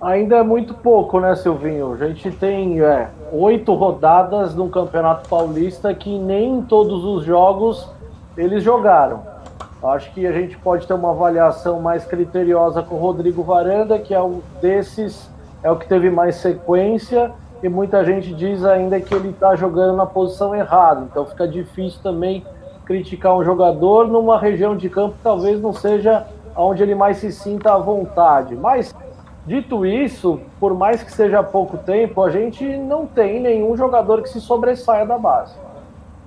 Ainda 0.00 0.36
é 0.36 0.42
muito 0.42 0.72
pouco, 0.72 1.20
né, 1.20 1.36
Silvinho? 1.36 1.92
A 1.92 2.06
gente 2.06 2.30
tem 2.30 2.80
é, 2.80 3.10
oito 3.32 3.74
rodadas 3.74 4.54
no 4.54 4.70
Campeonato 4.70 5.28
Paulista 5.28 5.92
que 5.92 6.18
nem 6.18 6.62
todos 6.62 7.04
os 7.04 7.26
jogos 7.26 7.86
eles 8.34 8.64
jogaram. 8.64 9.20
Acho 9.84 10.10
que 10.12 10.26
a 10.26 10.32
gente 10.32 10.56
pode 10.56 10.86
ter 10.86 10.94
uma 10.94 11.10
avaliação 11.10 11.82
mais 11.82 12.06
criteriosa 12.06 12.82
com 12.82 12.94
o 12.94 12.98
Rodrigo 12.98 13.42
Varanda, 13.42 13.98
que 13.98 14.14
é 14.14 14.22
um 14.22 14.40
desses, 14.62 15.28
é 15.62 15.70
o 15.70 15.76
que 15.76 15.86
teve 15.86 16.08
mais 16.08 16.36
sequência, 16.36 17.30
e 17.62 17.68
muita 17.68 18.04
gente 18.04 18.34
diz 18.34 18.64
ainda 18.64 19.00
que 19.00 19.14
ele 19.14 19.28
está 19.28 19.54
jogando 19.54 19.96
na 19.96 20.06
posição 20.06 20.54
errada. 20.54 21.06
Então 21.10 21.24
fica 21.24 21.46
difícil 21.46 22.00
também 22.02 22.44
criticar 22.84 23.36
um 23.36 23.44
jogador 23.44 24.08
numa 24.08 24.38
região 24.38 24.76
de 24.76 24.88
campo 24.88 25.16
que 25.16 25.22
talvez 25.22 25.60
não 25.60 25.72
seja 25.72 26.26
onde 26.56 26.82
ele 26.82 26.94
mais 26.94 27.18
se 27.18 27.32
sinta 27.32 27.72
à 27.72 27.78
vontade. 27.78 28.54
Mas 28.56 28.94
Dito 29.44 29.84
isso, 29.84 30.38
por 30.60 30.72
mais 30.72 31.02
que 31.02 31.10
seja 31.10 31.42
pouco 31.42 31.76
tempo, 31.76 32.22
a 32.22 32.30
gente 32.30 32.64
não 32.64 33.06
tem 33.06 33.40
nenhum 33.40 33.76
jogador 33.76 34.22
que 34.22 34.28
se 34.28 34.40
sobressaia 34.40 35.04
da 35.04 35.18
base. 35.18 35.52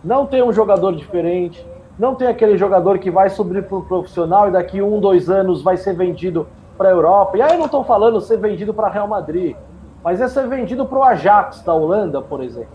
Não 0.03 0.25
tem 0.25 0.43
um 0.43 0.51
jogador 0.51 0.93
diferente, 0.93 1.65
não 1.97 2.13
tem 2.13 2.27
aquele 2.27 2.57
jogador 2.57 2.99
que 2.99 3.09
vai 3.09 3.29
subir 3.29 3.63
para 3.63 3.77
o 3.77 3.83
profissional 3.83 4.49
e 4.49 4.51
daqui 4.51 4.81
um, 4.81 4.99
dois 4.99 5.29
anos 5.29 5.61
vai 5.61 5.77
ser 5.77 5.95
vendido 5.95 6.45
para 6.77 6.89
a 6.89 6.91
Europa. 6.91 7.37
E 7.37 7.41
aí 7.41 7.57
não 7.57 7.67
estou 7.67 7.85
falando 7.85 8.19
ser 8.19 8.35
vendido 8.35 8.73
para 8.73 8.89
Real 8.89 9.07
Madrid, 9.07 9.55
mas 10.05 10.21
é 10.21 10.27
ser 10.27 10.47
vendido 10.47 10.85
para 10.85 10.99
o 10.99 11.03
Ajax 11.03 11.63
da 11.63 11.73
Holanda, 11.73 12.21
por 12.21 12.43
exemplo. 12.43 12.69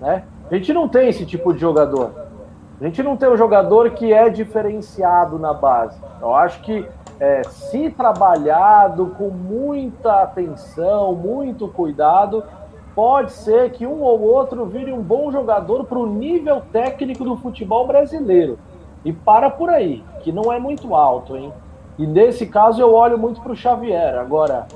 Né? 0.00 0.22
A 0.48 0.54
gente 0.54 0.72
não 0.72 0.88
tem 0.88 1.08
esse 1.08 1.26
tipo 1.26 1.52
de 1.52 1.58
jogador. 1.58 2.12
A 2.80 2.84
gente 2.84 3.02
não 3.02 3.16
tem 3.16 3.28
um 3.28 3.36
jogador 3.36 3.90
que 3.90 4.12
é 4.12 4.30
diferenciado 4.30 5.36
na 5.36 5.52
base. 5.52 5.98
Eu 6.22 6.32
acho 6.32 6.60
que 6.60 6.86
é, 7.18 7.42
se 7.42 7.90
trabalhado 7.90 9.06
com 9.18 9.30
muita 9.30 10.22
atenção, 10.22 11.12
muito 11.12 11.66
cuidado, 11.66 12.44
pode 12.94 13.32
ser 13.32 13.72
que 13.72 13.84
um 13.84 14.02
ou 14.02 14.20
outro 14.20 14.64
vire 14.64 14.92
um 14.92 15.02
bom 15.02 15.32
jogador 15.32 15.86
para 15.86 15.98
o 15.98 16.06
nível 16.06 16.62
técnico 16.72 17.24
do 17.24 17.36
futebol 17.36 17.84
brasileiro. 17.84 18.60
E 19.04 19.12
para 19.12 19.50
por 19.50 19.70
aí, 19.70 20.04
que 20.20 20.30
não 20.30 20.52
é 20.52 20.60
muito 20.60 20.94
alto, 20.94 21.36
hein? 21.36 21.52
E 21.98 22.06
nesse 22.06 22.46
caso 22.46 22.80
eu 22.80 22.94
olho 22.94 23.18
muito 23.18 23.40
para 23.40 23.50
o 23.50 23.56
Xavier. 23.56 24.16
Agora, 24.20 24.68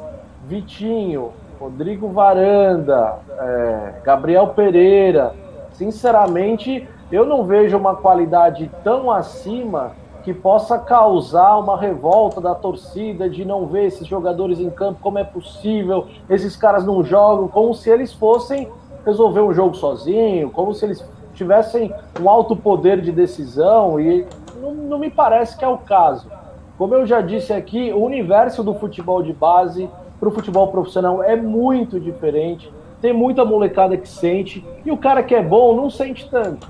Vitinho, 0.48 1.30
Rodrigo 1.60 2.08
Varanda, 2.08 3.18
é, 3.38 3.92
Gabriel 4.02 4.46
Pereira, 4.48 5.34
sinceramente, 5.74 6.88
eu 7.12 7.26
não 7.26 7.44
vejo 7.44 7.76
uma 7.76 7.94
qualidade 7.94 8.70
tão 8.82 9.10
acima 9.10 9.92
que 10.24 10.32
possa 10.32 10.78
causar 10.78 11.58
uma 11.58 11.78
revolta 11.78 12.40
da 12.40 12.54
torcida 12.54 13.28
de 13.28 13.44
não 13.44 13.66
ver 13.66 13.86
esses 13.86 14.06
jogadores 14.06 14.58
em 14.58 14.70
campo, 14.70 15.00
como 15.02 15.18
é 15.18 15.24
possível, 15.24 16.06
esses 16.30 16.56
caras 16.56 16.86
não 16.86 17.04
jogam, 17.04 17.46
como 17.46 17.74
se 17.74 17.90
eles 17.90 18.10
fossem 18.10 18.66
resolver 19.04 19.40
um 19.40 19.52
jogo 19.52 19.74
sozinho, 19.74 20.50
como 20.50 20.72
se 20.72 20.86
eles 20.86 21.04
tivessem 21.34 21.92
um 22.18 22.28
alto 22.28 22.56
poder 22.56 23.02
de 23.02 23.12
decisão, 23.12 24.00
e 24.00 24.26
não, 24.62 24.72
não 24.72 24.98
me 24.98 25.10
parece 25.10 25.58
que 25.58 25.64
é 25.64 25.68
o 25.68 25.76
caso. 25.76 26.26
Como 26.78 26.94
eu 26.94 27.04
já 27.04 27.20
disse 27.20 27.52
aqui, 27.52 27.92
o 27.92 28.02
universo 28.02 28.62
do 28.62 28.72
futebol 28.72 29.22
de 29.22 29.34
base 29.34 29.90
para 30.20 30.28
o 30.28 30.32
futebol 30.32 30.68
profissional 30.68 31.22
é 31.22 31.34
muito 31.34 31.98
diferente, 31.98 32.70
tem 33.00 33.12
muita 33.12 33.44
molecada 33.44 33.96
que 33.96 34.08
sente, 34.08 34.64
e 34.84 34.92
o 34.92 34.96
cara 34.96 35.22
que 35.22 35.34
é 35.34 35.42
bom 35.42 35.74
não 35.74 35.88
sente 35.88 36.28
tanto 36.28 36.68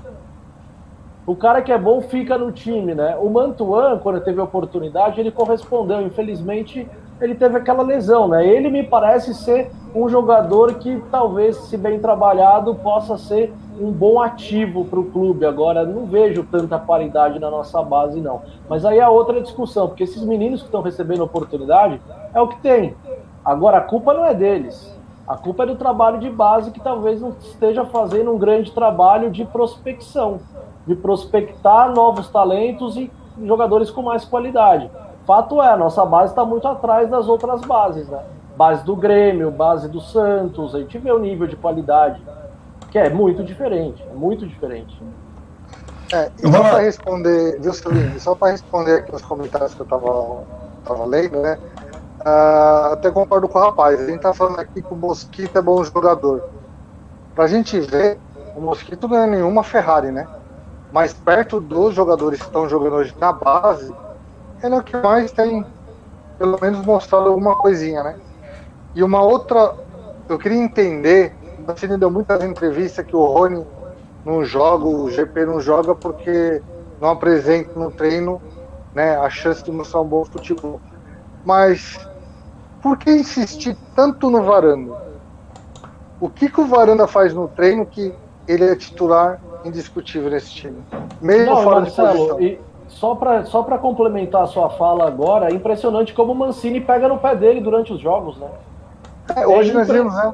o 1.25 1.35
cara 1.35 1.61
que 1.61 1.71
é 1.71 1.77
bom 1.77 2.01
fica 2.01 2.37
no 2.37 2.51
time, 2.51 2.95
né? 2.95 3.15
O 3.19 3.29
Mantuan, 3.29 3.99
quando 3.99 4.19
teve 4.21 4.41
a 4.41 4.43
oportunidade, 4.43 5.19
ele 5.19 5.31
correspondeu. 5.31 6.01
Infelizmente, 6.01 6.87
ele 7.19 7.35
teve 7.35 7.57
aquela 7.57 7.83
lesão, 7.83 8.27
né? 8.27 8.45
Ele 8.45 8.69
me 8.69 8.83
parece 8.83 9.33
ser 9.33 9.71
um 9.93 10.09
jogador 10.09 10.75
que 10.75 11.01
talvez, 11.11 11.55
se 11.55 11.77
bem 11.77 11.99
trabalhado, 11.99 12.73
possa 12.75 13.17
ser 13.17 13.53
um 13.79 13.91
bom 13.91 14.19
ativo 14.19 14.83
para 14.85 14.99
o 14.99 15.05
clube. 15.05 15.45
Agora, 15.45 15.85
não 15.85 16.05
vejo 16.05 16.43
tanta 16.43 16.79
paridade 16.79 17.39
na 17.39 17.51
nossa 17.51 17.81
base, 17.83 18.19
não. 18.19 18.41
Mas 18.67 18.83
aí 18.83 18.99
é 18.99 19.07
outra 19.07 19.39
discussão, 19.41 19.87
porque 19.87 20.03
esses 20.03 20.23
meninos 20.23 20.61
que 20.61 20.67
estão 20.67 20.81
recebendo 20.81 21.23
oportunidade 21.23 22.01
é 22.33 22.41
o 22.41 22.47
que 22.47 22.59
tem. 22.61 22.95
Agora, 23.43 23.77
a 23.77 23.81
culpa 23.81 24.13
não 24.13 24.25
é 24.25 24.33
deles. 24.33 24.93
A 25.27 25.37
culpa 25.37 25.63
é 25.63 25.65
do 25.65 25.75
trabalho 25.75 26.19
de 26.19 26.29
base 26.29 26.71
que 26.71 26.79
talvez 26.79 27.21
não 27.21 27.29
esteja 27.39 27.85
fazendo 27.85 28.31
um 28.31 28.37
grande 28.37 28.71
trabalho 28.71 29.31
de 29.31 29.45
prospecção 29.45 30.39
de 30.85 30.95
prospectar 30.95 31.93
novos 31.93 32.29
talentos 32.29 32.97
e 32.97 33.11
jogadores 33.43 33.91
com 33.91 34.01
mais 34.01 34.25
qualidade. 34.25 34.89
Fato 35.25 35.61
é, 35.61 35.69
a 35.69 35.77
nossa 35.77 36.05
base 36.05 36.31
está 36.31 36.43
muito 36.43 36.67
atrás 36.67 37.09
das 37.09 37.27
outras 37.27 37.61
bases, 37.61 38.07
né? 38.07 38.19
Base 38.57 38.83
do 38.83 38.95
Grêmio, 38.95 39.51
base 39.51 39.87
do 39.87 40.01
Santos, 40.01 40.75
a 40.75 40.79
gente 40.79 40.97
vê 40.97 41.11
o 41.11 41.19
nível 41.19 41.47
de 41.47 41.55
qualidade, 41.55 42.21
que 42.89 42.97
é 42.97 43.09
muito 43.09 43.43
diferente, 43.43 44.03
é 44.09 44.13
muito 44.13 44.45
diferente. 44.45 45.01
É, 46.11 46.29
e 46.37 46.51
só 46.51 46.59
para 46.59 46.79
responder, 46.79 47.61
viu, 47.61 47.73
Celinho? 47.73 48.19
Só 48.19 48.35
para 48.35 48.51
responder 48.51 48.97
aqui 48.97 49.15
os 49.15 49.21
comentários 49.21 49.73
que 49.73 49.81
eu 49.81 49.85
estava 49.85 50.43
tava 50.83 51.05
lendo, 51.05 51.39
né? 51.39 51.57
Uh, 52.21 52.93
até 52.93 53.09
concordo 53.11 53.47
com 53.47 53.57
o 53.57 53.61
rapaz. 53.61 53.99
A 53.99 54.05
gente 54.05 54.17
está 54.17 54.33
falando 54.33 54.59
aqui 54.59 54.81
que 54.81 54.93
o 54.93 54.97
Mosquito 54.97 55.57
é 55.57 55.61
bom 55.61 55.83
jogador. 55.83 56.43
Para 57.35 57.45
a 57.45 57.47
gente 57.47 57.79
ver, 57.79 58.19
o 58.55 58.61
Mosquito 58.61 59.07
não 59.07 59.17
é 59.17 59.27
nenhuma 59.27 59.63
Ferrari, 59.63 60.11
né? 60.11 60.27
mas 60.91 61.13
perto 61.13 61.59
dos 61.59 61.95
jogadores 61.95 62.39
que 62.39 62.45
estão 62.45 62.67
jogando 62.67 62.97
hoje 62.97 63.15
na 63.19 63.31
base, 63.31 63.93
ele 64.61 64.75
é 64.75 64.77
o 64.77 64.83
que 64.83 64.97
mais 64.97 65.31
tem, 65.31 65.65
pelo 66.37 66.59
menos, 66.61 66.85
mostrado 66.85 67.29
alguma 67.29 67.55
coisinha, 67.55 68.03
né? 68.03 68.15
E 68.93 69.01
uma 69.01 69.21
outra, 69.21 69.73
eu 70.27 70.37
queria 70.37 70.57
entender, 70.57 71.33
você 71.65 71.87
deu 71.87 72.11
muitas 72.11 72.43
entrevistas 72.43 73.05
que 73.05 73.15
o 73.15 73.25
Rony 73.25 73.65
não 74.25 74.43
joga, 74.43 74.85
o 74.85 75.09
GP 75.09 75.45
não 75.45 75.61
joga 75.61 75.95
porque 75.95 76.61
não 76.99 77.09
apresenta 77.09 77.79
no 77.79 77.89
treino 77.89 78.41
né, 78.93 79.15
a 79.15 79.29
chance 79.29 79.63
de 79.63 79.71
mostrar 79.71 80.01
um 80.01 80.07
bom 80.07 80.25
futebol. 80.25 80.81
Mas 81.45 81.97
por 82.81 82.97
que 82.97 83.11
insistir 83.11 83.77
tanto 83.95 84.29
no 84.29 84.43
Varanda? 84.43 84.95
O 86.19 86.29
que, 86.29 86.49
que 86.49 86.61
o 86.61 86.65
Varanda 86.65 87.07
faz 87.07 87.33
no 87.33 87.47
treino 87.47 87.85
que 87.85 88.13
ele 88.47 88.65
é 88.65 88.75
titular 88.75 89.39
indiscutível 89.65 90.29
nesse 90.29 90.51
time. 90.51 90.77
Mesmo 91.21 91.53
Não, 91.53 91.63
fora 91.63 91.81
Marcelo, 91.81 92.37
de 92.37 92.45
e 92.45 92.59
só 92.87 93.15
para 93.15 93.45
só 93.45 93.63
complementar 93.63 94.43
a 94.43 94.47
sua 94.47 94.69
fala 94.71 95.07
agora, 95.07 95.49
é 95.49 95.53
impressionante 95.53 96.13
como 96.13 96.33
o 96.33 96.35
Mancini 96.35 96.81
pega 96.81 97.07
no 97.07 97.17
pé 97.17 97.35
dele 97.35 97.61
durante 97.61 97.93
os 97.93 97.99
jogos, 97.99 98.37
né? 98.37 98.47
É, 99.35 99.47
hoje 99.47 99.71
é 99.71 99.73
nós 99.73 99.87
vimos, 99.87 100.13
né? 100.13 100.33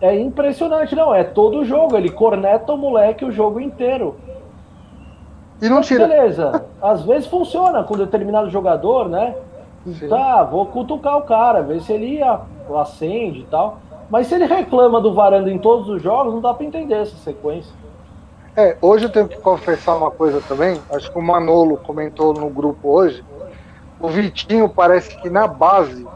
É. 0.00 0.08
é 0.08 0.20
impressionante, 0.20 0.94
não. 0.94 1.14
É 1.14 1.24
todo 1.24 1.58
o 1.58 1.64
jogo. 1.64 1.96
Ele 1.96 2.10
corneta 2.10 2.72
o 2.72 2.78
moleque 2.78 3.24
o 3.24 3.32
jogo 3.32 3.60
inteiro. 3.60 4.16
E 5.60 5.68
não 5.68 5.78
Mas 5.78 5.86
tira. 5.86 6.06
Beleza. 6.06 6.64
Às 6.80 7.02
vezes 7.04 7.26
funciona 7.26 7.82
com 7.82 7.96
determinado 7.96 8.48
jogador, 8.48 9.08
né? 9.08 9.34
Sim. 9.86 10.08
Tá, 10.08 10.42
vou 10.44 10.66
cutucar 10.66 11.16
o 11.16 11.22
cara, 11.22 11.62
ver 11.62 11.80
se 11.80 11.92
ele 11.92 12.20
acende 12.78 13.40
e 13.40 13.44
tal. 13.44 13.78
Mas 14.10 14.26
se 14.26 14.34
ele 14.34 14.44
reclama 14.44 15.00
do 15.00 15.14
Varanda 15.14 15.50
em 15.50 15.58
todos 15.58 15.88
os 15.88 16.02
jogos, 16.02 16.34
não 16.34 16.40
dá 16.40 16.52
para 16.52 16.66
entender 16.66 16.94
essa 16.94 17.16
sequência. 17.16 17.72
É, 18.56 18.76
hoje 18.82 19.04
eu 19.04 19.10
tenho 19.10 19.28
que 19.28 19.38
confessar 19.38 19.96
uma 19.96 20.10
coisa 20.10 20.42
também. 20.46 20.80
Acho 20.92 21.10
que 21.10 21.18
o 21.18 21.22
Manolo 21.22 21.76
comentou 21.78 22.34
no 22.34 22.50
grupo 22.50 22.88
hoje. 22.88 23.24
O 24.00 24.08
Vitinho 24.08 24.68
parece 24.68 25.16
que 25.18 25.30
na 25.30 25.46
base 25.46 26.06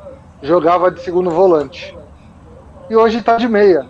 jogava 0.43 0.91
de 0.91 1.01
segundo 1.01 1.31
volante. 1.31 1.97
E 2.91 2.97
hoje 2.97 3.19
está 3.19 3.37
de 3.37 3.49
meia. 3.49 3.87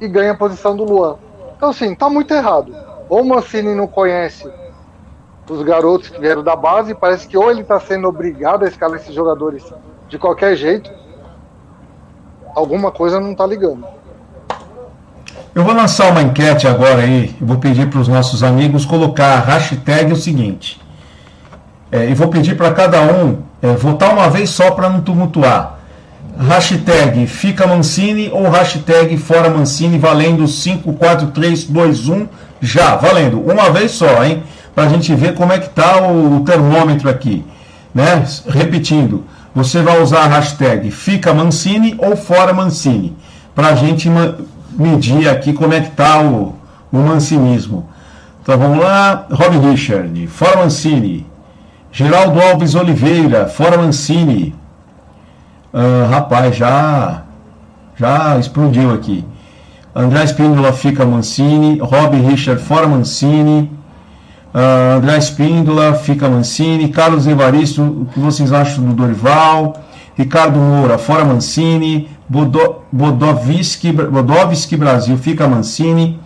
E 0.00 0.06
ganha 0.06 0.32
a 0.32 0.36
posição 0.36 0.76
do 0.76 0.84
Luan. 0.84 1.16
Então, 1.56 1.70
assim, 1.70 1.94
tá 1.94 2.08
muito 2.08 2.32
errado. 2.32 2.74
Ou 3.08 3.22
o 3.22 3.26
Mancini 3.26 3.74
não 3.74 3.86
conhece 3.86 4.48
os 5.54 5.62
garotos 5.62 6.08
que 6.08 6.20
vieram 6.20 6.42
da 6.42 6.54
base, 6.54 6.94
parece 6.94 7.26
que 7.26 7.36
ou 7.36 7.50
ele 7.50 7.62
está 7.62 7.80
sendo 7.80 8.08
obrigado 8.08 8.64
a 8.64 8.68
escalar 8.68 8.98
esses 8.98 9.14
jogadores 9.14 9.64
de 10.08 10.18
qualquer 10.18 10.56
jeito, 10.56 10.90
alguma 12.54 12.90
coisa 12.90 13.20
não 13.20 13.32
está 13.32 13.46
ligando. 13.46 13.84
Eu 15.54 15.64
vou 15.64 15.74
lançar 15.74 16.10
uma 16.10 16.22
enquete 16.22 16.66
agora 16.66 17.02
aí, 17.02 17.34
vou 17.40 17.58
pedir 17.58 17.88
para 17.90 18.00
os 18.00 18.08
nossos 18.08 18.42
amigos 18.42 18.84
colocar 18.84 19.34
a 19.34 19.40
hashtag 19.40 20.12
o 20.12 20.16
seguinte. 20.16 20.80
É, 21.90 22.08
e 22.08 22.14
vou 22.14 22.28
pedir 22.28 22.56
para 22.56 22.72
cada 22.72 23.00
um 23.02 23.38
é, 23.62 23.72
votar 23.72 24.12
uma 24.12 24.28
vez 24.28 24.50
só 24.50 24.70
para 24.70 24.88
não 24.88 25.00
tumultuar. 25.00 25.78
Hashtag 26.38 27.26
fica 27.26 27.66
Mancini 27.66 28.30
ou 28.32 28.48
hashtag 28.48 29.16
fora 29.16 29.50
Mancini, 29.50 29.98
valendo 29.98 30.46
5, 30.46 30.92
4, 30.92 31.26
3, 31.28 31.64
2, 31.64 32.08
1, 32.08 32.28
já, 32.60 32.94
valendo. 32.94 33.40
Uma 33.40 33.70
vez 33.70 33.90
só, 33.92 34.22
hein? 34.22 34.44
Para 34.78 34.86
a 34.86 34.90
gente 34.90 35.12
ver 35.12 35.34
como 35.34 35.52
é 35.52 35.58
que 35.58 35.66
está 35.66 36.06
o, 36.08 36.38
termômetro 36.44 37.10
aqui. 37.10 37.44
Né? 37.92 38.24
Repetindo, 38.46 39.24
você 39.52 39.82
vai 39.82 40.00
usar 40.00 40.20
a 40.20 40.26
hashtag 40.28 40.92
fica 40.92 41.34
Mancini 41.34 41.96
ou 41.98 42.16
fora 42.16 42.52
Mancini. 42.52 43.16
Para 43.56 43.70
a 43.70 43.74
gente 43.74 44.08
medir 44.70 45.28
aqui 45.28 45.52
como 45.52 45.74
é 45.74 45.80
que 45.80 45.88
está 45.88 46.22
o, 46.22 46.54
o 46.92 46.96
mancinismo. 46.96 47.88
Então 48.40 48.56
vamos 48.56 48.78
lá, 48.78 49.26
Rob 49.32 49.58
Richard, 49.68 50.28
fora 50.28 50.58
Mancini. 50.58 51.26
Geraldo 51.90 52.40
Alves 52.40 52.76
Oliveira, 52.76 53.48
fora 53.48 53.76
Mancini. 53.76 54.54
Ah, 55.74 56.06
rapaz, 56.08 56.54
já, 56.54 57.24
já 57.96 58.38
explodiu 58.38 58.94
aqui. 58.94 59.24
André 59.92 60.22
Espíndola 60.22 60.72
fica 60.72 61.04
Mancini. 61.04 61.80
Rob 61.80 62.16
Richard 62.16 62.62
fora 62.62 62.86
Mancini. 62.86 63.76
Uh, 64.54 64.96
André 64.96 65.18
Espíndola 65.18 65.94
fica 65.94 66.28
Mancini. 66.28 66.88
Carlos 66.88 67.26
Evaristo, 67.26 67.82
o 67.82 68.06
que 68.06 68.18
vocês 68.18 68.52
acham 68.52 68.84
do 68.84 68.94
Dorival? 68.94 69.74
Ricardo 70.16 70.58
Moura 70.58 70.98
fora 70.98 71.24
Mancini. 71.24 72.08
Bodo, 72.28 72.82
Bodovski, 72.92 73.92
Brasil 74.76 75.16
fica 75.16 75.46
Mancini. 75.48 76.20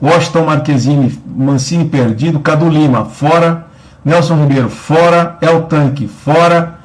Washington 0.00 0.44
Marquezine, 0.44 1.18
Mancini 1.26 1.84
perdido. 1.84 2.40
Cadu 2.40 2.68
Lima 2.68 3.04
fora. 3.04 3.66
Nelson 4.04 4.36
Ribeiro 4.42 4.68
fora. 4.68 5.38
El 5.40 5.62
Tanque 5.62 6.06
fora. 6.08 6.78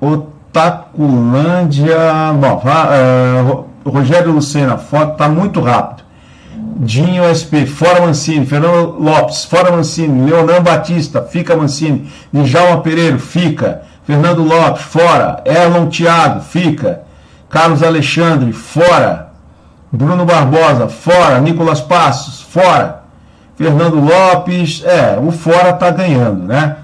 Otaculândia. 0.00 1.98
Bom, 2.40 2.62
uh, 2.64 3.66
Rogério 3.88 4.32
Lucena 4.32 4.78
fora. 4.78 5.06
Tá 5.08 5.28
muito 5.28 5.60
rápido. 5.60 6.07
Dinho 6.78 7.24
SP, 7.26 7.66
fora 7.66 8.00
Mancini. 8.00 8.46
Fernando 8.46 8.96
Lopes, 9.00 9.44
fora 9.44 9.72
Mancini. 9.72 10.30
Leonan 10.30 10.62
Batista, 10.62 11.22
fica 11.22 11.56
Mancini. 11.56 12.08
Djalma 12.32 12.80
Pereira, 12.82 13.18
fica. 13.18 13.82
Fernando 14.04 14.44
Lopes, 14.44 14.82
fora. 14.82 15.42
Erlon 15.44 15.88
Thiago, 15.88 16.40
fica. 16.40 17.02
Carlos 17.50 17.82
Alexandre, 17.82 18.52
fora. 18.52 19.32
Bruno 19.90 20.24
Barbosa, 20.24 20.88
fora. 20.88 21.40
Nicolas 21.40 21.80
Passos, 21.80 22.42
fora. 22.42 23.02
Fernando 23.56 23.98
Lopes, 23.98 24.84
é, 24.84 25.18
o 25.20 25.32
fora 25.32 25.72
tá 25.72 25.90
ganhando, 25.90 26.44
né? 26.44 26.76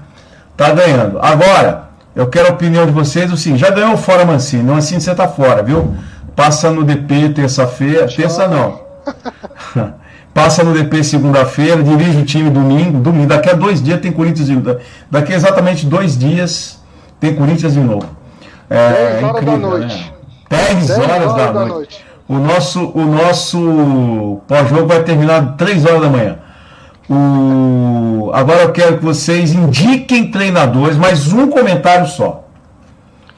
Tá 0.57 0.73
ganhando. 0.73 1.19
Agora, 1.21 1.85
eu 2.13 2.27
quero 2.27 2.49
a 2.49 2.51
opinião 2.51 2.85
de 2.85 2.91
vocês, 2.91 3.31
assim, 3.31 3.57
já 3.57 3.69
ganhou 3.69 3.93
o 3.93 3.97
fora 3.97 4.25
Mancini, 4.25 4.63
não 4.63 4.75
assim 4.75 4.99
você 4.99 5.15
tá 5.15 5.25
fora, 5.25 5.63
viu? 5.63 5.95
Passa 6.35 6.69
no 6.69 6.83
DP 6.83 7.29
terça-feira, 7.29 8.07
terça 8.07 8.45
não. 8.45 8.84
Passa 10.33 10.63
no 10.63 10.73
DP 10.73 11.03
segunda-feira, 11.03 11.81
dirige 11.81 12.17
o 12.19 12.25
time 12.25 12.49
domingo, 12.49 12.99
domingo, 12.99 13.27
daqui 13.27 13.49
a 13.49 13.53
dois 13.53 13.81
dias 13.81 14.01
tem 14.01 14.11
Corinthians 14.11 14.47
de 14.47 14.77
Daqui 15.09 15.31
a 15.31 15.35
exatamente 15.35 15.85
dois 15.85 16.17
dias 16.17 16.83
tem 17.19 17.33
Corinthians 17.33 17.73
de 17.73 17.79
novo. 17.79 18.05
É, 18.69 19.21
10 19.21 19.23
horas 19.23 19.41
incrível, 19.41 19.61
da 19.61 19.67
noite. 19.67 19.95
Né? 19.95 20.11
10, 20.49 20.87
10 20.87 20.89
horas, 20.99 21.09
horas 21.09 21.35
da, 21.35 21.45
da 21.45 21.53
noite. 21.53 21.73
noite. 21.73 22.05
O 22.27 22.35
nosso, 22.35 22.91
o 22.93 23.05
nosso 23.05 24.41
pós-jogo 24.47 24.87
vai 24.87 25.03
terminar 25.03 25.55
3 25.55 25.85
horas 25.85 26.01
da 26.01 26.09
manhã. 26.09 26.39
O... 27.09 28.31
Agora 28.33 28.63
eu 28.63 28.71
quero 28.71 28.97
que 28.97 29.05
vocês 29.05 29.53
indiquem 29.53 30.31
treinadores, 30.31 30.97
mais 30.97 31.31
um 31.31 31.47
comentário 31.47 32.07
só, 32.07 32.43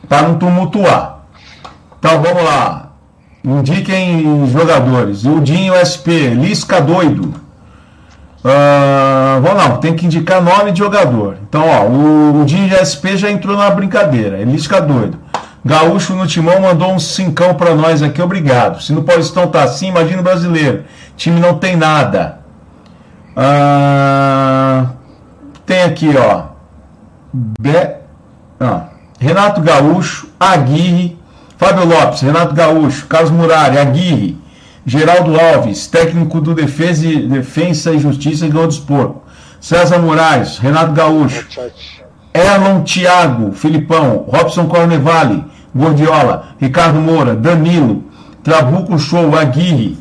para 0.08 0.24
não 0.24 0.40
tumultuar. 0.40 1.20
Então 2.00 2.22
vamos 2.22 2.44
lá. 2.44 2.87
Indiquem 3.48 4.46
jogadores. 4.52 5.24
O 5.24 5.40
Dinho 5.40 5.74
SP, 5.80 6.36
Lisca 6.36 6.82
doido. 6.82 7.34
Uh, 8.44 9.42
vamos 9.42 9.58
lá, 9.58 9.78
tem 9.78 9.96
que 9.96 10.06
indicar 10.06 10.42
nome 10.42 10.74
de 10.74 10.80
jogador. 10.80 11.38
Então, 11.48 11.64
ó, 11.66 11.86
o, 11.86 12.42
o 12.42 12.46
Dinho 12.46 12.76
SP 12.76 13.16
já 13.16 13.32
entrou 13.32 13.56
na 13.56 13.70
brincadeira. 13.70 14.38
É 14.38 14.44
Lisca 14.44 14.82
doido. 14.82 15.18
Gaúcho 15.64 16.14
no 16.14 16.28
Timão 16.28 16.60
mandou 16.60 16.94
um 16.94 17.00
cincão 17.00 17.54
para 17.54 17.74
nós 17.74 18.04
aqui, 18.04 18.22
obrigado. 18.22 18.82
Se 18.82 18.92
no 18.92 19.04
Paulistão 19.04 19.48
tá 19.48 19.64
assim, 19.64 19.88
imagina 19.88 20.20
o 20.20 20.24
brasileiro. 20.24 20.84
time 21.16 21.40
não 21.40 21.58
tem 21.58 21.76
nada. 21.76 22.40
Ah, 23.36 24.88
tem 25.66 25.84
aqui, 25.84 26.14
ó. 26.18 26.44
Be... 27.34 27.96
Ah, 28.60 28.88
Renato 29.20 29.62
Gaúcho, 29.62 30.30
Aguirre, 30.40 31.17
Fábio 31.58 31.86
Lopes, 31.86 32.22
Renato 32.22 32.54
Gaúcho, 32.54 33.08
Carlos 33.08 33.32
Murari, 33.32 33.78
Aguirre, 33.78 34.38
Geraldo 34.86 35.38
Alves, 35.40 35.88
técnico 35.88 36.40
do 36.40 36.54
Defesa 36.54 37.06
e, 37.06 37.28
Defensa 37.28 37.92
e 37.92 38.00
Justiça 38.00 38.46
e 38.46 38.50
dos 38.50 38.80
Porco. 38.80 39.24
César 39.60 40.00
Moraes, 40.00 40.60
Renato 40.60 40.94
Gaúcho, 40.94 41.48
Erlon 42.34 42.84
Thiago, 42.84 43.52
Filipão, 43.54 44.26
Robson 44.28 44.68
Cornevale, 44.68 45.44
Gordiola, 45.76 46.50
Ricardo 46.60 47.00
Moura, 47.00 47.36
Danilo, 47.36 48.04
Trabuco 48.44 48.98
Show, 49.00 49.36
Aguirre, 49.36 49.98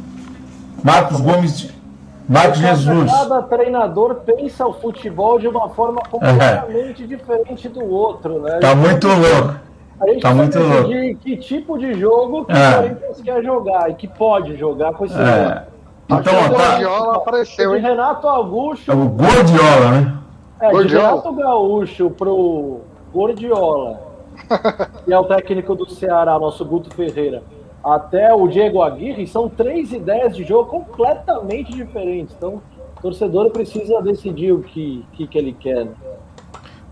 Marcos 0.84 1.20
Gomes 1.20 1.70
Marcos 2.28 2.59
Jesus. 2.59 3.11
Cada 3.11 3.42
treinador 3.42 4.16
pensa 4.26 4.66
o 4.66 4.72
futebol 4.74 5.38
de 5.38 5.46
uma 5.46 5.68
forma 5.70 6.02
completamente 6.11 7.04
é. 7.04 7.07
diferente 7.07 7.68
do 7.68 7.84
outro, 7.84 8.40
né? 8.40 8.59
Tá 8.59 8.74
muito 8.74 9.07
louco. 9.07 9.54
A 10.01 10.07
gente 10.09 10.20
tá 10.20 10.34
muito 10.34 10.59
louco. 10.59 10.88
De 10.88 11.14
que 11.14 11.36
tipo 11.36 11.78
de 11.78 11.94
jogo 11.94 12.44
que 12.44 12.53
é. 12.53 12.70
o 12.70 12.82
Corinthians 12.82 13.20
quer 13.22 13.42
jogar 13.42 13.90
e 13.90 13.94
que 13.94 14.09
pode 14.09 14.57
jogar 14.57 14.92
com 14.92 15.05
esse 15.05 15.18
é. 15.18 15.64
Então, 16.09 16.20
o 16.20 16.22
tá... 16.22 16.49
Gordiola 16.49 17.16
apareceu, 17.16 17.74
hein? 17.74 17.82
Renato 17.82 18.28
Augusto. 18.28 18.90
É 18.90 18.94
o 18.94 19.09
Gordiola, 19.09 19.90
né? 19.90 20.18
É, 20.61 20.70
Gordiola. 20.70 20.86
de 20.86 20.94
Renato 20.94 21.32
Gaúcho 21.32 22.11
pro 22.11 22.80
Gordiola, 23.12 24.01
que 25.05 25.12
é 25.12 25.18
o 25.18 25.24
técnico 25.24 25.74
do 25.74 25.90
Ceará, 25.90 26.38
nosso 26.38 26.64
Guto 26.64 26.94
Ferreira 26.94 27.42
até 27.86 28.34
o 28.34 28.49
Diego 28.49 28.82
Aguirre, 28.82 29.28
são 29.28 29.49
três 29.49 29.92
ideias 29.92 30.34
de 30.34 30.42
jogo 30.42 30.68
completamente 30.68 31.72
diferentes. 31.72 32.34
Então, 32.36 32.61
o 32.97 33.01
torcedor 33.01 33.51
precisa 33.51 34.03
decidir 34.03 34.51
o 34.51 34.61
que, 34.61 35.05
que, 35.12 35.24
que 35.28 35.38
ele 35.38 35.53
quer. 35.53 35.84
Né? 35.84 35.92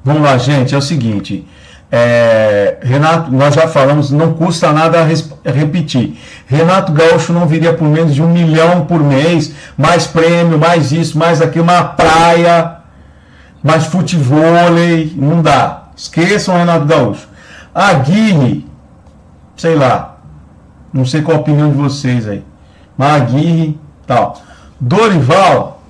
Vamos 0.05 0.22
lá, 0.22 0.38
gente, 0.38 0.72
é 0.72 0.78
o 0.78 0.82
seguinte. 0.82 1.44
É, 1.91 2.78
Renato, 2.82 3.30
nós 3.30 3.55
já 3.55 3.68
falamos, 3.68 4.11
não 4.11 4.32
custa 4.35 4.72
nada 4.72 5.07
repetir. 5.45 6.18
Renato 6.47 6.93
Gaúcho 6.93 7.32
não 7.32 7.47
viria 7.47 7.72
por 7.72 7.87
menos 7.87 8.14
de 8.14 8.22
um 8.22 8.28
milhão 8.28 8.85
por 8.85 9.01
mês, 9.01 9.55
mais 9.76 10.07
prêmio, 10.07 10.59
mais 10.59 10.91
isso, 10.91 11.16
mais 11.18 11.41
aquilo, 11.41 11.64
uma 11.64 11.85
praia, 11.85 12.78
mais 13.62 13.87
futebol, 13.87 14.41
não 15.16 15.41
dá. 15.41 15.85
Esqueçam 15.97 16.57
Renato 16.57 16.87
Gaúcho. 16.87 17.28
Aguirre, 17.74 18.66
sei 19.57 19.74
lá, 19.74 20.16
não 20.93 21.05
sei 21.05 21.22
qual 21.22 21.39
a 21.39 21.41
opinião 21.41 21.70
de 21.70 21.76
vocês 21.76 22.28
aí. 22.28 22.45
Maguire, 22.97 23.78
tal. 24.07 24.41
Dorival, 24.80 25.82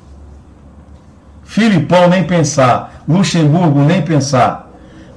Filipão, 1.45 2.09
nem 2.09 2.25
pensar. 2.25 3.03
Luxemburgo, 3.07 3.81
nem 3.81 4.03
pensar. 4.03 4.64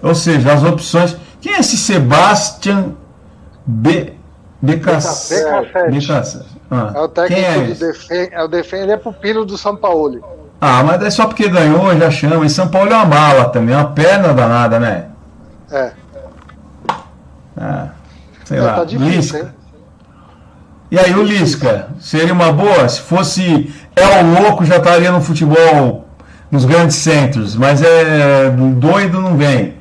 Ou 0.01 0.15
seja, 0.15 0.53
as 0.53 0.63
opções. 0.63 1.17
Quem 1.41 1.53
é 1.53 1.59
esse 1.59 1.77
Sebastian 1.77 2.93
B. 3.65 4.13
Becassete. 4.61 5.45
Ah, 6.69 6.91
é 6.95 6.99
o 6.99 7.07
técnico 7.07 7.41
é 7.41 7.61
do 7.61 7.75
Defen, 7.75 8.29
é 8.31 8.43
o 8.43 8.47
Defen, 8.47 8.81
ele 8.81 8.91
é 8.91 8.97
pupilo 8.97 9.45
do 9.45 9.57
São 9.57 9.75
Paulo. 9.75 10.19
Ah, 10.59 10.83
mas 10.83 11.01
é 11.03 11.09
só 11.09 11.27
porque 11.27 11.47
ganhou, 11.47 11.95
já 11.97 12.09
chama. 12.09 12.45
E 12.45 12.49
São 12.49 12.67
Paulo 12.67 12.91
é 12.91 12.95
uma 12.95 13.05
mala 13.05 13.45
também, 13.49 13.75
é 13.75 13.77
uma 13.77 13.91
perna 13.91 14.33
danada, 14.33 14.79
né? 14.79 15.05
É. 15.71 15.91
Ah, 17.55 17.89
sei 18.43 18.57
é, 18.57 18.61
lá. 18.61 18.73
Tá 18.73 18.83
difícil, 18.83 19.39
hein? 19.39 19.47
E 20.89 20.97
aí 20.97 21.13
o 21.13 21.23
Lisca, 21.23 21.89
seria 21.99 22.33
uma 22.33 22.51
boa? 22.51 22.87
Se 22.87 23.01
fosse 23.01 23.73
é 23.95 24.21
o 24.21 24.41
louco, 24.41 24.65
já 24.65 24.77
estaria 24.77 25.11
no 25.11 25.21
futebol 25.21 26.07
nos 26.49 26.63
grandes 26.63 26.95
centros, 26.95 27.55
mas 27.55 27.81
é 27.81 28.49
doido 28.49 29.21
não 29.21 29.35
vem. 29.35 29.76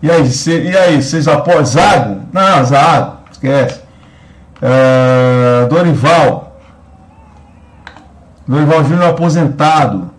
E 0.00 0.10
aí, 0.10 0.30
cê, 0.30 0.62
e 0.62 0.76
aí 0.76 1.02
vocês 1.02 1.26
apoiam? 1.26 1.64
Zago? 1.64 2.22
Não, 2.32 2.64
Zago, 2.64 3.18
esquece. 3.32 3.80
Uh, 4.62 5.68
Dorival. 5.68 6.56
Dorival 8.46 8.84
Júnior 8.84 9.10
aposentado. 9.10 10.10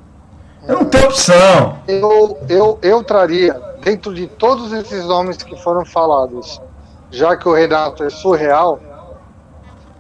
Eu 0.67 0.75
não 0.75 0.85
tenho 0.85 1.05
opção. 1.05 1.77
Eu, 1.87 2.37
eu, 2.47 2.79
eu 2.81 3.03
traria, 3.03 3.59
dentro 3.81 4.13
de 4.13 4.27
todos 4.27 4.71
esses 4.73 5.05
nomes 5.05 5.37
que 5.37 5.55
foram 5.55 5.85
falados, 5.85 6.61
já 7.09 7.35
que 7.35 7.47
o 7.47 7.53
Renato 7.53 8.03
é 8.03 8.09
surreal, 8.09 8.79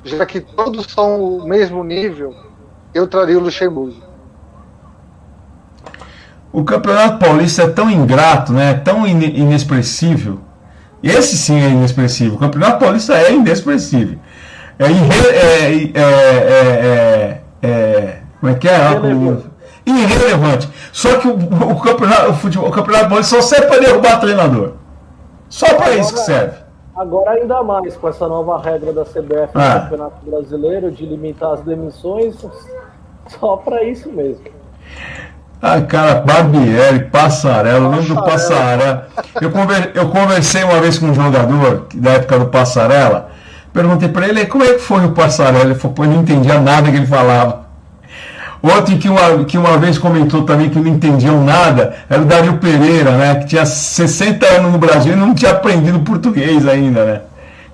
já 0.03 0.25
que 0.25 0.41
todos 0.41 0.87
são 0.91 1.21
o 1.21 1.47
mesmo 1.47 1.83
nível, 1.83 2.35
eu 2.93 3.07
traria 3.07 3.37
o 3.37 3.41
Luxemburgo. 3.41 4.08
O 6.51 6.63
Campeonato 6.63 7.17
Paulista 7.19 7.63
é 7.63 7.69
tão 7.69 7.89
ingrato, 7.89 8.51
né? 8.51 8.73
tão 8.73 9.05
in 9.05 9.21
inexpressível. 9.21 10.39
Esse 11.01 11.37
sim 11.37 11.61
é 11.61 11.69
inexpressivo. 11.69 12.35
O 12.35 12.39
Campeonato 12.39 12.79
Paulista 12.79 13.13
é 13.13 13.31
inexpressivo. 13.31 14.19
É, 14.79 14.85
é, 14.85 16.01
é, 16.01 17.41
é, 17.61 18.17
como 18.39 18.51
é 18.51 18.55
que 18.55 18.67
é? 18.67 18.91
Irrelevante. 18.91 19.49
Irrelevante. 19.85 20.69
Só 20.91 21.17
que 21.17 21.27
o, 21.27 21.35
o, 21.35 21.79
campeonato, 21.79 22.31
o, 22.31 22.33
futebol, 22.33 22.69
o 22.69 22.71
Campeonato 22.71 23.09
Paulista 23.09 23.35
só 23.35 23.41
serve 23.41 23.67
para 23.67 23.79
derrubar 23.81 24.19
treinador. 24.19 24.73
Só 25.49 25.73
para 25.75 25.95
isso 25.95 26.13
que 26.13 26.19
serve. 26.19 26.57
Agora 26.95 27.31
ainda 27.31 27.63
mais 27.63 27.95
com 27.95 28.09
essa 28.09 28.27
nova 28.27 28.61
regra 28.61 28.91
da 28.91 29.05
CBF 29.05 29.55
no 29.55 29.61
ah. 29.61 29.79
Campeonato 29.81 30.29
Brasileiro 30.29 30.91
de 30.91 31.05
limitar 31.05 31.53
as 31.53 31.61
demissões, 31.61 32.35
só 33.27 33.57
para 33.57 33.83
isso 33.83 34.11
mesmo. 34.11 34.43
Ah, 35.61 35.81
cara, 35.81 36.21
Barbieri, 36.21 37.05
Passarela, 37.11 37.89
lembro 37.89 38.15
do 38.15 38.23
Passarela. 38.23 39.09
Eu, 39.41 39.51
conver, 39.51 39.91
eu 39.93 40.07
conversei 40.07 40.63
uma 40.63 40.79
vez 40.79 40.97
com 40.97 41.07
um 41.07 41.13
jogador 41.13 41.87
da 41.95 42.11
época 42.11 42.39
do 42.39 42.45
Passarela, 42.45 43.29
perguntei 43.73 44.07
para 44.07 44.29
ele 44.29 44.45
como 44.45 44.63
é 44.63 44.73
que 44.73 44.79
foi 44.79 45.03
o 45.05 45.11
Passarela. 45.11 45.65
Ele 45.65 45.75
falou, 45.75 45.95
pô, 45.95 46.05
eu 46.05 46.11
não 46.11 46.21
entendia 46.21 46.61
nada 46.61 46.89
que 46.89 46.95
ele 46.95 47.05
falava. 47.05 47.67
Outro 48.61 48.97
que 48.97 49.09
uma, 49.09 49.43
que 49.45 49.57
uma 49.57 49.77
vez 49.77 49.97
comentou 49.97 50.43
também 50.43 50.69
que 50.69 50.79
não 50.79 50.87
entendiam 50.87 51.43
nada 51.43 51.95
era 52.09 52.21
o 52.21 52.25
Dario 52.25 52.57
Pereira, 52.57 53.11
né? 53.11 53.35
Que 53.35 53.47
tinha 53.47 53.65
60 53.65 54.45
anos 54.45 54.71
no 54.71 54.77
Brasil 54.77 55.13
e 55.13 55.15
não 55.15 55.33
tinha 55.33 55.51
aprendido 55.51 55.99
português 55.99 56.67
ainda, 56.67 57.05
né? 57.05 57.21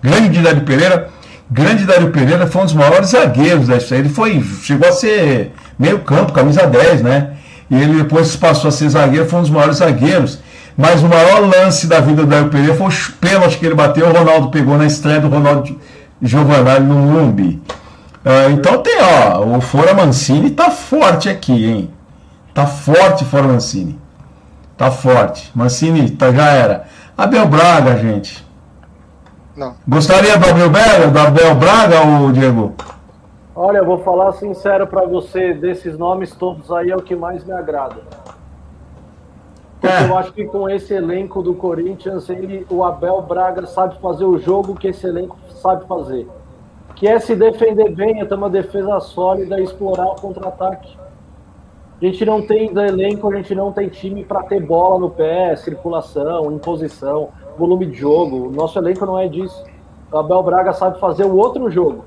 Grande 0.01 0.41
Dario 0.41 0.61
Pereira. 0.61 1.09
Grande 1.49 1.85
Dario 1.85 2.09
Pereira 2.09 2.47
foi 2.47 2.61
um 2.61 2.65
dos 2.65 2.73
maiores 2.73 3.09
zagueiros 3.09 3.67
da 3.67 3.77
história. 3.77 4.01
Ele 4.01 4.09
foi, 4.09 4.43
chegou 4.61 4.87
a 4.87 4.91
ser 4.91 5.53
meio 5.77 5.99
campo, 5.99 6.33
camisa 6.33 6.65
10, 6.67 7.01
né? 7.01 7.31
E 7.69 7.75
ele 7.75 8.03
depois 8.03 8.35
passou 8.35 8.67
a 8.69 8.71
ser 8.71 8.89
zagueiro, 8.89 9.27
foi 9.27 9.39
um 9.39 9.41
dos 9.41 9.51
maiores 9.51 9.77
zagueiros. 9.77 10.39
Mas 10.77 11.01
o 11.01 11.07
maior 11.07 11.39
lance 11.39 11.87
da 11.87 11.99
vida 11.99 12.23
do 12.23 12.27
Dario 12.27 12.49
Pereira 12.49 12.75
foi 12.75 12.87
o 12.87 13.11
pênalti 13.19 13.57
que 13.57 13.65
ele 13.65 13.75
bateu, 13.75 14.07
o 14.07 14.13
Ronaldo 14.13 14.49
pegou 14.49 14.77
na 14.77 14.85
estreia 14.85 15.19
do 15.19 15.29
Ronaldo 15.29 15.79
Giovanni 16.21 16.85
no 16.85 17.13
Lumbi. 17.13 17.61
Uh, 18.25 18.51
então 18.51 18.81
tem, 18.81 18.97
ó, 19.01 19.45
o 19.45 19.61
Fora 19.61 19.93
Mancini 19.93 20.49
tá 20.49 20.71
forte 20.71 21.29
aqui, 21.29 21.65
hein? 21.65 21.91
Tá 22.53 22.65
forte 22.65 23.23
Fora 23.23 23.47
Mancini. 23.47 23.99
Tá 24.77 24.91
forte. 24.91 25.51
Mancini 25.53 26.09
tá, 26.09 26.31
já 26.31 26.47
era. 26.47 26.85
Abel 27.17 27.47
Braga, 27.47 27.97
gente. 27.97 28.45
Não. 29.55 29.75
Gostaria 29.87 30.37
do 30.37 30.49
Abel 30.49 30.69
Braga, 30.69 31.07
do 31.07 31.19
Abel 31.19 31.55
Braga 31.55 32.01
ou 32.01 32.31
Diego? 32.31 32.75
Olha, 33.65 33.79
eu 33.79 33.85
vou 33.85 33.97
falar 33.97 34.31
sincero 34.33 34.85
para 34.85 35.07
você, 35.07 35.51
desses 35.51 35.97
nomes 35.97 36.35
todos 36.35 36.71
aí 36.71 36.91
é 36.91 36.95
o 36.95 37.01
que 37.01 37.15
mais 37.15 37.43
me 37.43 37.51
agrada. 37.51 37.95
É. 39.81 40.07
eu 40.07 40.15
acho 40.15 40.31
que 40.33 40.45
com 40.45 40.69
esse 40.69 40.93
elenco 40.93 41.41
do 41.41 41.55
Corinthians, 41.55 42.29
ele, 42.29 42.63
o 42.69 42.83
Abel 42.83 43.23
Braga 43.23 43.65
sabe 43.65 43.99
fazer 43.99 44.25
o 44.25 44.37
jogo 44.37 44.75
que 44.75 44.89
esse 44.89 45.07
elenco 45.07 45.35
sabe 45.49 45.83
fazer 45.87 46.27
que 46.95 47.07
é 47.07 47.19
se 47.19 47.35
defender 47.35 47.89
bem, 47.89 48.21
é 48.21 48.25
ter 48.25 48.35
uma 48.35 48.51
defesa 48.51 48.99
sólida 48.99 49.59
e 49.59 49.63
explorar 49.63 50.11
o 50.11 50.15
contra-ataque. 50.15 50.95
A 51.99 52.05
gente 52.05 52.23
não 52.23 52.45
tem 52.45 52.71
elenco, 52.71 53.27
a 53.27 53.35
gente 53.35 53.55
não 53.55 53.71
tem 53.71 53.89
time 53.89 54.23
para 54.23 54.43
ter 54.43 54.61
bola 54.61 54.99
no 54.99 55.09
pé, 55.09 55.55
circulação, 55.55 56.51
imposição, 56.51 57.29
volume 57.57 57.87
de 57.87 57.97
jogo. 57.97 58.47
O 58.47 58.51
nosso 58.51 58.77
elenco 58.77 59.07
não 59.07 59.17
é 59.17 59.27
disso. 59.27 59.65
O 60.11 60.17
Abel 60.19 60.43
Braga 60.43 60.71
sabe 60.71 60.99
fazer 60.99 61.25
o 61.25 61.35
outro 61.35 61.67
jogo. 61.71 62.05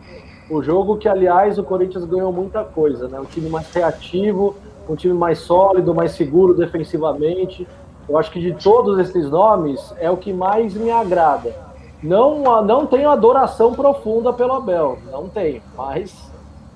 O 0.51 0.63
jogo 0.63 0.97
que, 0.97 1.09
aliás, 1.09 1.59
o 1.59 1.63
Corinthians 1.63 2.05
ganhou 2.05 2.33
muita 2.33 2.65
coisa, 2.65 3.09
né? 3.09 3.21
Um 3.21 3.25
time 3.25 3.49
mais 3.49 3.71
reativo, 3.73 4.57
um 4.89 4.95
time 4.95 5.15
mais 5.15 5.39
sólido, 5.39 5.95
mais 5.95 6.13
seguro 6.13 6.55
defensivamente. 6.55 7.67
Eu 8.09 8.17
acho 8.17 8.31
que 8.31 8.41
de 8.41 8.55
todos 8.55 8.99
esses 8.99 9.31
nomes 9.31 9.95
é 9.99 10.11
o 10.11 10.17
que 10.17 10.33
mais 10.33 10.75
me 10.75 10.91
agrada 10.91 11.69
não, 12.03 12.65
não 12.65 12.87
tenho 12.87 13.11
adoração 13.11 13.75
profunda 13.75 14.33
pelo 14.33 14.53
Abel, 14.53 14.99
não 15.11 15.29
tenho, 15.29 15.61
mas 15.77 16.15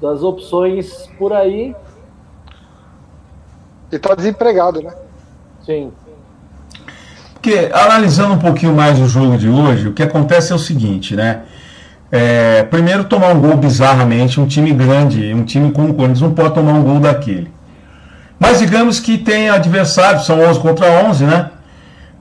das 0.01 0.23
opções 0.23 1.09
por 1.19 1.33
aí. 1.33 1.75
E 3.91 3.99
tá 3.99 4.15
desempregado, 4.15 4.83
né? 4.83 4.93
Sim. 5.65 5.93
Porque, 7.35 7.71
analisando 7.73 8.35
um 8.35 8.39
pouquinho 8.39 8.75
mais 8.75 8.99
o 8.99 9.07
jogo 9.07 9.37
de 9.37 9.49
hoje, 9.49 9.89
o 9.89 9.93
que 9.93 10.03
acontece 10.03 10.53
é 10.53 10.55
o 10.55 10.59
seguinte, 10.59 11.15
né? 11.15 11.45
É, 12.13 12.63
primeiro, 12.65 13.05
tomar 13.05 13.29
um 13.29 13.41
gol 13.41 13.57
bizarramente, 13.57 14.39
um 14.39 14.47
time 14.47 14.71
grande, 14.73 15.33
um 15.35 15.45
time 15.45 15.73
como 15.73 15.89
o 15.89 15.95
Corinthians 15.95 16.21
não 16.21 16.35
pode 16.35 16.55
tomar 16.55 16.75
um 16.75 16.83
gol 16.83 17.01
daquele. 17.01 17.51
Mas 18.39 18.59
digamos 18.59 19.01
que 19.01 19.17
tem 19.17 19.49
adversários, 19.49 20.27
são 20.27 20.39
11 20.41 20.61
contra 20.61 20.87
11, 21.09 21.25
né? 21.25 21.51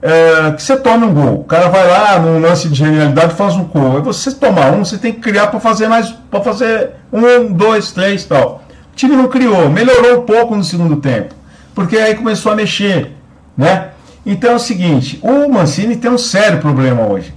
é, 0.02 0.50
que 0.50 0.62
você 0.62 0.76
tome 0.76 1.06
um 1.06 1.14
gol. 1.14 1.34
O 1.40 1.44
cara 1.44 1.68
vai 1.68 1.86
lá 1.86 2.18
num 2.18 2.40
lance 2.40 2.68
de 2.68 2.74
genialidade 2.74 3.34
faz 3.34 3.54
um 3.54 3.64
gol. 3.64 3.96
Aí 3.96 4.02
você 4.02 4.32
tomar 4.32 4.72
um, 4.72 4.84
você 4.84 4.98
tem 4.98 5.12
que 5.12 5.20
criar 5.20 5.46
para 5.46 5.60
fazer 5.60 5.86
mais, 5.86 6.10
para 6.10 6.40
fazer 6.40 6.90
um, 7.12 7.52
dois, 7.52 7.92
três, 7.92 8.24
tal. 8.24 8.64
O 8.92 8.96
time 8.96 9.14
não 9.14 9.28
criou, 9.28 9.70
melhorou 9.70 10.20
um 10.20 10.26
pouco 10.26 10.56
no 10.56 10.64
segundo 10.64 10.96
tempo, 10.96 11.34
porque 11.74 11.96
aí 11.96 12.14
começou 12.14 12.52
a 12.52 12.56
mexer, 12.56 13.12
né? 13.56 13.88
Então 14.26 14.52
é 14.52 14.54
o 14.56 14.58
seguinte, 14.58 15.18
o 15.22 15.48
Mancini 15.48 15.96
tem 15.96 16.10
um 16.10 16.18
sério 16.18 16.58
problema 16.58 17.06
hoje, 17.06 17.32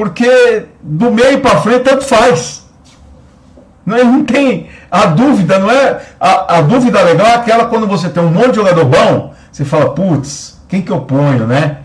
porque 0.00 0.64
do 0.80 1.10
meio 1.10 1.40
para 1.40 1.60
frente 1.60 1.84
tanto 1.84 2.06
faz. 2.06 2.66
Não, 3.84 3.98
é, 3.98 4.02
não 4.02 4.24
tem 4.24 4.70
a 4.90 5.04
dúvida, 5.04 5.58
não 5.58 5.70
é 5.70 6.00
a, 6.18 6.56
a 6.56 6.60
dúvida 6.62 7.02
legal 7.02 7.26
é 7.26 7.34
aquela 7.34 7.66
quando 7.66 7.86
você 7.86 8.08
tem 8.08 8.22
um 8.22 8.30
monte 8.30 8.52
de 8.52 8.56
jogador 8.56 8.86
bom, 8.86 9.34
você 9.52 9.62
fala, 9.62 9.90
putz, 9.90 10.58
quem 10.70 10.80
que 10.80 10.90
eu 10.90 11.02
ponho, 11.02 11.46
né? 11.46 11.80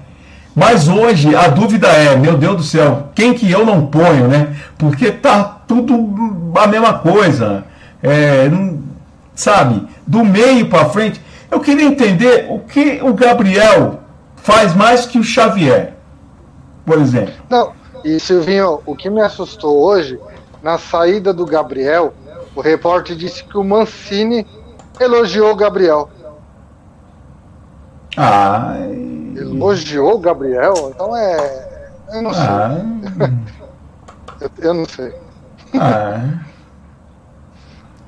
Mas 0.56 0.88
hoje 0.88 1.36
a 1.36 1.50
dúvida 1.50 1.88
é, 1.90 2.16
meu 2.16 2.38
Deus 2.38 2.56
do 2.56 2.64
céu, 2.64 3.10
quem 3.14 3.34
que 3.34 3.52
eu 3.52 3.66
não 3.66 3.88
ponho, 3.88 4.30
né? 4.30 4.56
Porque 4.78 5.12
tá 5.12 5.44
tudo 5.68 6.54
a 6.58 6.68
mesma 6.68 6.94
coisa. 6.94 7.66
É, 8.02 8.48
não, 8.48 8.80
sabe, 9.36 9.86
do 10.08 10.24
meio 10.24 10.70
para 10.70 10.86
frente. 10.86 11.20
Eu 11.52 11.60
queria 11.60 11.84
entender 11.84 12.48
o 12.50 12.60
que 12.60 13.02
o 13.04 13.14
Gabriel 13.14 14.00
faz 14.38 14.74
mais 14.74 15.06
que 15.06 15.20
o 15.20 15.24
Xavier, 15.24 15.96
por 16.86 16.98
exemplo. 16.98 17.34
Não, 17.50 17.74
e 18.06 18.20
Silvinho, 18.20 18.82
o 18.86 18.96
que 18.96 19.10
me 19.10 19.20
assustou 19.20 19.84
hoje, 19.84 20.20
na 20.62 20.78
saída 20.78 21.34
do 21.34 21.44
Gabriel, 21.44 22.14
o 22.56 22.62
repórter 22.62 23.16
disse 23.16 23.44
que 23.44 23.58
o 23.58 23.64
Mancini 23.64 24.46
elogiou 25.00 25.52
o 25.52 25.56
Gabriel. 25.56 26.08
Ah. 28.16 28.76
Elogiou 29.36 30.14
o 30.14 30.20
Gabriel? 30.20 30.92
Então 30.94 31.18
é. 31.18 31.92
Eu 32.14 32.22
não 32.22 32.32
sei. 32.32 32.46
Eu, 34.42 34.52
eu, 34.60 34.74
não 34.74 34.86
sei. 34.86 35.16
Ah. 35.80 36.44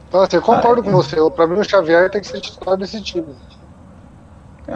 Então, 0.09 0.21
assim, 0.21 0.35
eu 0.35 0.41
concordo 0.41 0.81
ah, 0.81 0.83
com 0.83 0.91
você. 0.91 1.15
Pra 1.31 1.47
mim, 1.47 1.57
o 1.57 1.63
Xavier 1.63 2.11
tem 2.11 2.19
que 2.19 2.27
ser 2.27 2.41
titular 2.41 2.77
desse 2.77 3.01
time. 3.01 3.33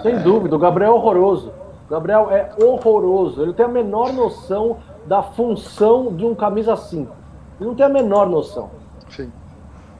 Sem 0.02 0.18
dúvida, 0.20 0.56
o 0.56 0.60
Gabriel 0.60 0.94
é 0.94 0.96
horroroso. 0.96 1.52
O 1.88 1.92
Gabriel 1.92 2.32
é 2.32 2.54
horroroso. 2.64 3.42
Ele 3.42 3.52
tem 3.52 3.66
a 3.66 3.70
menor 3.70 4.14
noção 4.14 4.78
da 5.06 5.22
função 5.22 6.14
de 6.14 6.26
um 6.26 6.36
camisa 6.36 6.76
5. 6.76 7.16
Ele 7.60 7.70
não 7.70 7.76
tem 7.76 7.86
a 7.86 7.89
menor 7.89 8.30
noção. 8.30 8.70
Sim. 9.10 9.32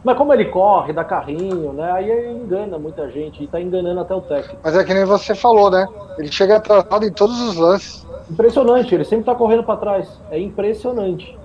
Mas 0.04 0.18
como 0.18 0.34
ele 0.34 0.46
corre, 0.46 0.94
dá 0.94 1.04
carrinho, 1.04 1.74
né? 1.74 1.92
Aí 1.92 2.32
engana 2.32 2.80
muita 2.80 3.10
gente 3.10 3.44
e 3.44 3.48
tá 3.48 3.62
enganando 3.62 4.00
até 4.00 4.16
o 4.16 4.22
técnico. 4.22 4.58
Mas 4.64 4.76
é 4.76 4.84
que 4.84 4.94
nem 4.94 5.06
você 5.06 5.36
falou, 5.36 5.70
né? 5.70 5.88
Ele 6.18 6.32
chega 6.32 6.58
atrasado 6.58 7.06
em 7.06 7.12
todos 7.12 7.40
os 7.40 7.56
lances. 7.56 8.08
Impressionante, 8.30 8.96
ele 8.96 9.04
sempre 9.04 9.26
tá 9.26 9.36
correndo 9.36 9.64
para 9.64 9.78
trás. 9.78 10.20
É 10.32 10.40
impressionante. 10.40 11.38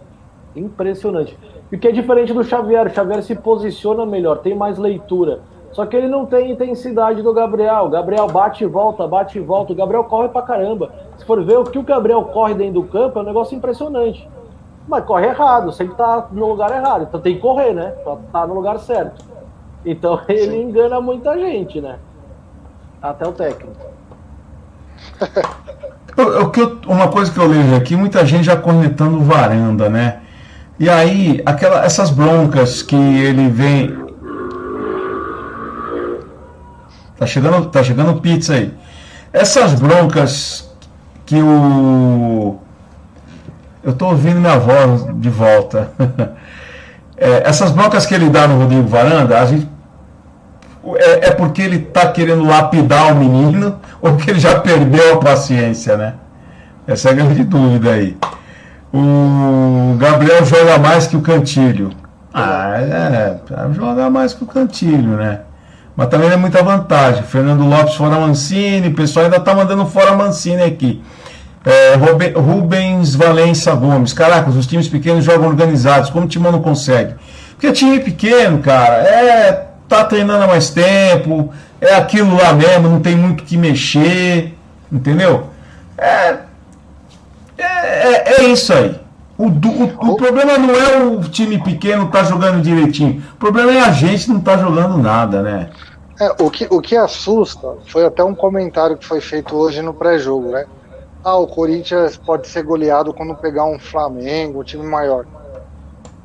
Impressionante. 0.55 1.37
E 1.71 1.77
que 1.77 1.89
é 1.89 1.93
diferente 1.93 2.33
do 2.33 2.43
Xavier. 2.43 2.87
O 2.87 2.91
Xavier 2.91 3.23
se 3.23 3.35
posiciona 3.35 4.07
melhor, 4.07 4.39
tem 4.39 4.55
mais 4.55 4.79
leitura. 4.79 5.41
Só 5.73 5.85
que 5.85 5.97
ele 5.97 6.09
não 6.09 6.25
tem 6.25 6.53
intensidade 6.53 7.23
do 7.23 7.33
Gabriel. 7.33 7.85
O 7.85 7.91
Gabriel 7.91 8.27
bate 8.29 8.65
e 8.65 8.67
volta, 8.67 9.07
bate 9.07 9.39
e 9.39 9.41
volta. 9.41 9.73
O 9.73 9.77
Gabriel 9.77 10.05
corre 10.05 10.29
pra 10.29 10.43
caramba. 10.43 10.91
Se 11.19 11.25
for 11.25 11.43
ver 11.45 11.59
o 11.59 11.65
que 11.65 11.79
o 11.79 11.83
Gabriel 11.83 12.25
corre 12.25 12.55
dentro 12.55 12.81
do 12.81 12.85
campo, 12.85 13.19
é 13.19 13.23
um 13.23 13.27
negócio 13.27 13.57
impressionante 13.57 14.29
mas 14.89 15.05
corre 15.05 15.27
errado, 15.27 15.73
sempre 15.73 15.97
tá 15.97 16.29
no 16.31 16.49
lugar 16.49 16.71
errado. 16.71 17.03
Então 17.09 17.21
tem 17.21 17.35
que 17.35 17.41
correr, 17.41 17.75
né? 17.75 17.93
Pra 18.05 18.17
tá 18.33 18.47
no 18.47 18.55
lugar 18.55 18.79
certo. 18.79 19.25
Então 19.85 20.21
ele 20.29 20.53
Sim. 20.53 20.63
engana 20.63 21.01
muita 21.01 21.37
gente, 21.39 21.81
né? 21.81 21.97
Até 23.03 23.27
o 23.27 23.33
técnico. 23.33 23.75
uma 26.87 27.09
coisa 27.09 27.31
que 27.31 27.39
eu 27.39 27.49
vejo 27.49 27.75
aqui, 27.75 27.97
muita 27.97 28.25
gente 28.25 28.45
já 28.45 28.57
cornetando 28.57 29.21
varanda, 29.21 29.89
né? 29.89 30.23
E 30.79 30.89
aí, 30.89 31.43
aquela, 31.45 31.85
essas 31.85 32.11
broncas 32.11 32.83
que 32.83 32.97
ele 32.97 33.49
vem. 33.49 34.06
Tá 37.19 37.27
chegando, 37.27 37.67
tá 37.67 37.83
chegando 37.83 38.21
pizza 38.21 38.55
aí. 38.55 38.73
Essas 39.33 39.75
broncas 39.75 40.71
que 41.25 41.41
o 41.41 42.59
eu 43.87 43.93
estou 43.93 44.09
ouvindo 44.09 44.41
minha 44.41 44.59
voz 44.59 45.07
de 45.15 45.31
volta. 45.31 45.93
é, 47.17 47.49
essas 47.49 47.71
broncas 47.71 48.05
que 48.05 48.13
ele 48.17 48.29
dá 48.29 48.49
no 48.49 48.59
Rodrigo 48.59 48.89
Varanda, 48.89 49.41
a 49.41 49.47
gente, 49.47 49.69
é, 50.97 51.29
é 51.29 51.31
porque 51.31 51.63
ele 51.63 51.77
está 51.77 52.09
querendo 52.09 52.45
lapidar 52.45 53.13
o 53.13 53.15
menino 53.15 53.79
ou 54.03 54.17
que 54.17 54.29
ele 54.29 54.41
já 54.41 54.59
perdeu 54.59 55.15
a 55.15 55.19
paciência, 55.19 55.97
né? 55.97 56.15
Essa 56.85 57.11
é 57.11 57.13
a 57.13 57.15
grande 57.15 57.45
dúvida 57.45 57.93
aí. 57.93 58.17
O 58.93 59.97
Gabriel 59.99 60.45
joga 60.45 60.79
mais 60.79 61.07
que 61.07 61.17
o 61.17 61.21
Cantilho. 61.21 61.91
Ah, 62.35 62.75
é, 62.81 63.39
joga 63.73 64.11
mais 64.11 64.35
que 64.35 64.43
o 64.43 64.47
Cantilho, 64.49 65.17
né? 65.17 65.41
Mas 65.97 66.09
também 66.09 66.31
é 66.31 66.37
muita 66.37 66.63
vantagem. 66.63 67.23
Fernando 67.23 67.67
Lopes 67.67 67.95
fora 67.95 68.21
Mancini, 68.21 68.89
o 68.89 68.95
pessoal 68.95 69.25
ainda 69.25 69.39
está 69.39 69.55
mandando 69.55 69.87
fora 69.87 70.15
Mancini 70.15 70.63
aqui. 70.63 71.03
É, 71.65 71.95
Rubens 72.37 73.15
Valença 73.15 73.75
Gomes. 73.75 74.13
Caracas, 74.13 74.55
os 74.55 74.67
times 74.67 74.89
pequenos 74.89 75.25
jogam 75.25 75.49
organizados. 75.49 76.11
Como 76.11 76.27
o 76.27 76.29
Timão 76.29 76.53
não 76.53 76.61
consegue? 76.61 77.15
Porque 77.53 77.73
time 77.73 77.99
pequeno, 78.01 78.59
cara, 78.59 78.97
é. 78.97 79.67
tá 79.89 80.05
treinando 80.05 80.45
há 80.45 80.47
mais 80.47 80.69
tempo, 80.69 81.53
é 81.81 81.95
aquilo 81.95 82.37
lá 82.37 82.53
mesmo, 82.53 82.89
não 82.89 83.01
tem 83.01 83.17
muito 83.17 83.45
que 83.45 83.57
mexer, 83.57 84.55
entendeu? 84.93 85.49
É. 85.97 86.37
É, 87.57 87.65
é, 87.65 88.35
é 88.41 88.45
isso 88.45 88.73
aí. 88.75 89.06
O, 89.39 89.49
o, 89.49 90.13
o, 90.13 90.17
problema 90.17 90.57
não 90.57 90.75
é 90.75 91.05
o 91.05 91.21
time 91.21 91.63
pequeno 91.63 92.11
tá 92.11 92.23
jogando 92.25 92.63
direitinho. 92.63 93.23
O 93.35 93.37
problema 93.37 93.73
é 93.73 93.81
a 93.81 93.91
gente 93.91 94.31
não 94.31 94.41
tá 94.41 94.57
jogando 94.57 94.97
nada, 94.97 95.43
né? 95.43 95.71
É, 96.19 96.43
o, 96.43 96.51
que, 96.51 96.67
o 96.71 96.81
que 96.81 96.97
assusta 96.97 97.77
foi 97.87 98.07
até 98.07 98.25
um 98.25 98.35
comentário 98.35 98.97
que 98.97 99.05
foi 99.05 99.21
feito 99.21 99.55
hoje 99.55 99.83
no 99.83 99.93
pré-jogo, 99.93 100.51
né? 100.51 100.65
Ah, 101.23 101.37
o 101.37 101.47
Corinthians 101.47 102.17
pode 102.17 102.47
ser 102.49 102.63
goleado 102.63 103.13
quando 103.13 103.35
pegar 103.35 103.67
um 103.67 103.79
Flamengo, 103.79 104.61
um 104.61 104.65
time 104.65 104.87
maior. 104.87 105.27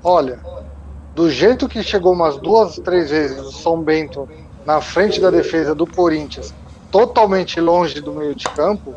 Olha, 0.04 0.40
do 1.14 1.30
jeito 1.30 1.68
que 1.68 1.84
chegou 1.84 2.14
umas 2.14 2.38
duas, 2.38 2.76
três 2.78 3.10
vezes 3.10 3.40
o 3.40 3.52
São 3.52 3.82
Bento 3.82 4.30
na 4.66 4.80
frente 4.80 5.20
da 5.20 5.30
defesa 5.30 5.76
do 5.76 5.86
Corinthians, 5.86 6.54
totalmente 6.90 7.60
longe 7.60 8.00
do 8.00 8.14
meio 8.14 8.36
de 8.36 8.46
campo, 8.46 8.94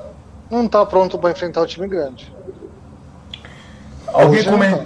não 0.50 0.68
tá 0.68 0.84
pronto 0.84 1.18
para 1.18 1.30
enfrentar 1.30 1.62
o 1.62 1.66
time 1.66 1.88
grande. 1.88 2.33
Alguém, 4.14 4.44
coment... 4.44 4.80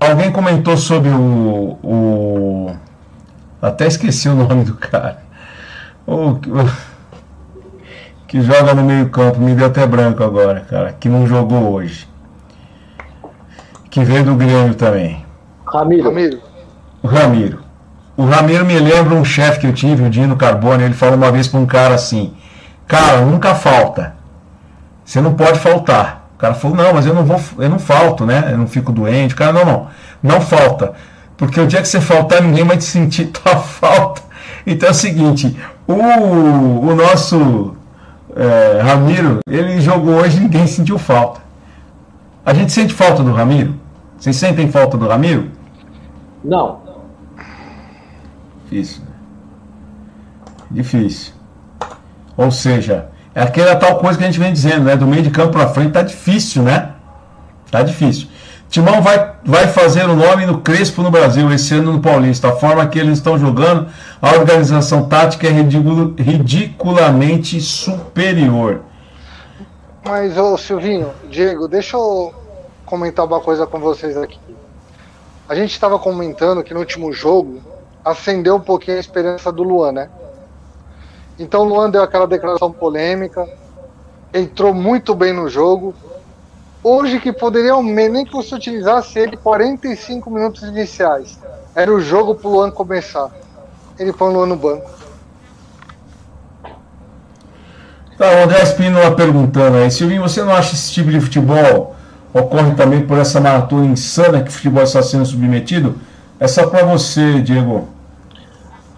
Alguém 0.00 0.32
comentou 0.32 0.78
sobre 0.78 1.10
o, 1.10 1.78
o, 1.82 2.76
Até 3.60 3.86
esqueci 3.86 4.30
o 4.30 4.34
nome 4.34 4.64
do 4.64 4.74
cara. 4.74 5.22
O, 6.06 6.38
que 8.26 8.40
joga 8.40 8.74
no 8.74 8.82
meio-campo, 8.82 9.38
me 9.38 9.54
deu 9.54 9.66
até 9.66 9.86
branco 9.86 10.24
agora, 10.24 10.60
cara. 10.60 10.96
Que 10.98 11.06
não 11.06 11.26
jogou 11.26 11.70
hoje. 11.70 12.08
Que 13.90 14.02
veio 14.02 14.24
do 14.24 14.34
Grêmio 14.34 14.74
também. 14.74 15.22
Ramiro. 15.66 16.04
Ramiro. 16.04 16.40
O 17.02 17.06
Ramiro. 17.06 17.58
O 18.16 18.24
Ramiro 18.24 18.64
me 18.64 18.78
lembra 18.78 19.14
um 19.14 19.24
chefe 19.24 19.60
que 19.60 19.66
eu 19.66 19.74
tive, 19.74 20.02
o 20.02 20.10
Dino 20.10 20.36
Carbone. 20.36 20.82
Ele 20.82 20.94
falou 20.94 21.16
uma 21.16 21.30
vez 21.30 21.46
para 21.46 21.60
um 21.60 21.66
cara 21.66 21.94
assim: 21.94 22.34
Cara, 22.86 23.20
nunca 23.20 23.54
falta. 23.54 24.14
Você 25.04 25.20
não 25.20 25.34
pode 25.34 25.58
faltar 25.58 26.21
cara 26.42 26.54
falou, 26.54 26.76
não, 26.76 26.92
mas 26.92 27.06
eu 27.06 27.14
não 27.14 27.24
vou, 27.24 27.40
eu 27.58 27.70
não 27.70 27.78
falto, 27.78 28.26
né? 28.26 28.48
Eu 28.50 28.58
não 28.58 28.66
fico 28.66 28.90
doente. 28.90 29.32
O 29.32 29.36
cara, 29.36 29.52
não, 29.52 29.64
não, 29.64 29.86
não 30.20 30.40
falta. 30.40 30.92
Porque 31.36 31.60
o 31.60 31.66
dia 31.68 31.80
que 31.80 31.86
você 31.86 32.00
faltar, 32.00 32.42
ninguém 32.42 32.64
vai 32.64 32.76
te 32.76 32.84
sentir 32.84 33.26
tua 33.32 33.56
falta. 33.56 34.20
Então 34.66 34.88
é 34.88 34.92
o 34.92 34.94
seguinte, 34.94 35.56
o, 35.86 35.94
o 35.94 36.94
nosso 36.96 37.76
é, 38.34 38.80
Ramiro, 38.82 39.38
ele 39.46 39.80
jogou 39.80 40.14
hoje 40.16 40.38
e 40.38 40.40
ninguém 40.40 40.66
sentiu 40.66 40.98
falta. 40.98 41.40
A 42.44 42.52
gente 42.52 42.72
sente 42.72 42.92
falta 42.92 43.22
do 43.22 43.32
Ramiro? 43.32 43.76
Vocês 44.18 44.34
sentem 44.34 44.68
falta 44.68 44.98
do 44.98 45.06
Ramiro? 45.06 45.48
Não. 46.42 46.80
Difícil. 48.64 49.02
Né? 49.02 49.10
Difícil. 50.72 51.34
Ou 52.36 52.50
seja, 52.50 53.11
é 53.34 53.42
aquela 53.42 53.76
tal 53.76 53.98
coisa 53.98 54.18
que 54.18 54.24
a 54.24 54.26
gente 54.26 54.38
vem 54.38 54.52
dizendo, 54.52 54.84
né? 54.84 54.96
Do 54.96 55.06
meio 55.06 55.22
de 55.22 55.30
campo 55.30 55.52
para 55.52 55.68
frente 55.68 55.92
tá 55.92 56.02
difícil, 56.02 56.62
né? 56.62 56.90
Tá 57.70 57.82
difícil. 57.82 58.28
Timão 58.68 59.02
vai, 59.02 59.32
vai 59.44 59.68
fazer 59.68 60.08
o 60.08 60.16
nome 60.16 60.46
no 60.46 60.62
Crespo 60.62 61.02
no 61.02 61.10
Brasil, 61.10 61.52
esse 61.52 61.74
ano 61.74 61.92
no 61.92 62.00
Paulista. 62.00 62.48
A 62.48 62.56
forma 62.56 62.86
que 62.86 62.98
eles 62.98 63.18
estão 63.18 63.38
jogando, 63.38 63.88
a 64.20 64.32
organização 64.32 65.08
tática 65.08 65.46
é 65.46 65.50
ridiculamente 65.50 67.60
superior. 67.60 68.80
Mas, 70.04 70.36
ô 70.38 70.56
Silvinho, 70.56 71.10
Diego, 71.30 71.68
deixa 71.68 71.96
eu 71.96 72.32
comentar 72.86 73.26
uma 73.26 73.40
coisa 73.40 73.66
com 73.66 73.78
vocês 73.78 74.16
aqui. 74.16 74.38
A 75.48 75.54
gente 75.54 75.72
estava 75.72 75.98
comentando 75.98 76.62
que 76.62 76.72
no 76.72 76.80
último 76.80 77.12
jogo 77.12 77.60
acendeu 78.02 78.56
um 78.56 78.60
pouquinho 78.60 78.96
a 78.96 79.00
esperança 79.00 79.52
do 79.52 79.62
Luan, 79.62 79.92
né? 79.92 80.08
Então 81.38 81.64
Luan 81.64 81.90
deu 81.90 82.02
aquela 82.02 82.26
declaração 82.26 82.70
polêmica, 82.70 83.48
entrou 84.32 84.74
muito 84.74 85.14
bem 85.14 85.32
no 85.32 85.48
jogo. 85.48 85.94
Hoje 86.82 87.20
que 87.20 87.32
poderia 87.32 87.80
nem 87.82 88.24
que 88.24 88.32
você 88.32 88.54
utilizasse 88.54 89.18
ele 89.18 89.36
45 89.36 90.30
minutos 90.30 90.62
iniciais. 90.62 91.38
Era 91.74 91.92
o 91.92 92.00
jogo 92.00 92.34
pro 92.34 92.50
Luan 92.50 92.70
começar. 92.70 93.30
Ele 93.98 94.12
põe 94.12 94.28
o 94.30 94.32
Luan 94.32 94.46
no 94.46 94.56
banco. 94.56 94.90
Tá, 98.18 98.26
o 98.26 98.44
André 98.44 98.62
Espínola 98.62 99.14
perguntando 99.14 99.78
aí, 99.78 99.90
Silvinho, 99.90 100.22
você 100.22 100.42
não 100.42 100.52
acha 100.52 100.74
esse 100.74 100.92
tipo 100.92 101.10
de 101.10 101.20
futebol 101.20 101.94
ocorre 102.32 102.74
também 102.74 103.06
por 103.06 103.18
essa 103.18 103.40
maratona 103.40 103.86
insana 103.86 104.42
que 104.42 104.48
o 104.48 104.52
futebol 104.52 104.82
está 104.82 105.02
sendo 105.02 105.26
submetido? 105.26 105.96
É 106.40 106.48
só 106.48 106.66
para 106.66 106.84
você, 106.84 107.40
Diego. 107.40 107.88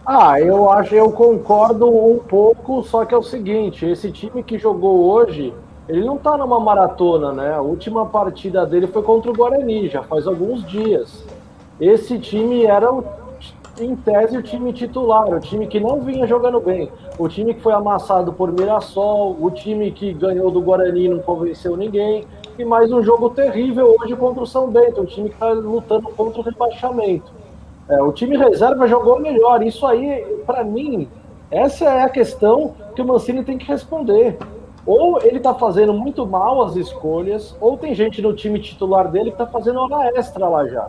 Ah, 0.06 0.38
eu 0.38 0.68
acho, 0.68 0.94
eu 0.94 1.10
concordo 1.10 1.88
um 1.88 2.18
pouco, 2.18 2.82
só 2.82 3.06
que 3.06 3.14
é 3.14 3.16
o 3.16 3.22
seguinte, 3.22 3.86
esse 3.86 4.12
time 4.12 4.42
que 4.42 4.58
jogou 4.58 5.10
hoje, 5.10 5.54
ele 5.88 6.04
não 6.04 6.18
tá 6.18 6.36
numa 6.36 6.60
maratona, 6.60 7.32
né? 7.32 7.54
A 7.54 7.62
última 7.62 8.04
partida 8.04 8.66
dele 8.66 8.86
foi 8.86 9.02
contra 9.02 9.30
o 9.30 9.34
Guarani, 9.34 9.88
já 9.88 10.02
faz 10.02 10.26
alguns 10.26 10.62
dias. 10.66 11.24
Esse 11.80 12.18
time 12.18 12.66
era, 12.66 12.90
em 13.80 13.96
tese, 13.96 14.36
o 14.36 14.42
time 14.42 14.74
titular, 14.74 15.26
o 15.30 15.40
time 15.40 15.66
que 15.66 15.80
não 15.80 16.02
vinha 16.02 16.26
jogando 16.26 16.60
bem. 16.60 16.92
O 17.18 17.26
time 17.26 17.54
que 17.54 17.62
foi 17.62 17.72
amassado 17.72 18.30
por 18.30 18.52
Mirassol, 18.52 19.34
o 19.40 19.50
time 19.50 19.90
que 19.90 20.12
ganhou 20.12 20.50
do 20.50 20.60
Guarani 20.60 21.06
e 21.06 21.08
não 21.08 21.20
convenceu 21.20 21.78
ninguém. 21.78 22.26
E 22.58 22.64
mais 22.64 22.92
um 22.92 23.02
jogo 23.02 23.30
terrível 23.30 23.96
hoje 23.98 24.14
contra 24.14 24.42
o 24.42 24.46
São 24.46 24.68
Bento, 24.68 25.00
um 25.00 25.06
time 25.06 25.30
que 25.30 25.36
está 25.36 25.50
lutando 25.50 26.10
contra 26.10 26.40
o 26.40 26.44
rebaixamento. 26.44 27.32
É, 27.88 28.02
o 28.02 28.12
time 28.12 28.36
reserva 28.36 28.86
jogou 28.86 29.20
melhor. 29.20 29.62
Isso 29.62 29.86
aí, 29.86 30.24
para 30.46 30.64
mim, 30.64 31.08
essa 31.50 31.84
é 31.84 32.02
a 32.02 32.08
questão 32.08 32.74
que 32.94 33.02
o 33.02 33.06
Mancini 33.06 33.44
tem 33.44 33.58
que 33.58 33.66
responder. 33.66 34.38
Ou 34.86 35.20
ele 35.22 35.38
está 35.38 35.54
fazendo 35.54 35.92
muito 35.94 36.26
mal 36.26 36.62
as 36.62 36.76
escolhas, 36.76 37.56
ou 37.60 37.78
tem 37.78 37.94
gente 37.94 38.20
no 38.20 38.34
time 38.34 38.58
titular 38.58 39.10
dele 39.10 39.30
que 39.30 39.42
está 39.42 39.46
fazendo 39.46 39.80
hora 39.80 40.10
extra 40.18 40.46
lá 40.46 40.66
já. 40.66 40.88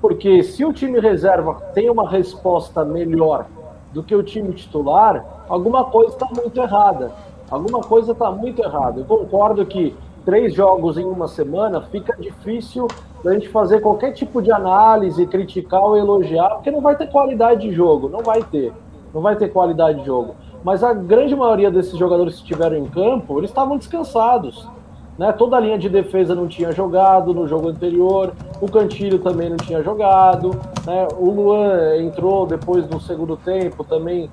Porque 0.00 0.42
se 0.42 0.64
o 0.64 0.72
time 0.72 1.00
reserva 1.00 1.54
tem 1.72 1.88
uma 1.88 2.08
resposta 2.08 2.84
melhor 2.84 3.46
do 3.92 4.02
que 4.02 4.14
o 4.14 4.22
time 4.22 4.52
titular, 4.52 5.44
alguma 5.48 5.84
coisa 5.84 6.12
está 6.12 6.26
muito 6.26 6.60
errada. 6.60 7.12
Alguma 7.50 7.80
coisa 7.80 8.12
está 8.12 8.30
muito 8.30 8.62
errada. 8.62 9.00
Eu 9.00 9.04
concordo 9.04 9.64
que 9.64 9.96
três 10.26 10.52
jogos 10.52 10.98
em 10.98 11.04
uma 11.04 11.28
semana 11.28 11.80
fica 11.80 12.14
difícil 12.18 12.88
da 13.22 13.32
gente 13.32 13.48
fazer 13.48 13.80
qualquer 13.80 14.12
tipo 14.12 14.42
de 14.42 14.50
análise, 14.50 15.24
criticar 15.24 15.80
ou 15.80 15.96
elogiar, 15.96 16.50
porque 16.56 16.70
não 16.70 16.80
vai 16.80 16.96
ter 16.96 17.08
qualidade 17.08 17.62
de 17.62 17.72
jogo, 17.72 18.08
não 18.08 18.20
vai 18.20 18.42
ter. 18.42 18.72
Não 19.14 19.22
vai 19.22 19.36
ter 19.36 19.48
qualidade 19.48 20.00
de 20.00 20.04
jogo. 20.04 20.34
Mas 20.64 20.82
a 20.82 20.92
grande 20.92 21.34
maioria 21.34 21.70
desses 21.70 21.96
jogadores 21.96 22.34
que 22.34 22.42
estiveram 22.42 22.76
em 22.76 22.86
campo, 22.86 23.38
eles 23.38 23.50
estavam 23.50 23.78
descansados. 23.78 24.68
Né? 25.16 25.32
Toda 25.32 25.56
a 25.56 25.60
linha 25.60 25.78
de 25.78 25.88
defesa 25.88 26.34
não 26.34 26.48
tinha 26.48 26.72
jogado 26.72 27.32
no 27.32 27.46
jogo 27.46 27.68
anterior, 27.68 28.32
o 28.60 28.68
Cantilho 28.68 29.20
também 29.20 29.48
não 29.48 29.56
tinha 29.56 29.80
jogado, 29.80 30.50
né? 30.84 31.06
o 31.16 31.30
Luan 31.30 31.96
entrou 31.98 32.46
depois 32.46 32.84
do 32.86 33.00
segundo 33.00 33.36
tempo, 33.36 33.84
também 33.84 34.28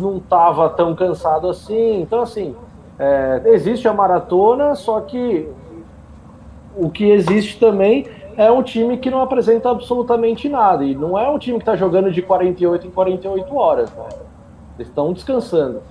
não 0.00 0.16
estava 0.16 0.70
tão 0.70 0.94
cansado 0.94 1.48
assim. 1.48 2.00
Então, 2.00 2.22
assim, 2.22 2.56
é, 2.98 3.42
existe 3.46 3.88
a 3.88 3.92
maratona, 3.92 4.74
só 4.74 5.00
que 5.00 5.48
o 6.76 6.90
que 6.90 7.10
existe 7.10 7.58
também 7.58 8.06
é 8.36 8.50
um 8.50 8.62
time 8.62 8.96
que 8.96 9.10
não 9.10 9.22
apresenta 9.22 9.70
absolutamente 9.70 10.48
nada. 10.48 10.84
E 10.84 10.94
não 10.94 11.18
é 11.18 11.28
um 11.28 11.38
time 11.38 11.58
que 11.58 11.62
está 11.62 11.76
jogando 11.76 12.10
de 12.10 12.22
48 12.22 12.86
em 12.86 12.90
48 12.90 13.56
horas. 13.56 13.90
Né? 13.90 14.04
Eles 14.76 14.88
estão 14.88 15.12
descansando. 15.12 15.82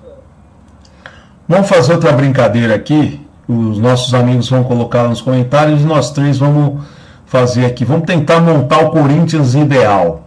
Vamos 1.47 1.69
fazer 1.69 1.93
outra 1.93 2.11
brincadeira 2.11 2.75
aqui. 2.75 3.19
Os 3.47 3.77
nossos 3.77 4.13
amigos 4.13 4.49
vão 4.49 4.63
colocar 4.63 5.07
nos 5.07 5.21
comentários 5.21 5.81
e 5.81 5.85
nós 5.85 6.11
três 6.11 6.37
vamos 6.37 6.83
fazer 7.25 7.65
aqui. 7.65 7.83
Vamos 7.83 8.05
tentar 8.05 8.39
montar 8.39 8.85
o 8.85 8.91
Corinthians 8.91 9.53
ideal. 9.53 10.21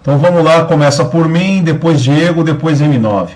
Então 0.00 0.18
vamos 0.18 0.42
lá, 0.42 0.64
começa 0.64 1.04
por 1.04 1.28
mim, 1.28 1.62
depois 1.62 2.00
Diego, 2.00 2.42
depois 2.42 2.80
M9. 2.80 3.30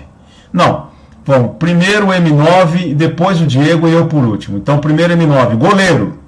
Não, 0.51 0.84
vamos, 1.25 1.57
primeiro 1.57 2.07
o 2.07 2.09
M9, 2.09 2.93
depois 2.95 3.41
o 3.41 3.47
Diego 3.47 3.87
e 3.87 3.93
eu 3.93 4.07
por 4.07 4.23
último. 4.23 4.57
Então 4.57 4.79
primeiro 4.79 5.13
M9, 5.13 5.57
goleiro 5.57 6.25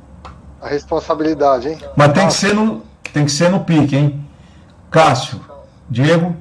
a 0.67 0.69
responsabilidade, 0.69 1.69
hein? 1.69 1.79
Mas 1.95 2.11
tem 2.13 2.27
que 2.27 2.33
ser 2.33 2.53
no, 2.53 2.81
tem 3.13 3.25
que 3.25 3.31
ser 3.31 3.49
no 3.49 3.61
pique, 3.61 3.95
hein? 3.95 4.25
Cássio. 4.91 5.39
Diego? 5.89 6.35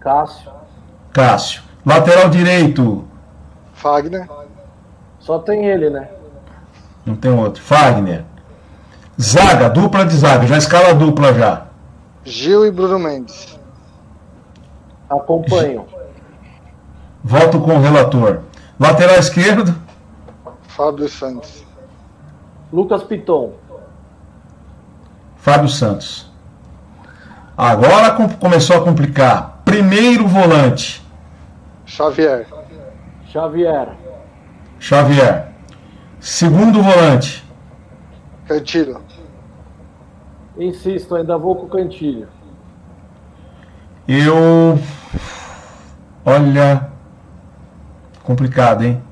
Cássio. 0.00 0.50
Cássio. 1.12 1.62
Lateral 1.84 2.28
direito. 2.28 3.04
Fagner. 3.74 4.28
Só 5.18 5.38
tem 5.38 5.66
ele, 5.66 5.90
né? 5.90 6.08
Não 7.04 7.16
tem 7.16 7.32
outro. 7.32 7.62
Fagner. 7.62 8.24
Zaga, 9.20 9.68
dupla 9.68 10.04
de 10.04 10.16
zaga. 10.16 10.46
Já 10.46 10.56
escala 10.56 10.94
dupla 10.94 11.34
já. 11.34 11.66
Gil 12.24 12.64
e 12.64 12.70
Bruno 12.70 12.98
Mendes. 12.98 13.58
Acompanho. 15.10 15.86
Voto 17.24 17.58
com 17.60 17.76
o 17.76 17.80
relator. 17.80 18.40
Lateral 18.78 19.16
esquerdo. 19.18 19.74
Fábio 20.68 21.08
Santos. 21.08 21.64
Lucas 22.72 23.02
Piton. 23.02 23.54
Fábio 25.36 25.68
Santos. 25.68 26.30
Agora 27.56 28.10
com- 28.12 28.28
começou 28.28 28.76
a 28.76 28.80
complicar. 28.84 29.62
Primeiro 29.64 30.26
volante, 30.26 31.02
Xavier. 31.86 32.46
Xavier. 33.30 33.88
Xavier. 34.78 35.48
Segundo 36.20 36.82
volante, 36.82 37.44
Cantilho. 38.48 39.00
Insisto, 40.58 41.14
ainda 41.14 41.38
vou 41.38 41.56
com 41.56 41.66
o 41.66 41.68
Cantilho. 41.68 42.28
eu. 44.08 44.78
Olha. 46.24 46.93
Complicado, 48.24 48.82
hein? 48.82 49.02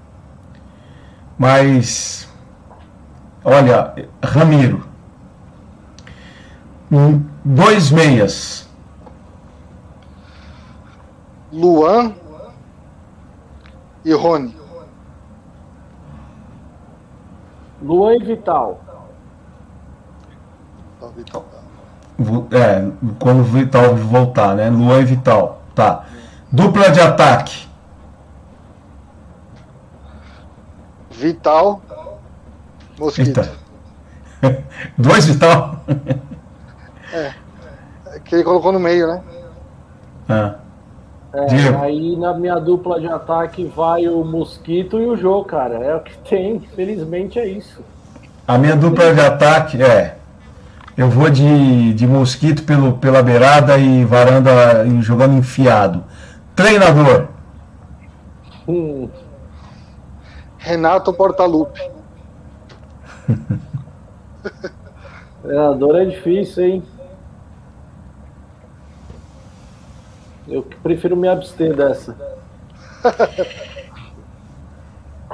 Mas. 1.39 2.29
Olha, 3.45 3.95
Ramiro. 4.23 4.87
Dois 7.45 7.91
meias. 7.91 8.69
Luan 11.53 12.15
e 14.05 14.13
Rony. 14.15 14.57
Luan 17.83 18.15
e 18.15 18.25
Vital. 18.25 18.81
Tá, 21.01 21.07
Vital. 21.09 21.45
É, 22.53 22.89
quando 23.19 23.41
o 23.41 23.45
Vital 23.45 23.95
voltar, 23.97 24.55
né? 24.55 24.71
Luan 24.71 25.01
e 25.01 25.05
Vital. 25.05 25.63
Tá. 25.75 26.05
Dupla 26.51 26.91
de 26.91 27.01
ataque. 27.01 27.72
Vital. 31.13 31.83
Mosquito. 32.99 33.41
Eita. 33.41 33.53
Dois 34.99 35.27
Vital? 35.27 35.85
É 37.15 38.19
Que 38.25 38.37
ele 38.37 38.45
colocou 38.45 38.73
no 38.73 38.81
meio, 38.81 39.07
né? 39.07 39.23
Ah. 40.27 40.55
É, 41.35 41.69
aí 41.83 42.17
na 42.17 42.33
minha 42.35 42.59
dupla 42.59 42.99
de 42.99 43.07
ataque 43.07 43.65
vai 43.65 44.09
o 44.09 44.25
Mosquito 44.25 44.99
e 44.99 45.07
o 45.07 45.17
Jô, 45.17 45.45
cara. 45.45 45.75
É 45.77 45.95
o 45.95 46.01
que 46.01 46.17
tem. 46.29 46.61
Felizmente 46.75 47.39
é 47.39 47.47
isso. 47.47 47.83
A 48.49 48.57
minha 48.59 48.75
dupla 48.75 49.15
de 49.15 49.21
ataque 49.21 49.83
é. 49.83 50.17
Eu 50.97 51.09
vou 51.09 51.31
de, 51.31 51.95
de 51.95 52.07
mosquito 52.07 52.65
pelo, 52.65 52.95
pela 52.95 53.23
beirada 53.23 53.79
e 53.79 54.05
varanda 54.05 54.85
e 54.87 55.01
jogando 55.01 55.39
enfiado. 55.39 56.05
Treinador. 56.55 57.29
Hum, 58.69 59.09
Renato 60.63 61.13
Portaluppi. 61.13 61.81
treinador 65.43 65.97
é 65.97 66.05
difícil, 66.05 66.65
hein? 66.65 66.83
Eu 70.49 70.63
prefiro 70.83 71.17
me 71.17 71.29
abster 71.29 71.75
dessa. 71.75 72.17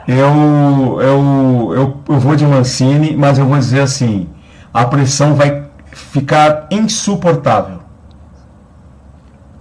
Eu, 0.07 1.01
eu, 1.03 1.75
eu, 1.75 2.01
eu 2.09 2.19
vou 2.19 2.35
de 2.35 2.47
Mancini, 2.47 3.15
mas 3.15 3.39
eu 3.39 3.47
vou 3.47 3.59
dizer 3.59 3.81
assim: 3.81 4.29
a 4.73 4.87
pressão 4.87 5.35
vai 5.35 5.67
ficar 5.93 6.67
insuportável. 6.71 7.81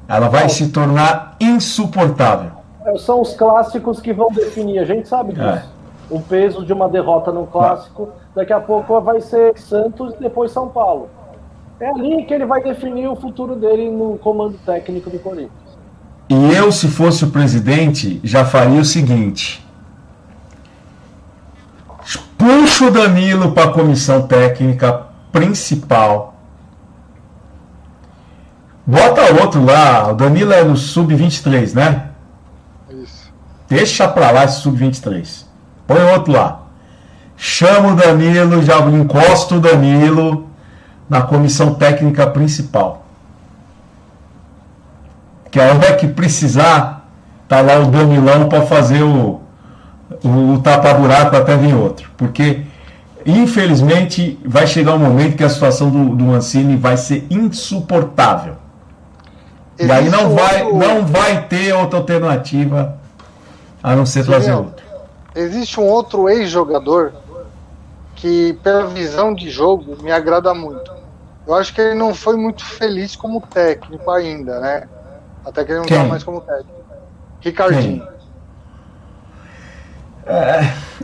Ela 0.08 0.30
vai 0.30 0.48
se 0.48 0.70
tornar 0.70 1.36
insuportável. 1.40 2.57
É, 2.88 2.98
São 2.98 3.22
os 3.22 3.34
clássicos 3.34 4.00
que 4.00 4.14
vão 4.14 4.30
definir, 4.32 4.80
a 4.80 4.86
gente 4.86 5.08
sabe 5.08 5.34
disso. 5.34 5.46
É. 5.46 5.64
O 6.10 6.22
peso 6.22 6.66
de 6.66 6.72
uma 6.72 6.88
derrota 6.88 7.34
num 7.34 7.46
clássico, 7.46 8.10
daqui 8.34 8.54
a 8.54 8.62
pouco 8.62 9.00
vai 9.02 9.20
ser 9.20 9.58
Santos 9.60 10.14
e 10.14 10.20
depois 10.20 10.52
São 10.52 10.70
Paulo. 10.70 11.10
É 11.82 11.90
ali 11.90 12.24
que 12.24 12.34
ele 12.34 12.46
vai 12.46 12.64
definir 12.64 13.10
o 13.10 13.16
futuro 13.16 13.56
dele 13.56 13.92
no 13.92 14.18
comando 14.18 14.58
técnico 14.66 15.10
do 15.10 15.20
Corinthians. 15.20 15.52
E 16.30 16.54
eu, 16.56 16.72
se 16.72 16.88
fosse 16.88 17.26
o 17.26 17.30
presidente, 17.30 18.22
já 18.24 18.46
faria 18.46 18.80
o 18.80 18.86
seguinte: 18.86 19.66
puxa 22.38 22.86
o 22.86 22.92
Danilo 22.92 23.52
para 23.52 23.70
a 23.70 23.74
comissão 23.74 24.28
técnica 24.28 25.08
principal. 25.32 26.36
Bota 28.86 29.42
outro 29.42 29.64
lá. 29.66 30.12
O 30.12 30.16
Danilo 30.16 30.54
é 30.54 30.64
no 30.64 30.78
sub-23, 30.78 31.76
né? 31.76 32.08
Deixa 33.70 34.08
pra 34.08 34.32
lá 34.32 34.46
esse 34.46 34.62
sub-23. 34.62 35.46
Põe 35.86 36.02
outro 36.14 36.32
lá. 36.32 36.62
Chama 37.36 37.94
o 37.94 37.96
Danilo, 37.96 38.64
já 38.64 38.80
encosta 38.80 39.56
o 39.56 39.60
Danilo 39.60 40.48
na 41.10 41.22
comissão 41.22 41.74
técnica 41.74 42.28
principal. 42.28 43.06
Que 45.52 45.60
a 45.60 45.66
hora 45.66 45.96
que 45.96 46.08
precisar, 46.08 47.08
tá 47.48 47.62
lá 47.62 47.80
o 47.80 47.88
Danilão 47.88 48.50
para 48.50 48.64
fazer 48.64 49.04
o, 49.04 49.42
o, 50.24 50.54
o 50.54 50.60
tapa-buraco 50.60 51.36
até 51.36 51.56
vir 51.56 51.76
outro. 51.76 52.10
Porque, 52.18 52.62
infelizmente, 53.26 54.40
vai 54.46 54.66
chegar 54.66 54.96
um 54.96 55.00
momento 55.00 55.38
que 55.38 55.44
a 55.44 55.50
situação 55.50 55.90
do, 55.90 56.16
do 56.16 56.24
Mancini 56.24 56.76
vai 56.76 56.98
ser 56.98 57.28
insuportável. 57.30 58.56
E 59.80 59.90
aí 59.92 60.08
Existe 60.08 60.24
não 60.24 60.36
vai, 60.36 60.64
não 60.64 61.06
vai 61.06 61.44
ter 61.44 61.72
outra 61.74 62.00
alternativa 62.00 62.97
a 63.88 63.96
não 63.96 64.06
ser 64.06 64.26
trazer 64.26 64.54
outro. 64.54 64.86
Existe 65.34 65.80
um 65.80 65.86
outro 65.86 66.28
ex-jogador 66.28 67.14
que, 68.16 68.54
pela 68.62 68.88
visão 68.88 69.34
de 69.34 69.50
jogo, 69.50 69.96
me 70.04 70.12
agrada 70.12 70.54
muito. 70.54 70.92
Eu 71.48 71.54
acho 71.56 71.74
que 71.74 71.80
ele 71.80 71.96
não 71.96 72.14
foi 72.14 72.36
muito 72.36 72.66
feliz 72.66 73.16
como 73.16 73.40
técnico 73.40 74.12
ainda, 74.12 74.60
né? 74.60 74.84
Até 75.46 75.64
que 75.64 75.72
ele 75.72 75.80
não 75.80 75.86
tá 75.86 76.04
mais 76.04 76.24
como 76.24 76.42
técnico. 76.42 76.72
Ricardinho. 77.40 78.06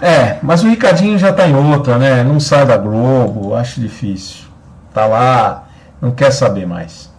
É, 0.02 0.40
mas 0.42 0.62
o 0.64 0.68
Ricardinho 0.68 1.18
já 1.18 1.32
tá 1.32 1.48
em 1.48 1.56
outra, 1.56 1.98
né? 1.98 2.24
Não 2.24 2.42
sai 2.42 2.66
da 2.66 2.76
Globo, 2.76 3.56
acho 3.56 3.80
difícil. 3.80 4.46
Tá 4.94 5.06
lá, 5.06 5.70
não 6.02 6.12
quer 6.12 6.32
saber 6.32 6.66
mais. 6.66 7.10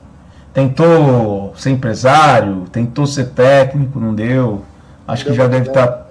Tentou 0.52 1.54
ser 1.56 1.70
empresário, 1.70 2.66
tentou 2.70 3.06
ser 3.06 3.30
técnico, 3.30 3.98
não 3.98 4.14
deu. 4.14 4.62
Acho 5.06 5.24
que 5.24 5.34
já 5.34 5.46
deve 5.46 5.68
estar. 5.68 6.06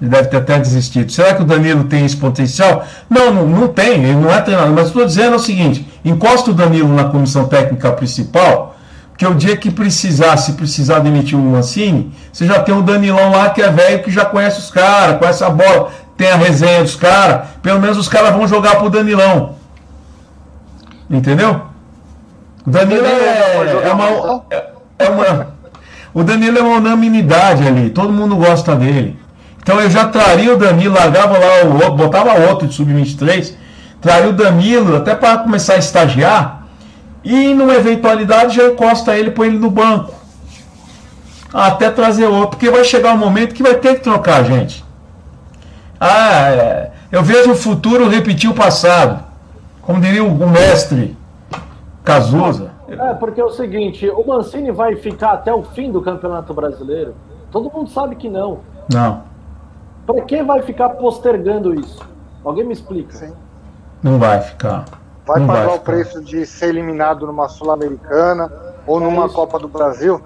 deve 0.00 0.28
ter 0.28 0.36
até 0.36 0.58
desistido. 0.58 1.10
Será 1.10 1.34
que 1.34 1.42
o 1.42 1.44
Danilo 1.44 1.84
tem 1.84 2.04
esse 2.04 2.16
potencial? 2.16 2.84
Não, 3.08 3.32
não, 3.32 3.46
não 3.46 3.68
tem, 3.68 4.04
ele 4.04 4.16
não 4.16 4.30
é 4.30 4.40
treinador. 4.40 4.72
Mas 4.74 4.88
estou 4.88 5.04
dizendo 5.06 5.32
é 5.34 5.36
o 5.36 5.38
seguinte: 5.40 5.86
encosta 6.04 6.50
o 6.50 6.54
Danilo 6.54 6.92
na 6.94 7.04
comissão 7.04 7.46
técnica 7.46 7.90
principal, 7.92 8.76
porque 9.10 9.26
o 9.26 9.34
dia 9.34 9.56
que 9.56 9.70
precisar, 9.70 10.36
se 10.36 10.52
precisar 10.52 10.98
demitir 10.98 11.38
o 11.38 11.42
Mancini, 11.42 12.12
você 12.32 12.46
já 12.46 12.60
tem 12.60 12.74
o 12.76 12.82
Danilão 12.82 13.30
lá 13.30 13.50
que 13.50 13.62
é 13.62 13.70
velho, 13.70 14.02
que 14.02 14.10
já 14.10 14.24
conhece 14.24 14.58
os 14.58 14.70
caras, 14.70 15.18
conhece 15.18 15.42
a 15.42 15.48
bola, 15.50 15.90
tem 16.16 16.30
a 16.30 16.36
resenha 16.36 16.82
dos 16.82 16.96
caras. 16.96 17.48
Pelo 17.62 17.80
menos 17.80 17.96
os 17.96 18.08
caras 18.08 18.32
vão 18.34 18.46
jogar 18.46 18.76
pro 18.76 18.90
Danilão. 18.90 19.54
Entendeu? 21.08 21.62
O 22.66 22.70
Danilo 22.70 23.06
é, 23.06 23.56
vai 23.56 23.68
jogar 23.68 23.88
é 23.88 23.92
uma, 23.92 24.42
é- 24.50 24.70
é 24.98 25.08
uma. 25.08 25.53
O 26.14 26.22
Danilo 26.22 26.58
é 26.58 26.62
uma 26.62 26.76
unanimidade 26.76 27.66
ali, 27.66 27.90
todo 27.90 28.12
mundo 28.12 28.36
gosta 28.36 28.76
dele. 28.76 29.18
Então 29.60 29.80
eu 29.80 29.90
já 29.90 30.06
traria 30.06 30.54
o 30.54 30.56
Danilo, 30.56 30.94
largava 30.94 31.36
lá 31.36 31.64
o 31.64 31.74
outro, 31.74 31.96
botava 31.96 32.38
outro 32.48 32.68
de 32.68 32.74
sub-23, 32.74 33.54
traria 34.00 34.28
o 34.28 34.32
Danilo 34.32 34.96
até 34.96 35.14
para 35.14 35.38
começar 35.38 35.74
a 35.74 35.78
estagiar 35.78 36.66
e 37.24 37.52
numa 37.54 37.74
eventualidade 37.74 38.54
já 38.54 38.66
encosta 38.66 39.16
ele, 39.16 39.30
põe 39.30 39.48
ele 39.48 39.58
no 39.58 39.70
banco. 39.70 40.14
Até 41.52 41.90
trazer 41.90 42.26
outro, 42.26 42.50
porque 42.50 42.70
vai 42.70 42.84
chegar 42.84 43.14
um 43.14 43.18
momento 43.18 43.54
que 43.54 43.62
vai 43.62 43.74
ter 43.74 43.94
que 43.94 44.00
trocar, 44.02 44.44
gente. 44.44 44.84
Ah, 45.98 46.50
é, 46.50 46.90
eu 47.10 47.22
vejo 47.22 47.52
o 47.52 47.56
futuro 47.56 48.08
repetir 48.08 48.50
o 48.50 48.54
passado. 48.54 49.24
Como 49.80 50.00
diria 50.00 50.22
o 50.22 50.50
mestre 50.50 51.16
Cazuza. 52.04 52.73
É, 53.00 53.14
porque 53.14 53.40
é 53.40 53.44
o 53.44 53.50
seguinte, 53.50 54.08
o 54.08 54.26
Mancini 54.26 54.70
vai 54.70 54.96
ficar 54.96 55.32
até 55.32 55.52
o 55.52 55.62
fim 55.62 55.90
do 55.90 56.00
Campeonato 56.02 56.52
Brasileiro? 56.54 57.14
Todo 57.50 57.70
mundo 57.70 57.90
sabe 57.90 58.16
que 58.16 58.28
não. 58.28 58.60
Não, 58.92 59.22
Pra 60.06 60.20
que 60.20 60.42
vai 60.42 60.60
ficar 60.62 60.90
postergando 60.90 61.74
isso? 61.78 62.02
Alguém 62.44 62.64
me 62.64 62.72
explica. 62.72 63.16
Sim. 63.16 63.32
não 64.02 64.18
vai 64.18 64.40
ficar. 64.40 64.84
Vai 65.26 65.40
Não 65.40 65.46
pagar 65.46 65.66
vai 65.66 65.76
o 65.76 65.80
preço 65.80 66.22
de 66.22 66.44
ser 66.44 66.66
eliminado 66.68 67.26
numa 67.26 67.48
Sul-Americana 67.48 68.52
ou 68.86 69.00
numa 69.00 69.24
isso. 69.24 69.34
Copa 69.34 69.58
do 69.58 69.66
Brasil? 69.66 70.20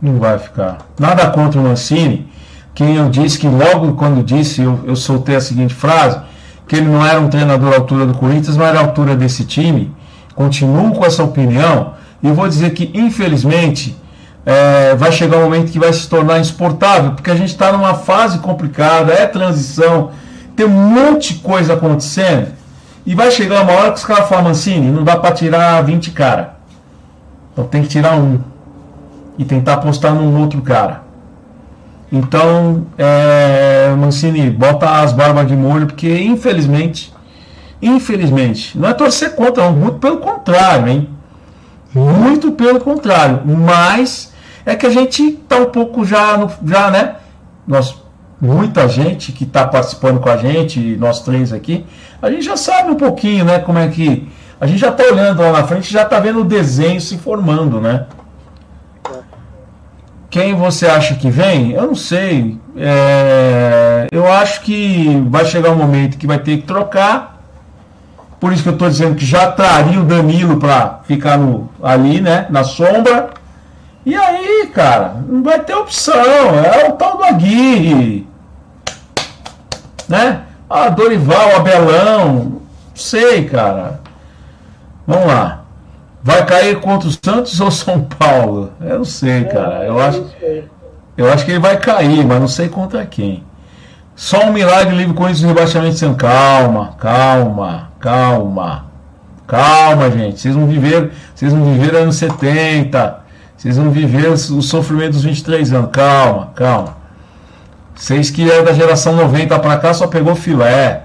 Não 0.00 0.18
vai 0.18 0.38
ficar. 0.38 0.78
Nada 0.98 1.30
contra 1.30 1.60
o 1.60 1.62
Mancini. 1.62 2.32
Quem 2.74 2.96
eu 2.96 3.10
disse 3.10 3.38
que 3.38 3.46
logo 3.46 3.94
quando 3.94 4.22
disse, 4.24 4.62
eu, 4.62 4.80
eu 4.84 4.96
soltei 4.96 5.36
a 5.36 5.40
seguinte 5.40 5.74
frase, 5.74 6.20
que 6.66 6.76
ele 6.76 6.88
não 6.88 7.04
era 7.04 7.20
um 7.20 7.28
treinador 7.28 7.72
à 7.74 7.76
altura 7.76 8.06
do 8.06 8.14
Corinthians, 8.14 8.56
mas 8.56 8.68
era 8.68 8.80
à 8.80 8.82
altura 8.82 9.14
desse 9.14 9.44
time. 9.44 9.94
Continuo 10.34 10.92
com 10.92 11.04
essa 11.04 11.22
opinião 11.22 11.94
e 12.22 12.30
vou 12.30 12.48
dizer 12.48 12.70
que, 12.70 12.90
infelizmente, 12.94 13.96
é, 14.44 14.94
vai 14.94 15.12
chegar 15.12 15.38
um 15.38 15.42
momento 15.42 15.70
que 15.70 15.78
vai 15.78 15.92
se 15.92 16.08
tornar 16.08 16.40
insuportável, 16.40 17.12
porque 17.12 17.30
a 17.30 17.36
gente 17.36 17.50
está 17.50 17.72
numa 17.72 17.94
fase 17.94 18.38
complicada, 18.38 19.12
é 19.12 19.26
transição, 19.26 20.10
tem 20.56 20.66
um 20.66 20.70
monte 20.70 21.34
de 21.34 21.40
coisa 21.40 21.74
acontecendo. 21.74 22.48
E 23.06 23.14
vai 23.14 23.30
chegar 23.30 23.62
uma 23.62 23.72
hora 23.72 23.92
que 23.92 23.98
os 23.98 24.04
caras 24.04 24.28
falam, 24.28 24.44
Mancini, 24.44 24.90
não 24.90 25.04
dá 25.04 25.16
para 25.16 25.34
tirar 25.34 25.82
20 25.82 26.10
cara. 26.10 26.56
Então 27.52 27.66
tem 27.66 27.82
que 27.82 27.88
tirar 27.88 28.16
um. 28.16 28.40
E 29.38 29.44
tentar 29.44 29.74
apostar 29.74 30.14
num 30.14 30.40
outro 30.40 30.62
cara. 30.62 31.02
Então, 32.10 32.86
é, 32.96 33.94
Mancini, 33.98 34.48
bota 34.48 35.02
as 35.02 35.12
barbas 35.12 35.48
de 35.48 35.56
molho, 35.56 35.86
porque 35.86 36.08
infelizmente, 36.22 37.12
infelizmente, 37.86 38.78
não 38.78 38.88
é 38.88 38.94
torcer 38.94 39.34
contra, 39.34 39.70
muito 39.70 39.98
pelo 39.98 40.18
contrário, 40.18 40.88
hein? 40.88 41.08
Muito 41.94 42.52
pelo 42.52 42.80
contrário. 42.80 43.42
Mas 43.44 44.32
é 44.66 44.74
que 44.74 44.86
a 44.86 44.90
gente 44.90 45.32
tá 45.48 45.58
um 45.58 45.66
pouco 45.66 46.04
já, 46.04 46.36
no, 46.36 46.50
já 46.66 46.90
né? 46.90 47.16
Nós, 47.66 47.94
muita 48.40 48.88
gente 48.88 49.32
que 49.32 49.44
está 49.44 49.66
participando 49.66 50.20
com 50.20 50.28
a 50.28 50.36
gente, 50.36 50.96
nós 50.96 51.22
três 51.22 51.52
aqui, 51.52 51.84
a 52.20 52.30
gente 52.30 52.44
já 52.44 52.56
sabe 52.56 52.90
um 52.90 52.96
pouquinho, 52.96 53.44
né? 53.44 53.58
Como 53.58 53.78
é 53.78 53.88
que. 53.88 54.28
A 54.60 54.66
gente 54.66 54.78
já 54.78 54.88
está 54.88 55.04
olhando 55.04 55.42
lá 55.42 55.52
na 55.52 55.64
frente, 55.64 55.92
já 55.92 56.02
está 56.02 56.18
vendo 56.18 56.40
o 56.40 56.44
desenho 56.44 57.00
se 57.00 57.18
formando, 57.18 57.80
né? 57.80 58.06
Quem 60.30 60.54
você 60.54 60.86
acha 60.86 61.14
que 61.14 61.30
vem? 61.30 61.72
Eu 61.72 61.86
não 61.86 61.94
sei. 61.94 62.58
É, 62.76 64.08
eu 64.10 64.26
acho 64.26 64.62
que 64.62 65.22
vai 65.28 65.44
chegar 65.44 65.70
um 65.70 65.76
momento 65.76 66.18
que 66.18 66.26
vai 66.26 66.38
ter 66.38 66.56
que 66.56 66.62
trocar. 66.64 67.33
Por 68.44 68.52
isso 68.52 68.62
que 68.62 68.68
eu 68.68 68.74
estou 68.74 68.90
dizendo 68.90 69.14
que 69.14 69.24
já 69.24 69.50
traria 69.52 69.98
o 69.98 70.04
Danilo 70.04 70.58
para 70.58 71.00
ficar 71.04 71.38
no, 71.38 71.70
ali, 71.82 72.20
né? 72.20 72.46
Na 72.50 72.62
sombra. 72.62 73.30
E 74.04 74.14
aí, 74.14 74.66
cara, 74.66 75.14
não 75.26 75.42
vai 75.42 75.60
ter 75.60 75.74
opção. 75.74 76.14
É 76.14 76.86
o 76.90 76.92
tal 76.92 77.16
do 77.16 77.24
Aguirre. 77.24 78.28
Né? 80.06 80.42
Ah, 80.68 80.90
Dorival, 80.90 81.56
Abelão. 81.56 82.34
Não 82.34 82.60
sei, 82.94 83.46
cara. 83.46 84.02
Vamos 85.06 85.26
lá. 85.26 85.62
Vai 86.22 86.44
cair 86.44 86.78
contra 86.80 87.08
o 87.08 87.12
Santos 87.12 87.58
ou 87.58 87.70
São 87.70 88.02
Paulo? 88.02 88.72
Eu 88.78 88.98
não 88.98 89.04
sei, 89.06 89.40
é, 89.40 89.44
cara. 89.44 89.86
Eu 89.86 89.98
acho, 89.98 90.22
eu 91.16 91.32
acho 91.32 91.46
que 91.46 91.52
ele 91.52 91.60
vai 91.60 91.78
cair, 91.78 92.22
mas 92.26 92.40
não 92.40 92.48
sei 92.48 92.68
contra 92.68 93.06
quem. 93.06 93.42
Só 94.14 94.44
um 94.44 94.52
milagre 94.52 94.94
livre 94.94 95.14
com 95.14 95.30
isso 95.30 95.46
rebaixamento 95.46 95.96
sem 95.96 96.14
calma, 96.14 96.94
calma, 96.98 97.93
calma. 98.04 98.84
Calma, 99.46 100.10
gente. 100.10 100.38
Vocês 100.38 100.54
não 100.54 100.66
viveram, 100.66 101.08
vocês 101.34 101.52
não 101.52 101.64
viveram 101.64 102.00
anos 102.00 102.16
70. 102.16 103.24
Vocês 103.56 103.78
não 103.78 103.90
viveram 103.90 104.34
o 104.34 104.62
sofrimento 104.62 105.12
dos 105.12 105.24
23 105.24 105.72
anos. 105.72 105.90
Calma, 105.90 106.52
calma. 106.54 106.96
Vocês 107.94 108.30
que 108.30 108.50
é 108.50 108.62
da 108.62 108.74
geração 108.74 109.16
90 109.16 109.58
para 109.58 109.78
cá 109.78 109.94
só 109.94 110.06
pegou 110.06 110.34
filé. 110.34 111.04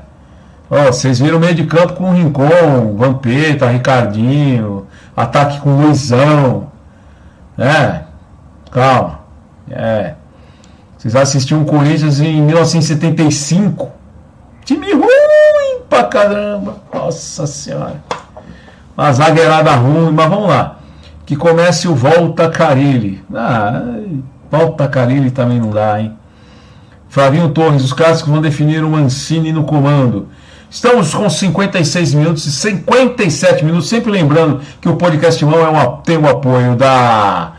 Ó, 0.69 0.87
vocês 0.87 1.19
viram 1.19 1.39
meio 1.39 1.55
de 1.55 1.63
campo 1.65 1.93
com 1.93 2.09
o 2.09 2.13
Rincon, 2.13 2.95
Vampeta, 2.97 3.67
Ricardinho, 3.67 4.85
ataque 5.15 5.59
com 5.61 5.81
Luizão. 5.81 6.69
É, 7.57 8.01
calma. 8.71 9.21
É. 9.71 10.13
Vocês 10.97 11.15
assistiam 11.15 11.61
o 11.61 11.65
Corinthians 11.65 12.19
em 12.19 12.41
1975. 12.41 13.89
Time 14.65 14.93
ruim 14.93 15.08
pra 15.89 16.03
caramba. 16.03 16.77
Nossa 16.93 17.47
senhora. 17.47 18.01
Uma 18.97 19.11
zagueirada 19.11 19.71
ruim, 19.71 20.11
mas 20.11 20.29
vamos 20.29 20.49
lá. 20.49 20.77
Que 21.25 21.35
comece 21.35 21.87
o 21.87 21.95
Volta 21.95 22.49
Carilli. 22.49 23.23
Ah, 23.33 23.81
Volta 24.51 24.87
Carilli 24.87 25.31
também 25.31 25.59
não 25.59 25.69
dá, 25.69 25.99
hein? 25.99 26.13
Flavinho 27.09 27.49
Torres, 27.49 27.83
os 27.83 27.93
clássicos 27.93 28.31
vão 28.31 28.41
definir 28.41 28.83
o 28.83 28.89
Mancini 28.89 29.51
no 29.51 29.63
comando. 29.63 30.27
Estamos 30.69 31.13
com 31.13 31.27
56 31.27 32.13
minutos 32.13 32.45
e 32.45 32.51
57 32.51 33.65
minutos, 33.65 33.89
sempre 33.89 34.11
lembrando 34.11 34.61
que 34.79 34.87
o 34.87 34.95
podcast 34.95 35.43
Mão 35.43 35.59
é 35.59 35.67
uma, 35.67 35.97
tem 36.03 36.17
o 36.17 36.29
apoio 36.29 36.75
da, 36.75 37.53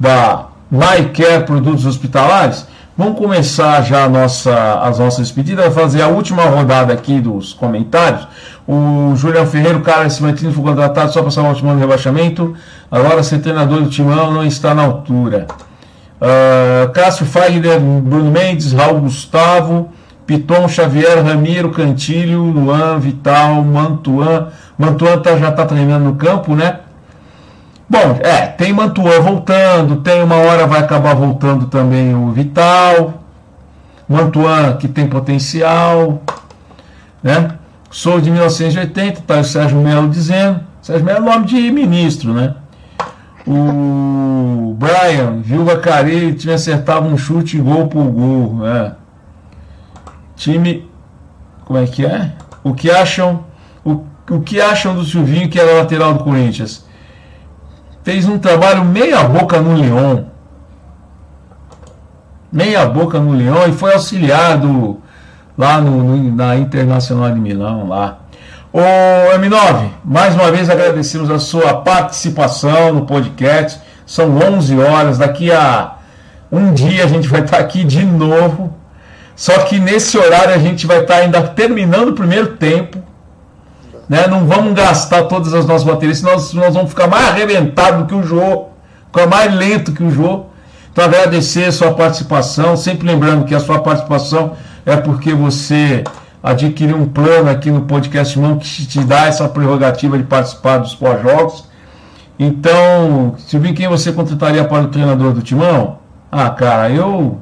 da 0.00 0.46
MyCare 0.70 1.44
Produtos 1.44 1.84
Hospitalares. 1.84 2.66
Vamos 2.96 3.18
começar 3.18 3.82
já 3.82 4.08
nossa, 4.08 4.74
as 4.74 5.00
nossas 5.00 5.26
despedidas, 5.26 5.74
fazer 5.74 6.00
a 6.00 6.06
última 6.06 6.44
rodada 6.44 6.92
aqui 6.92 7.20
dos 7.20 7.52
comentários. 7.52 8.28
O 8.68 9.16
Julião 9.16 9.44
Ferreira, 9.44 9.80
cara 9.80 10.06
esse 10.06 10.22
Mantino 10.22 10.52
foi 10.52 10.62
contratado 10.62 11.12
só 11.12 11.20
para 11.20 11.32
salvar 11.32 11.54
o 11.54 11.56
timão 11.56 11.74
do 11.74 11.80
rebaixamento. 11.80 12.54
Agora 12.88 13.24
ser 13.24 13.40
treinador 13.40 13.80
do 13.80 13.90
timão 13.90 14.30
não 14.30 14.44
está 14.44 14.72
na 14.76 14.84
altura. 14.84 15.48
Uh, 16.20 16.88
Cássio 16.92 17.26
Fagner, 17.26 17.80
Bruno 17.80 18.30
Mendes, 18.30 18.72
Raul 18.72 19.00
Gustavo, 19.00 19.88
Piton, 20.24 20.68
Xavier, 20.68 21.20
Ramiro, 21.20 21.70
Cantilho, 21.70 22.44
Luan, 22.44 23.00
Vital, 23.00 23.60
Mantuan. 23.64 24.50
Mantuan 24.78 25.18
tá, 25.18 25.36
já 25.36 25.48
está 25.48 25.66
treinando 25.66 26.04
no 26.04 26.14
campo, 26.14 26.54
né? 26.54 26.78
Bom, 27.94 28.18
é, 28.24 28.48
tem 28.48 28.72
Mantuan 28.72 29.20
voltando, 29.20 30.00
tem 30.00 30.20
uma 30.20 30.34
hora 30.34 30.66
vai 30.66 30.80
acabar 30.80 31.14
voltando 31.14 31.66
também 31.66 32.12
o 32.12 32.32
Vital. 32.32 33.22
Mantuan 34.08 34.76
que 34.78 34.88
tem 34.88 35.06
potencial, 35.06 36.20
né? 37.22 37.52
Sou 37.92 38.20
de 38.20 38.32
1980, 38.32 39.20
tá 39.20 39.38
o 39.38 39.44
Sérgio 39.44 39.78
Melo 39.78 40.08
dizendo. 40.08 40.58
Sérgio 40.82 41.04
Melo 41.06 41.18
é 41.18 41.30
nome 41.30 41.46
de 41.46 41.70
ministro, 41.70 42.32
né? 42.32 42.56
O 43.46 44.76
Brian, 44.76 45.40
Vilva 45.40 45.78
Cari, 45.78 46.34
tinha 46.34 46.56
acertado 46.56 47.06
um 47.06 47.16
chute 47.16 47.58
gol 47.58 47.86
por 47.86 48.06
gol, 48.06 48.56
né? 48.56 48.92
Time. 50.34 50.90
Como 51.64 51.78
é 51.78 51.86
que 51.86 52.04
é? 52.04 52.32
O 52.64 52.74
que 52.74 52.90
acham. 52.90 53.44
O, 53.84 54.02
o 54.28 54.40
que 54.40 54.60
acham 54.60 54.96
do 54.96 55.04
Silvinho, 55.04 55.48
que 55.48 55.60
era 55.60 55.74
lateral 55.74 56.14
do 56.14 56.24
Corinthians? 56.24 56.83
Fez 58.04 58.28
um 58.28 58.38
trabalho 58.38 58.84
meia 58.84 59.24
boca 59.24 59.60
no 59.60 59.74
Lyon. 59.74 60.24
Meia 62.52 62.86
boca 62.86 63.18
no 63.18 63.34
Lyon 63.34 63.66
e 63.68 63.72
foi 63.72 63.92
auxiliado 63.94 65.02
lá 65.58 65.80
no, 65.80 66.04
no, 66.04 66.36
na 66.36 66.54
Internacional 66.54 67.32
de 67.32 67.40
Milão 67.40 67.88
lá. 67.88 68.18
Ô 68.72 68.78
M9, 69.36 69.88
mais 70.04 70.34
uma 70.34 70.52
vez 70.52 70.70
agradecemos 70.70 71.30
a 71.30 71.40
sua 71.40 71.80
participação 71.80 72.92
no 72.92 73.06
podcast. 73.06 73.80
São 74.06 74.36
11 74.36 74.78
horas, 74.78 75.18
daqui 75.18 75.50
a 75.50 75.94
um 76.52 76.72
dia 76.72 77.04
a 77.04 77.08
gente 77.08 77.26
vai 77.26 77.40
estar 77.40 77.58
aqui 77.58 77.82
de 77.82 78.04
novo 78.04 78.84
só 79.36 79.58
que 79.64 79.78
nesse 79.78 80.16
horário 80.16 80.54
a 80.54 80.58
gente 80.58 80.86
vai 80.86 81.00
estar 81.00 81.16
ainda 81.16 81.42
terminando 81.42 82.10
o 82.10 82.14
primeiro 82.14 82.56
tempo. 82.56 83.02
Né? 84.08 84.26
Não 84.26 84.46
vamos 84.46 84.74
gastar 84.74 85.24
todas 85.24 85.54
as 85.54 85.66
nossas 85.66 85.84
baterias, 85.84 86.18
senão 86.18 86.32
nós, 86.32 86.52
nós 86.52 86.74
vamos 86.74 86.90
ficar 86.90 87.06
mais 87.06 87.28
arrebentados 87.28 88.00
do 88.00 88.06
que 88.06 88.14
o 88.14 88.22
Jô, 88.22 88.66
ficar 89.06 89.26
mais 89.26 89.54
lento 89.54 89.92
que 89.92 90.02
o 90.02 90.10
Jô. 90.10 90.46
Então 90.92 91.04
agradecer 91.04 91.64
a 91.64 91.72
sua 91.72 91.92
participação, 91.92 92.76
sempre 92.76 93.06
lembrando 93.06 93.44
que 93.44 93.54
a 93.54 93.60
sua 93.60 93.80
participação 93.80 94.52
é 94.86 94.96
porque 94.96 95.34
você 95.34 96.04
adquiriu 96.42 96.96
um 96.96 97.06
plano 97.06 97.50
aqui 97.50 97.70
no 97.70 97.82
podcast 97.82 98.38
Mão 98.38 98.58
que 98.58 98.86
te 98.86 99.00
dá 99.00 99.26
essa 99.26 99.48
prerrogativa 99.48 100.16
de 100.18 100.24
participar 100.24 100.78
dos 100.78 100.94
pós-jogos. 100.94 101.64
Então, 102.38 103.34
Silvinho, 103.38 103.74
quem 103.74 103.88
você 103.88 104.12
contrataria 104.12 104.64
para 104.64 104.84
o 104.84 104.88
treinador 104.88 105.32
do 105.32 105.40
Timão? 105.40 105.98
Ah, 106.30 106.50
cara, 106.50 106.90
eu 106.90 107.38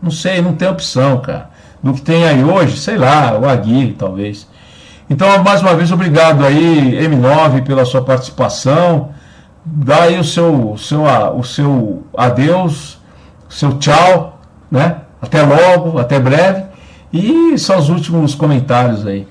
não 0.00 0.10
sei, 0.10 0.40
não 0.40 0.52
tem 0.52 0.68
opção, 0.68 1.18
cara. 1.20 1.50
Do 1.82 1.92
que 1.92 2.00
tem 2.00 2.24
aí 2.26 2.44
hoje, 2.44 2.78
sei 2.78 2.96
lá, 2.96 3.38
o 3.38 3.48
Aguirre, 3.48 3.92
talvez. 3.92 4.46
Então, 5.10 5.42
mais 5.42 5.62
uma 5.62 5.74
vez, 5.74 5.90
obrigado 5.90 6.44
aí, 6.44 6.92
M9, 7.08 7.64
pela 7.64 7.86
sua 7.86 8.02
participação. 8.04 9.10
Dá 9.64 10.02
aí 10.02 10.18
o 10.18 10.24
seu, 10.24 10.72
o 10.72 10.76
seu, 10.76 11.04
o 11.34 11.42
seu 11.42 12.02
adeus, 12.14 13.00
o 13.48 13.52
seu 13.52 13.78
tchau, 13.78 14.38
né? 14.70 15.00
Até 15.20 15.40
logo, 15.42 15.98
até 15.98 16.20
breve. 16.20 16.66
E 17.10 17.58
só 17.58 17.78
os 17.78 17.88
últimos 17.88 18.34
comentários 18.34 19.06
aí. 19.06 19.26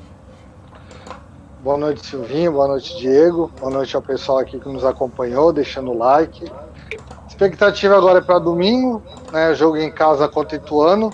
Boa 1.63 1.77
noite, 1.77 2.07
Silvinho. 2.07 2.53
Boa 2.53 2.69
noite, 2.69 2.97
Diego. 2.97 3.51
Boa 3.59 3.71
noite 3.71 3.95
ao 3.95 4.01
pessoal 4.01 4.39
aqui 4.39 4.59
que 4.59 4.67
nos 4.67 4.83
acompanhou, 4.83 5.53
deixando 5.53 5.91
o 5.91 5.97
like. 5.97 6.51
Expectativa 7.27 7.95
agora 7.95 8.17
é 8.17 8.21
para 8.21 8.39
domingo, 8.39 9.03
né? 9.31 9.53
Jogo 9.53 9.77
em 9.77 9.91
casa 9.91 10.27
contra 10.27 10.57
o 10.57 10.59
Ituano. 10.59 11.13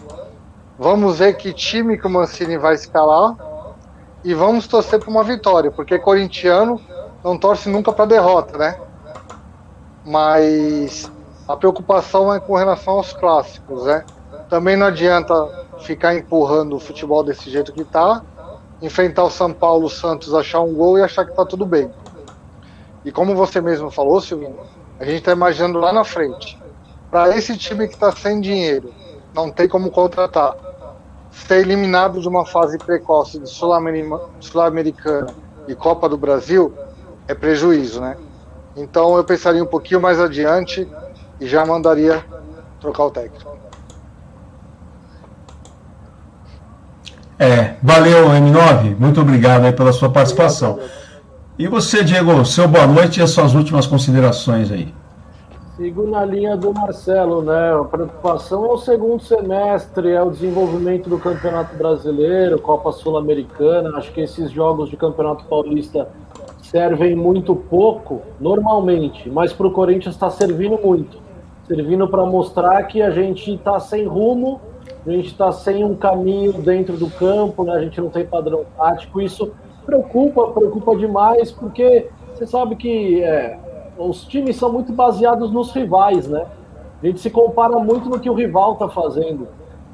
Vamos 0.80 1.20
ver 1.20 1.34
que 1.36 1.52
time 1.52 1.98
que 1.98 2.08
o 2.08 2.10
Mancini 2.10 2.58
vai 2.58 2.76
escalar 2.76 3.36
e 4.24 4.34
vamos 4.34 4.68
torcer 4.68 5.00
por 5.00 5.10
uma 5.10 5.24
vitória, 5.24 5.72
porque 5.72 6.00
corintiano 6.00 6.80
não 7.24 7.38
torce 7.38 7.70
nunca 7.70 7.92
para 7.92 8.06
derrota, 8.06 8.58
né? 8.58 8.80
Mas 10.06 11.12
a 11.48 11.56
preocupação 11.58 12.34
é 12.34 12.40
com 12.40 12.56
relação 12.56 12.96
aos 12.96 13.14
clássicos, 13.14 13.86
né? 13.86 14.06
Também 14.50 14.78
não 14.78 14.88
adianta 14.88 15.34
ficar 15.80 16.16
empurrando 16.16 16.76
o 16.76 16.80
futebol 16.80 17.24
desse 17.24 17.50
jeito 17.50 17.74
que 17.74 17.84
tá, 17.84 18.22
enfrentar 18.82 19.24
o 19.24 19.30
São 19.30 19.52
Paulo, 19.52 19.86
o 19.86 19.90
Santos, 19.90 20.34
achar 20.34 20.62
um 20.62 20.74
gol 20.74 20.98
e 20.98 21.02
achar 21.02 21.26
que 21.26 21.36
tá 21.36 21.46
tudo 21.46 21.66
bem. 21.66 21.92
E 23.06 23.12
como 23.12 23.36
você 23.36 23.60
mesmo 23.60 23.92
falou, 23.92 24.22
Silvinho, 24.22 24.58
a 25.00 25.06
gente 25.06 25.18
está 25.18 25.32
imaginando 25.32 25.80
lá 25.80 25.92
na 25.92 26.04
frente. 26.04 26.58
Para 27.12 27.36
esse 27.36 27.58
time 27.58 27.88
que 27.88 27.94
está 27.94 28.12
sem 28.12 28.40
dinheiro, 28.40 28.94
não 29.34 29.52
tem 29.52 29.68
como 29.68 29.92
contratar. 29.92 30.56
Ser 31.34 31.60
eliminado 31.60 32.22
de 32.22 32.28
uma 32.28 32.46
fase 32.46 32.78
precoce 32.78 33.40
de 33.40 33.50
Sul-Americana 33.50 35.28
e 35.68 35.76
Copa 35.76 36.08
do 36.08 36.18
Brasil 36.18 36.74
é 37.28 37.34
prejuízo, 37.34 38.00
né? 38.00 38.16
Então 38.76 39.18
eu 39.18 39.24
pensaria 39.24 39.64
um 39.64 39.68
pouquinho 39.68 40.02
mais 40.02 40.20
adiante 40.20 40.88
e 41.40 41.48
já 41.48 41.66
mandaria 41.66 42.24
trocar 42.80 43.06
o 43.06 43.12
técnico. 43.12 43.58
É, 47.38 47.76
valeu, 47.82 48.30
M9. 48.30 48.96
Muito 48.98 49.20
obrigado 49.22 49.66
aí 49.66 49.74
pela 49.74 49.92
sua 49.92 50.10
participação. 50.10 50.80
E 51.58 51.68
você, 51.68 52.04
Diego, 52.04 52.46
seu 52.46 52.68
boa 52.68 52.88
noite 52.88 53.20
e 53.20 53.24
as 53.24 53.32
suas 53.32 53.54
últimas 53.54 53.86
considerações 53.86 54.72
aí. 54.72 54.94
Sigo 55.76 56.06
na 56.06 56.24
linha 56.24 56.56
do 56.56 56.72
Marcelo, 56.72 57.42
né? 57.42 57.74
A 57.74 57.84
preocupação 57.84 58.64
é 58.64 58.70
o 58.70 58.78
segundo 58.78 59.24
semestre, 59.24 60.12
é 60.12 60.22
o 60.22 60.30
desenvolvimento 60.30 61.10
do 61.10 61.18
Campeonato 61.18 61.76
Brasileiro, 61.76 62.62
Copa 62.62 62.92
Sul-Americana. 62.92 63.98
Acho 63.98 64.12
que 64.14 64.22
esses 64.22 64.52
jogos 64.52 64.88
de 64.88 64.96
Campeonato 64.96 65.46
Paulista 65.46 66.10
servem 66.62 67.16
muito 67.16 67.56
pouco, 67.56 68.22
normalmente, 68.40 69.28
mas 69.32 69.52
para 69.52 69.66
o 69.66 69.72
Corinthians 69.72 70.14
está 70.14 70.30
servindo 70.30 70.78
muito. 70.78 71.18
Servindo 71.68 72.08
para 72.08 72.24
mostrar 72.24 72.84
que 72.84 73.02
a 73.02 73.10
gente 73.10 73.56
está 73.56 73.80
sem 73.80 74.06
rumo, 74.06 74.62
a 75.08 75.10
gente 75.10 75.30
está 75.30 75.52
sem 75.52 75.84
um 75.84 75.96
caminho 75.96 76.54
dentro 76.54 76.98
do 76.98 77.10
campo, 77.10 77.64
né? 77.64 77.74
a 77.74 77.82
gente 77.82 78.00
não 78.00 78.10
tem 78.10 78.24
padrão 78.24 78.64
tático. 78.78 79.20
Isso 79.20 79.52
preocupa, 79.84 80.50
preocupa 80.50 80.96
demais, 80.96 81.52
porque 81.52 82.10
você 82.32 82.46
sabe 82.46 82.76
que 82.76 83.24
é, 83.24 83.58
os 84.10 84.26
times 84.26 84.56
são 84.56 84.72
muito 84.72 84.92
baseados 84.92 85.52
nos 85.52 85.72
rivais, 85.72 86.28
né? 86.28 86.46
A 87.02 87.06
gente 87.06 87.20
se 87.20 87.30
compara 87.30 87.78
muito 87.80 88.10
no 88.10 88.20
que 88.20 88.30
o 88.30 88.34
rival 88.34 88.74
está 88.74 88.88
fazendo. 88.88 89.48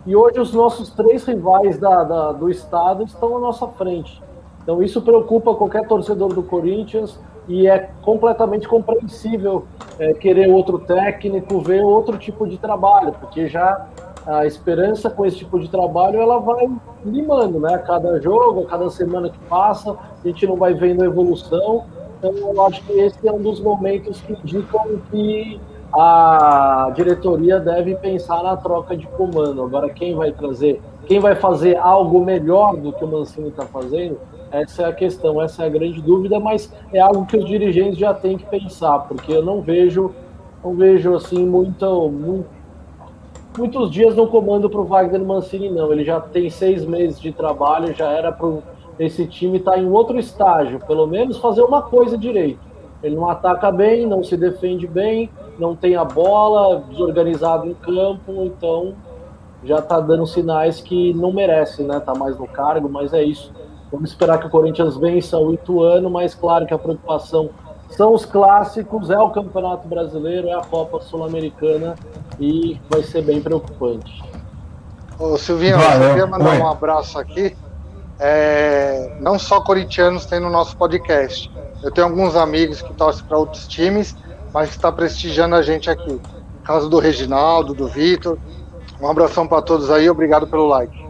E 0.06 0.16
hoje 0.16 0.40
os 0.40 0.54
nossos 0.54 0.90
três 0.90 1.26
rivais 1.26 1.78
da, 1.78 2.04
da, 2.04 2.32
do 2.32 2.50
estado 2.50 3.04
estão 3.04 3.38
à 3.38 3.40
nossa 3.40 3.68
frente. 3.68 4.22
Então 4.62 4.82
isso 4.82 5.02
preocupa 5.02 5.56
qualquer 5.56 5.88
torcedor 5.88 6.34
do 6.34 6.44
Corinthians 6.44 7.20
e 7.48 7.68
é 7.68 7.90
completamente 8.04 8.68
compreensível 8.68 9.66
é, 9.98 10.14
querer 10.14 10.50
outro 10.52 10.80
técnico, 10.80 11.60
ver 11.60 11.84
outro 11.84 12.18
tipo 12.18 12.48
de 12.48 12.58
trabalho, 12.58 13.14
porque 13.20 13.48
já 13.48 13.88
a 14.26 14.46
esperança 14.46 15.10
com 15.10 15.26
esse 15.26 15.38
tipo 15.38 15.60
de 15.60 15.68
trabalho 15.68 16.20
ela 16.20 16.40
vai 16.40 16.70
limando, 17.04 17.60
né? 17.60 17.74
A 17.74 17.80
cada 17.80 18.22
jogo, 18.22 18.62
a 18.62 18.66
cada 18.66 18.90
semana 18.90 19.30
que 19.30 19.40
passa, 19.46 19.92
a 19.92 20.28
gente 20.28 20.46
não 20.46 20.56
vai 20.56 20.74
vendo 20.74 21.04
evolução 21.04 21.86
então, 22.20 22.34
eu 22.38 22.66
acho 22.66 22.84
que 22.84 22.92
esse 22.94 23.28
é 23.28 23.32
um 23.32 23.42
dos 23.42 23.62
momentos 23.62 24.20
que 24.22 24.34
indicam 24.34 25.00
que 25.10 25.60
a 25.94 26.92
diretoria 26.94 27.60
deve 27.60 27.96
pensar 27.96 28.44
na 28.44 28.58
troca 28.58 28.96
de 28.96 29.08
comando. 29.08 29.64
Agora, 29.64 29.90
quem 29.90 30.14
vai 30.14 30.32
trazer, 30.32 30.82
quem 31.08 31.20
vai 31.20 31.36
fazer 31.36 31.78
algo 31.78 32.24
melhor 32.24 32.76
do 32.76 32.92
que 32.92 33.04
o 33.04 33.08
Mancini 33.08 33.48
está 33.48 33.66
fazendo, 33.66 34.20
essa 34.52 34.84
é 34.84 34.86
a 34.86 34.94
questão, 34.94 35.42
essa 35.42 35.64
é 35.64 35.68
a 35.68 35.70
grande 35.70 36.02
dúvida, 36.02 36.40
mas 36.40 36.72
é 36.94 37.00
algo 37.00 37.26
que 37.26 37.38
os 37.38 37.46
dirigentes 37.46 37.98
já 37.98 38.14
têm 38.14 38.38
que 38.38 38.46
pensar, 38.46 39.00
porque 39.08 39.32
eu 39.32 39.44
não 39.44 39.62
vejo, 39.62 40.14
não 40.64 40.76
vejo 40.76 41.16
assim 41.16 41.46
muito, 41.46 42.10
muito 42.10 42.60
muitos 43.58 43.92
dias 43.92 44.16
no 44.16 44.28
comando 44.28 44.70
para 44.70 44.80
o 44.80 44.86
Wagner 44.86 45.24
Mancini, 45.24 45.70
não. 45.70 45.92
Ele 45.92 46.04
já 46.04 46.20
tem 46.20 46.50
seis 46.50 46.86
meses 46.86 47.20
de 47.20 47.32
trabalho, 47.32 47.94
já 47.94 48.10
era 48.12 48.32
para 48.32 48.48
esse 49.00 49.26
time 49.26 49.58
está 49.58 49.80
em 49.80 49.90
outro 49.90 50.20
estágio, 50.20 50.80
pelo 50.86 51.08
menos 51.08 51.38
fazer 51.38 51.62
uma 51.62 51.82
coisa 51.82 52.18
direito. 52.18 52.60
Ele 53.02 53.16
não 53.16 53.30
ataca 53.30 53.72
bem, 53.72 54.06
não 54.06 54.22
se 54.22 54.36
defende 54.36 54.86
bem, 54.86 55.30
não 55.58 55.74
tem 55.74 55.96
a 55.96 56.04
bola, 56.04 56.84
desorganizado 56.90 57.66
em 57.66 57.74
campo, 57.74 58.44
então 58.44 58.94
já 59.64 59.80
está 59.80 60.02
dando 60.02 60.28
sinais 60.28 60.82
que 60.82 61.14
não 61.14 61.32
merece, 61.32 61.82
né? 61.82 62.00
Tá 62.02 62.14
mais 62.14 62.38
no 62.38 62.46
cargo, 62.46 62.90
mas 62.90 63.14
é 63.14 63.24
isso. 63.24 63.54
Vamos 63.90 64.10
esperar 64.10 64.38
que 64.38 64.48
o 64.48 64.50
Corinthians 64.50 64.98
vença 64.98 65.38
o 65.38 65.54
Ituano, 65.54 66.10
mas 66.10 66.36
claro 66.36 66.66
que 66.66 66.74
a 66.74 66.78
preocupação 66.78 67.50
são 67.90 68.14
os 68.14 68.26
clássicos, 68.26 69.10
é 69.10 69.18
o 69.18 69.30
Campeonato 69.30 69.88
Brasileiro, 69.88 70.50
é 70.50 70.54
a 70.54 70.62
Copa 70.62 71.00
Sul-Americana 71.00 71.96
e 72.40 72.80
vai 72.90 73.02
ser 73.02 73.24
bem 73.24 73.42
preocupante. 73.42 74.22
Ô 75.18 75.38
Silvinho, 75.38 75.76
eu 75.76 76.10
queria 76.10 76.28
mandar 76.28 76.60
um 76.60 76.68
abraço 76.68 77.18
aqui 77.18 77.56
é, 78.20 79.12
não 79.22 79.40
só 79.40 79.62
corintianos 79.62 80.26
tem 80.26 80.40
no 80.40 80.50
nosso 80.50 80.76
podcast. 80.76 81.50
Eu 81.82 81.90
tenho 81.92 82.08
alguns 82.08 82.36
amigos 82.36 82.82
que 82.82 82.94
torcem 82.94 83.24
para 83.26 83.38
outros 83.38 83.68
times, 83.68 84.16
mas 84.54 84.70
que 84.70 84.76
está 84.76 84.92
prestigiando 84.92 85.56
a 85.56 85.62
gente 85.62 85.90
aqui. 85.90 86.20
Caso 86.64 86.90
do 86.90 87.00
Reginaldo, 87.00 87.74
do 87.74 87.88
Vitor. 87.88 88.38
Um 89.02 89.08
abração 89.08 89.48
para 89.48 89.62
todos 89.62 89.90
aí, 89.90 90.10
obrigado 90.10 90.46
pelo 90.46 90.68
like. 90.68 91.10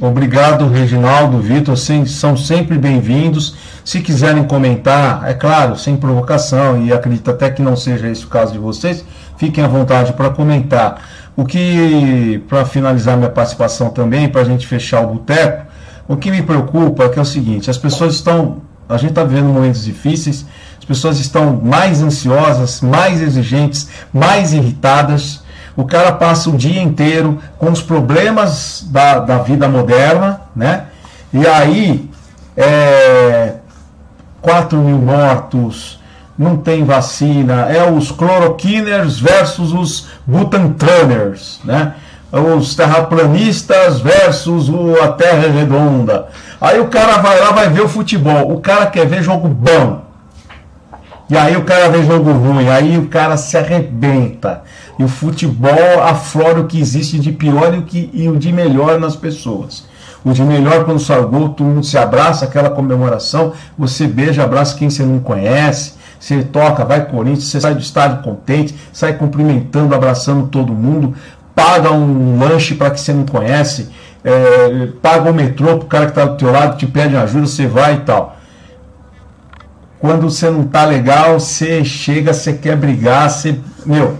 Obrigado, 0.00 0.68
Reginaldo, 0.68 1.40
Vitor, 1.40 1.76
são 1.76 2.36
sempre 2.36 2.78
bem-vindos. 2.78 3.56
Se 3.84 4.00
quiserem 4.00 4.44
comentar, 4.44 5.28
é 5.28 5.34
claro, 5.34 5.76
sem 5.76 5.96
provocação, 5.96 6.80
e 6.80 6.92
acredito 6.92 7.30
até 7.32 7.50
que 7.50 7.60
não 7.60 7.76
seja 7.76 8.08
esse 8.08 8.24
o 8.24 8.28
caso 8.28 8.52
de 8.52 8.58
vocês, 8.58 9.04
fiquem 9.36 9.64
à 9.64 9.66
vontade 9.66 10.12
para 10.12 10.30
comentar. 10.30 11.02
O 11.36 11.44
que, 11.44 12.42
para 12.48 12.64
finalizar 12.64 13.16
minha 13.16 13.28
participação 13.28 13.90
também, 13.90 14.28
para 14.28 14.42
a 14.42 14.44
gente 14.44 14.68
fechar 14.68 15.00
o 15.00 15.14
boteco, 15.14 15.67
o 16.08 16.16
que 16.16 16.30
me 16.30 16.42
preocupa 16.42 17.04
é 17.04 17.18
é 17.18 17.20
o 17.20 17.24
seguinte: 17.24 17.70
as 17.70 17.76
pessoas 17.76 18.14
estão. 18.14 18.62
A 18.88 18.96
gente 18.96 19.10
está 19.10 19.22
vivendo 19.22 19.52
momentos 19.52 19.84
difíceis, 19.84 20.46
as 20.78 20.84
pessoas 20.84 21.20
estão 21.20 21.60
mais 21.62 22.02
ansiosas, 22.02 22.80
mais 22.80 23.20
exigentes, 23.20 23.88
mais 24.12 24.54
irritadas. 24.54 25.42
O 25.76 25.84
cara 25.84 26.10
passa 26.12 26.48
o 26.48 26.56
dia 26.56 26.82
inteiro 26.82 27.38
com 27.58 27.70
os 27.70 27.82
problemas 27.82 28.86
da, 28.90 29.18
da 29.18 29.38
vida 29.38 29.68
moderna, 29.68 30.40
né? 30.56 30.86
E 31.32 31.46
aí, 31.46 32.10
é, 32.56 33.56
4 34.40 34.78
mil 34.78 34.96
mortos, 34.96 36.00
não 36.38 36.56
tem 36.56 36.84
vacina, 36.84 37.66
é 37.66 37.88
os 37.88 38.10
cloroquiners 38.10 39.20
versus 39.20 39.72
os 39.72 40.08
butantraners, 40.26 41.60
né? 41.62 41.94
Os 42.30 42.74
terraplanistas 42.74 44.00
versus 44.00 44.70
a 45.02 45.08
terra 45.08 45.48
redonda. 45.48 46.28
Aí 46.60 46.78
o 46.78 46.88
cara 46.88 47.18
vai 47.18 47.40
lá, 47.40 47.52
vai 47.52 47.68
ver 47.70 47.82
o 47.82 47.88
futebol. 47.88 48.52
O 48.52 48.60
cara 48.60 48.86
quer 48.86 49.06
ver 49.06 49.22
jogo 49.22 49.48
bom. 49.48 50.02
E 51.30 51.36
aí 51.36 51.56
o 51.56 51.64
cara 51.64 51.88
vê 51.88 52.02
jogo 52.02 52.30
ruim. 52.32 52.68
Aí 52.68 52.98
o 52.98 53.06
cara 53.06 53.36
se 53.36 53.56
arrebenta. 53.56 54.62
E 54.98 55.04
o 55.04 55.08
futebol 55.08 56.02
aflora 56.02 56.60
o 56.60 56.66
que 56.66 56.80
existe 56.80 57.18
de 57.18 57.32
pior 57.32 57.74
e 57.74 57.78
o, 57.78 57.82
que, 57.82 58.10
e 58.12 58.28
o 58.28 58.36
de 58.36 58.52
melhor 58.52 58.98
nas 58.98 59.16
pessoas. 59.16 59.86
O 60.24 60.32
de 60.32 60.42
melhor 60.42 60.84
quando 60.84 60.98
sai 60.98 61.22
gol, 61.22 61.50
todo 61.50 61.66
mundo 61.66 61.86
se 61.86 61.96
abraça, 61.96 62.44
aquela 62.44 62.70
comemoração, 62.70 63.52
você 63.78 64.06
beija, 64.06 64.42
abraça 64.42 64.76
quem 64.76 64.90
você 64.90 65.04
não 65.04 65.20
conhece, 65.20 65.92
você 66.18 66.42
toca, 66.42 66.84
vai 66.84 67.06
Corinthians, 67.06 67.44
você 67.44 67.60
sai 67.60 67.74
do 67.74 67.80
estádio 67.80 68.22
contente, 68.22 68.74
sai 68.92 69.12
cumprimentando, 69.12 69.94
abraçando 69.94 70.48
todo 70.48 70.72
mundo 70.72 71.14
paga 71.58 71.90
um 71.90 72.38
lanche 72.38 72.76
para 72.76 72.92
que 72.92 73.00
você 73.00 73.12
não 73.12 73.24
conhece, 73.24 73.88
é, 74.22 74.86
paga 75.02 75.28
o 75.28 75.34
metrô 75.34 75.76
para 75.78 75.84
o 75.84 75.86
cara 75.86 76.04
que 76.04 76.12
está 76.12 76.24
do 76.24 76.36
teu 76.36 76.52
lado, 76.52 76.76
te 76.76 76.86
pede 76.86 77.16
ajuda, 77.16 77.48
você 77.48 77.66
vai 77.66 77.94
e 77.94 77.98
tal. 77.98 78.36
Quando 79.98 80.30
você 80.30 80.48
não 80.48 80.62
tá 80.62 80.84
legal, 80.84 81.40
você 81.40 81.84
chega, 81.84 82.32
você 82.32 82.52
quer 82.52 82.76
brigar, 82.76 83.28
você. 83.28 83.58
Meu, 83.84 84.18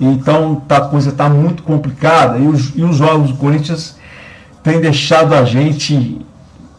então 0.00 0.56
tá, 0.66 0.78
a 0.78 0.88
coisa 0.88 1.10
está 1.10 1.28
muito 1.28 1.62
complicada 1.62 2.38
e 2.38 2.48
os, 2.48 2.72
e 2.74 2.82
os 2.82 2.96
jogos 2.96 3.30
do 3.30 3.36
Corinthians 3.36 3.96
têm 4.60 4.80
deixado 4.80 5.32
a 5.32 5.44
gente 5.44 6.20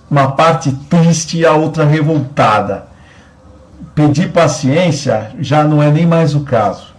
uma 0.09 0.33
parte 0.33 0.73
triste 0.89 1.37
e 1.37 1.45
a 1.45 1.53
outra 1.53 1.85
revoltada. 1.85 2.87
Pedir 3.95 4.33
paciência 4.33 5.31
já 5.39 5.63
não 5.63 5.81
é 5.81 5.89
nem 5.89 6.05
mais 6.05 6.35
o 6.35 6.41
caso. 6.41 6.90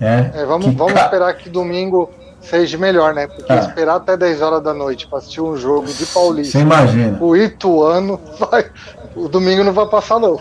É, 0.00 0.30
é 0.34 0.44
vamos, 0.44 0.72
vamos 0.74 0.92
ca... 0.92 1.04
esperar 1.04 1.34
que 1.34 1.48
domingo 1.48 2.10
seja 2.40 2.78
melhor, 2.78 3.14
né? 3.14 3.26
Porque 3.26 3.52
é. 3.52 3.58
esperar 3.58 3.96
até 3.96 4.16
10 4.16 4.42
horas 4.42 4.62
da 4.62 4.72
noite 4.72 5.06
para 5.06 5.18
assistir 5.18 5.40
um 5.40 5.56
jogo 5.56 5.86
de 5.86 6.06
Paulista. 6.06 6.52
Você 6.52 6.62
imagina. 6.62 7.18
O 7.20 7.36
Ituano 7.36 8.20
vai. 8.38 8.66
O 9.16 9.28
domingo 9.28 9.64
não 9.64 9.72
vai 9.72 9.86
passar, 9.86 10.18
não. 10.18 10.40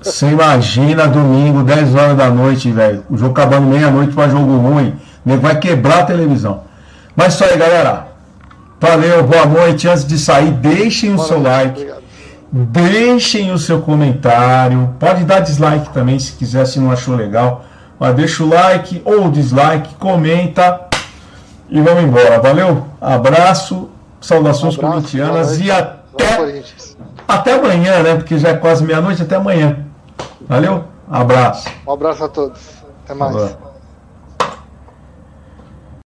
Você 0.00 0.26
imagina 0.26 1.08
domingo, 1.08 1.62
10 1.62 1.94
horas 1.94 2.16
da 2.16 2.30
noite, 2.30 2.70
velho. 2.70 3.04
O 3.10 3.16
jogo 3.16 3.32
acabando 3.32 3.66
meia-noite 3.66 4.14
para 4.14 4.28
jogo 4.28 4.56
ruim. 4.56 4.94
Vai 5.24 5.58
quebrar 5.58 6.00
a 6.00 6.04
televisão. 6.04 6.62
Mas 7.16 7.34
isso 7.34 7.44
aí, 7.44 7.56
galera. 7.56 8.08
Valeu, 8.80 9.22
boa 9.24 9.46
noite. 9.46 9.88
Antes 9.88 10.06
de 10.06 10.18
sair, 10.18 10.50
deixem 10.52 11.14
boa 11.14 11.24
o 11.24 11.28
seu 11.28 11.40
noite, 11.40 11.52
like. 11.52 11.80
Obrigado. 11.80 12.02
Deixem 12.52 13.52
o 13.52 13.58
seu 13.58 13.80
comentário. 13.80 14.94
Pode 15.00 15.24
dar 15.24 15.40
dislike 15.40 15.90
também 15.90 16.18
se 16.18 16.32
quiser, 16.32 16.66
se 16.66 16.78
não 16.78 16.90
achou 16.92 17.16
legal. 17.16 17.64
Mas 17.98 18.14
deixa 18.14 18.42
o 18.42 18.48
like 18.48 19.00
ou 19.04 19.30
dislike, 19.30 19.94
comenta 19.96 20.88
e 21.68 21.80
vamos 21.80 22.04
embora. 22.04 22.40
Valeu? 22.40 22.86
Abraço, 23.00 23.88
saudações 24.20 24.74
abraço, 24.74 24.94
corintianas 24.94 25.60
e 25.60 25.70
até, 25.70 26.62
até 27.26 27.54
amanhã, 27.54 28.02
né? 28.02 28.14
Porque 28.16 28.38
já 28.38 28.50
é 28.50 28.54
quase 28.54 28.84
meia-noite, 28.84 29.22
até 29.22 29.36
amanhã. 29.36 29.84
Valeu? 30.48 30.84
Abraço. 31.10 31.68
Um 31.86 31.92
abraço 31.92 32.24
a 32.24 32.28
todos. 32.28 32.60
Até 33.04 33.14
mais. 33.14 33.71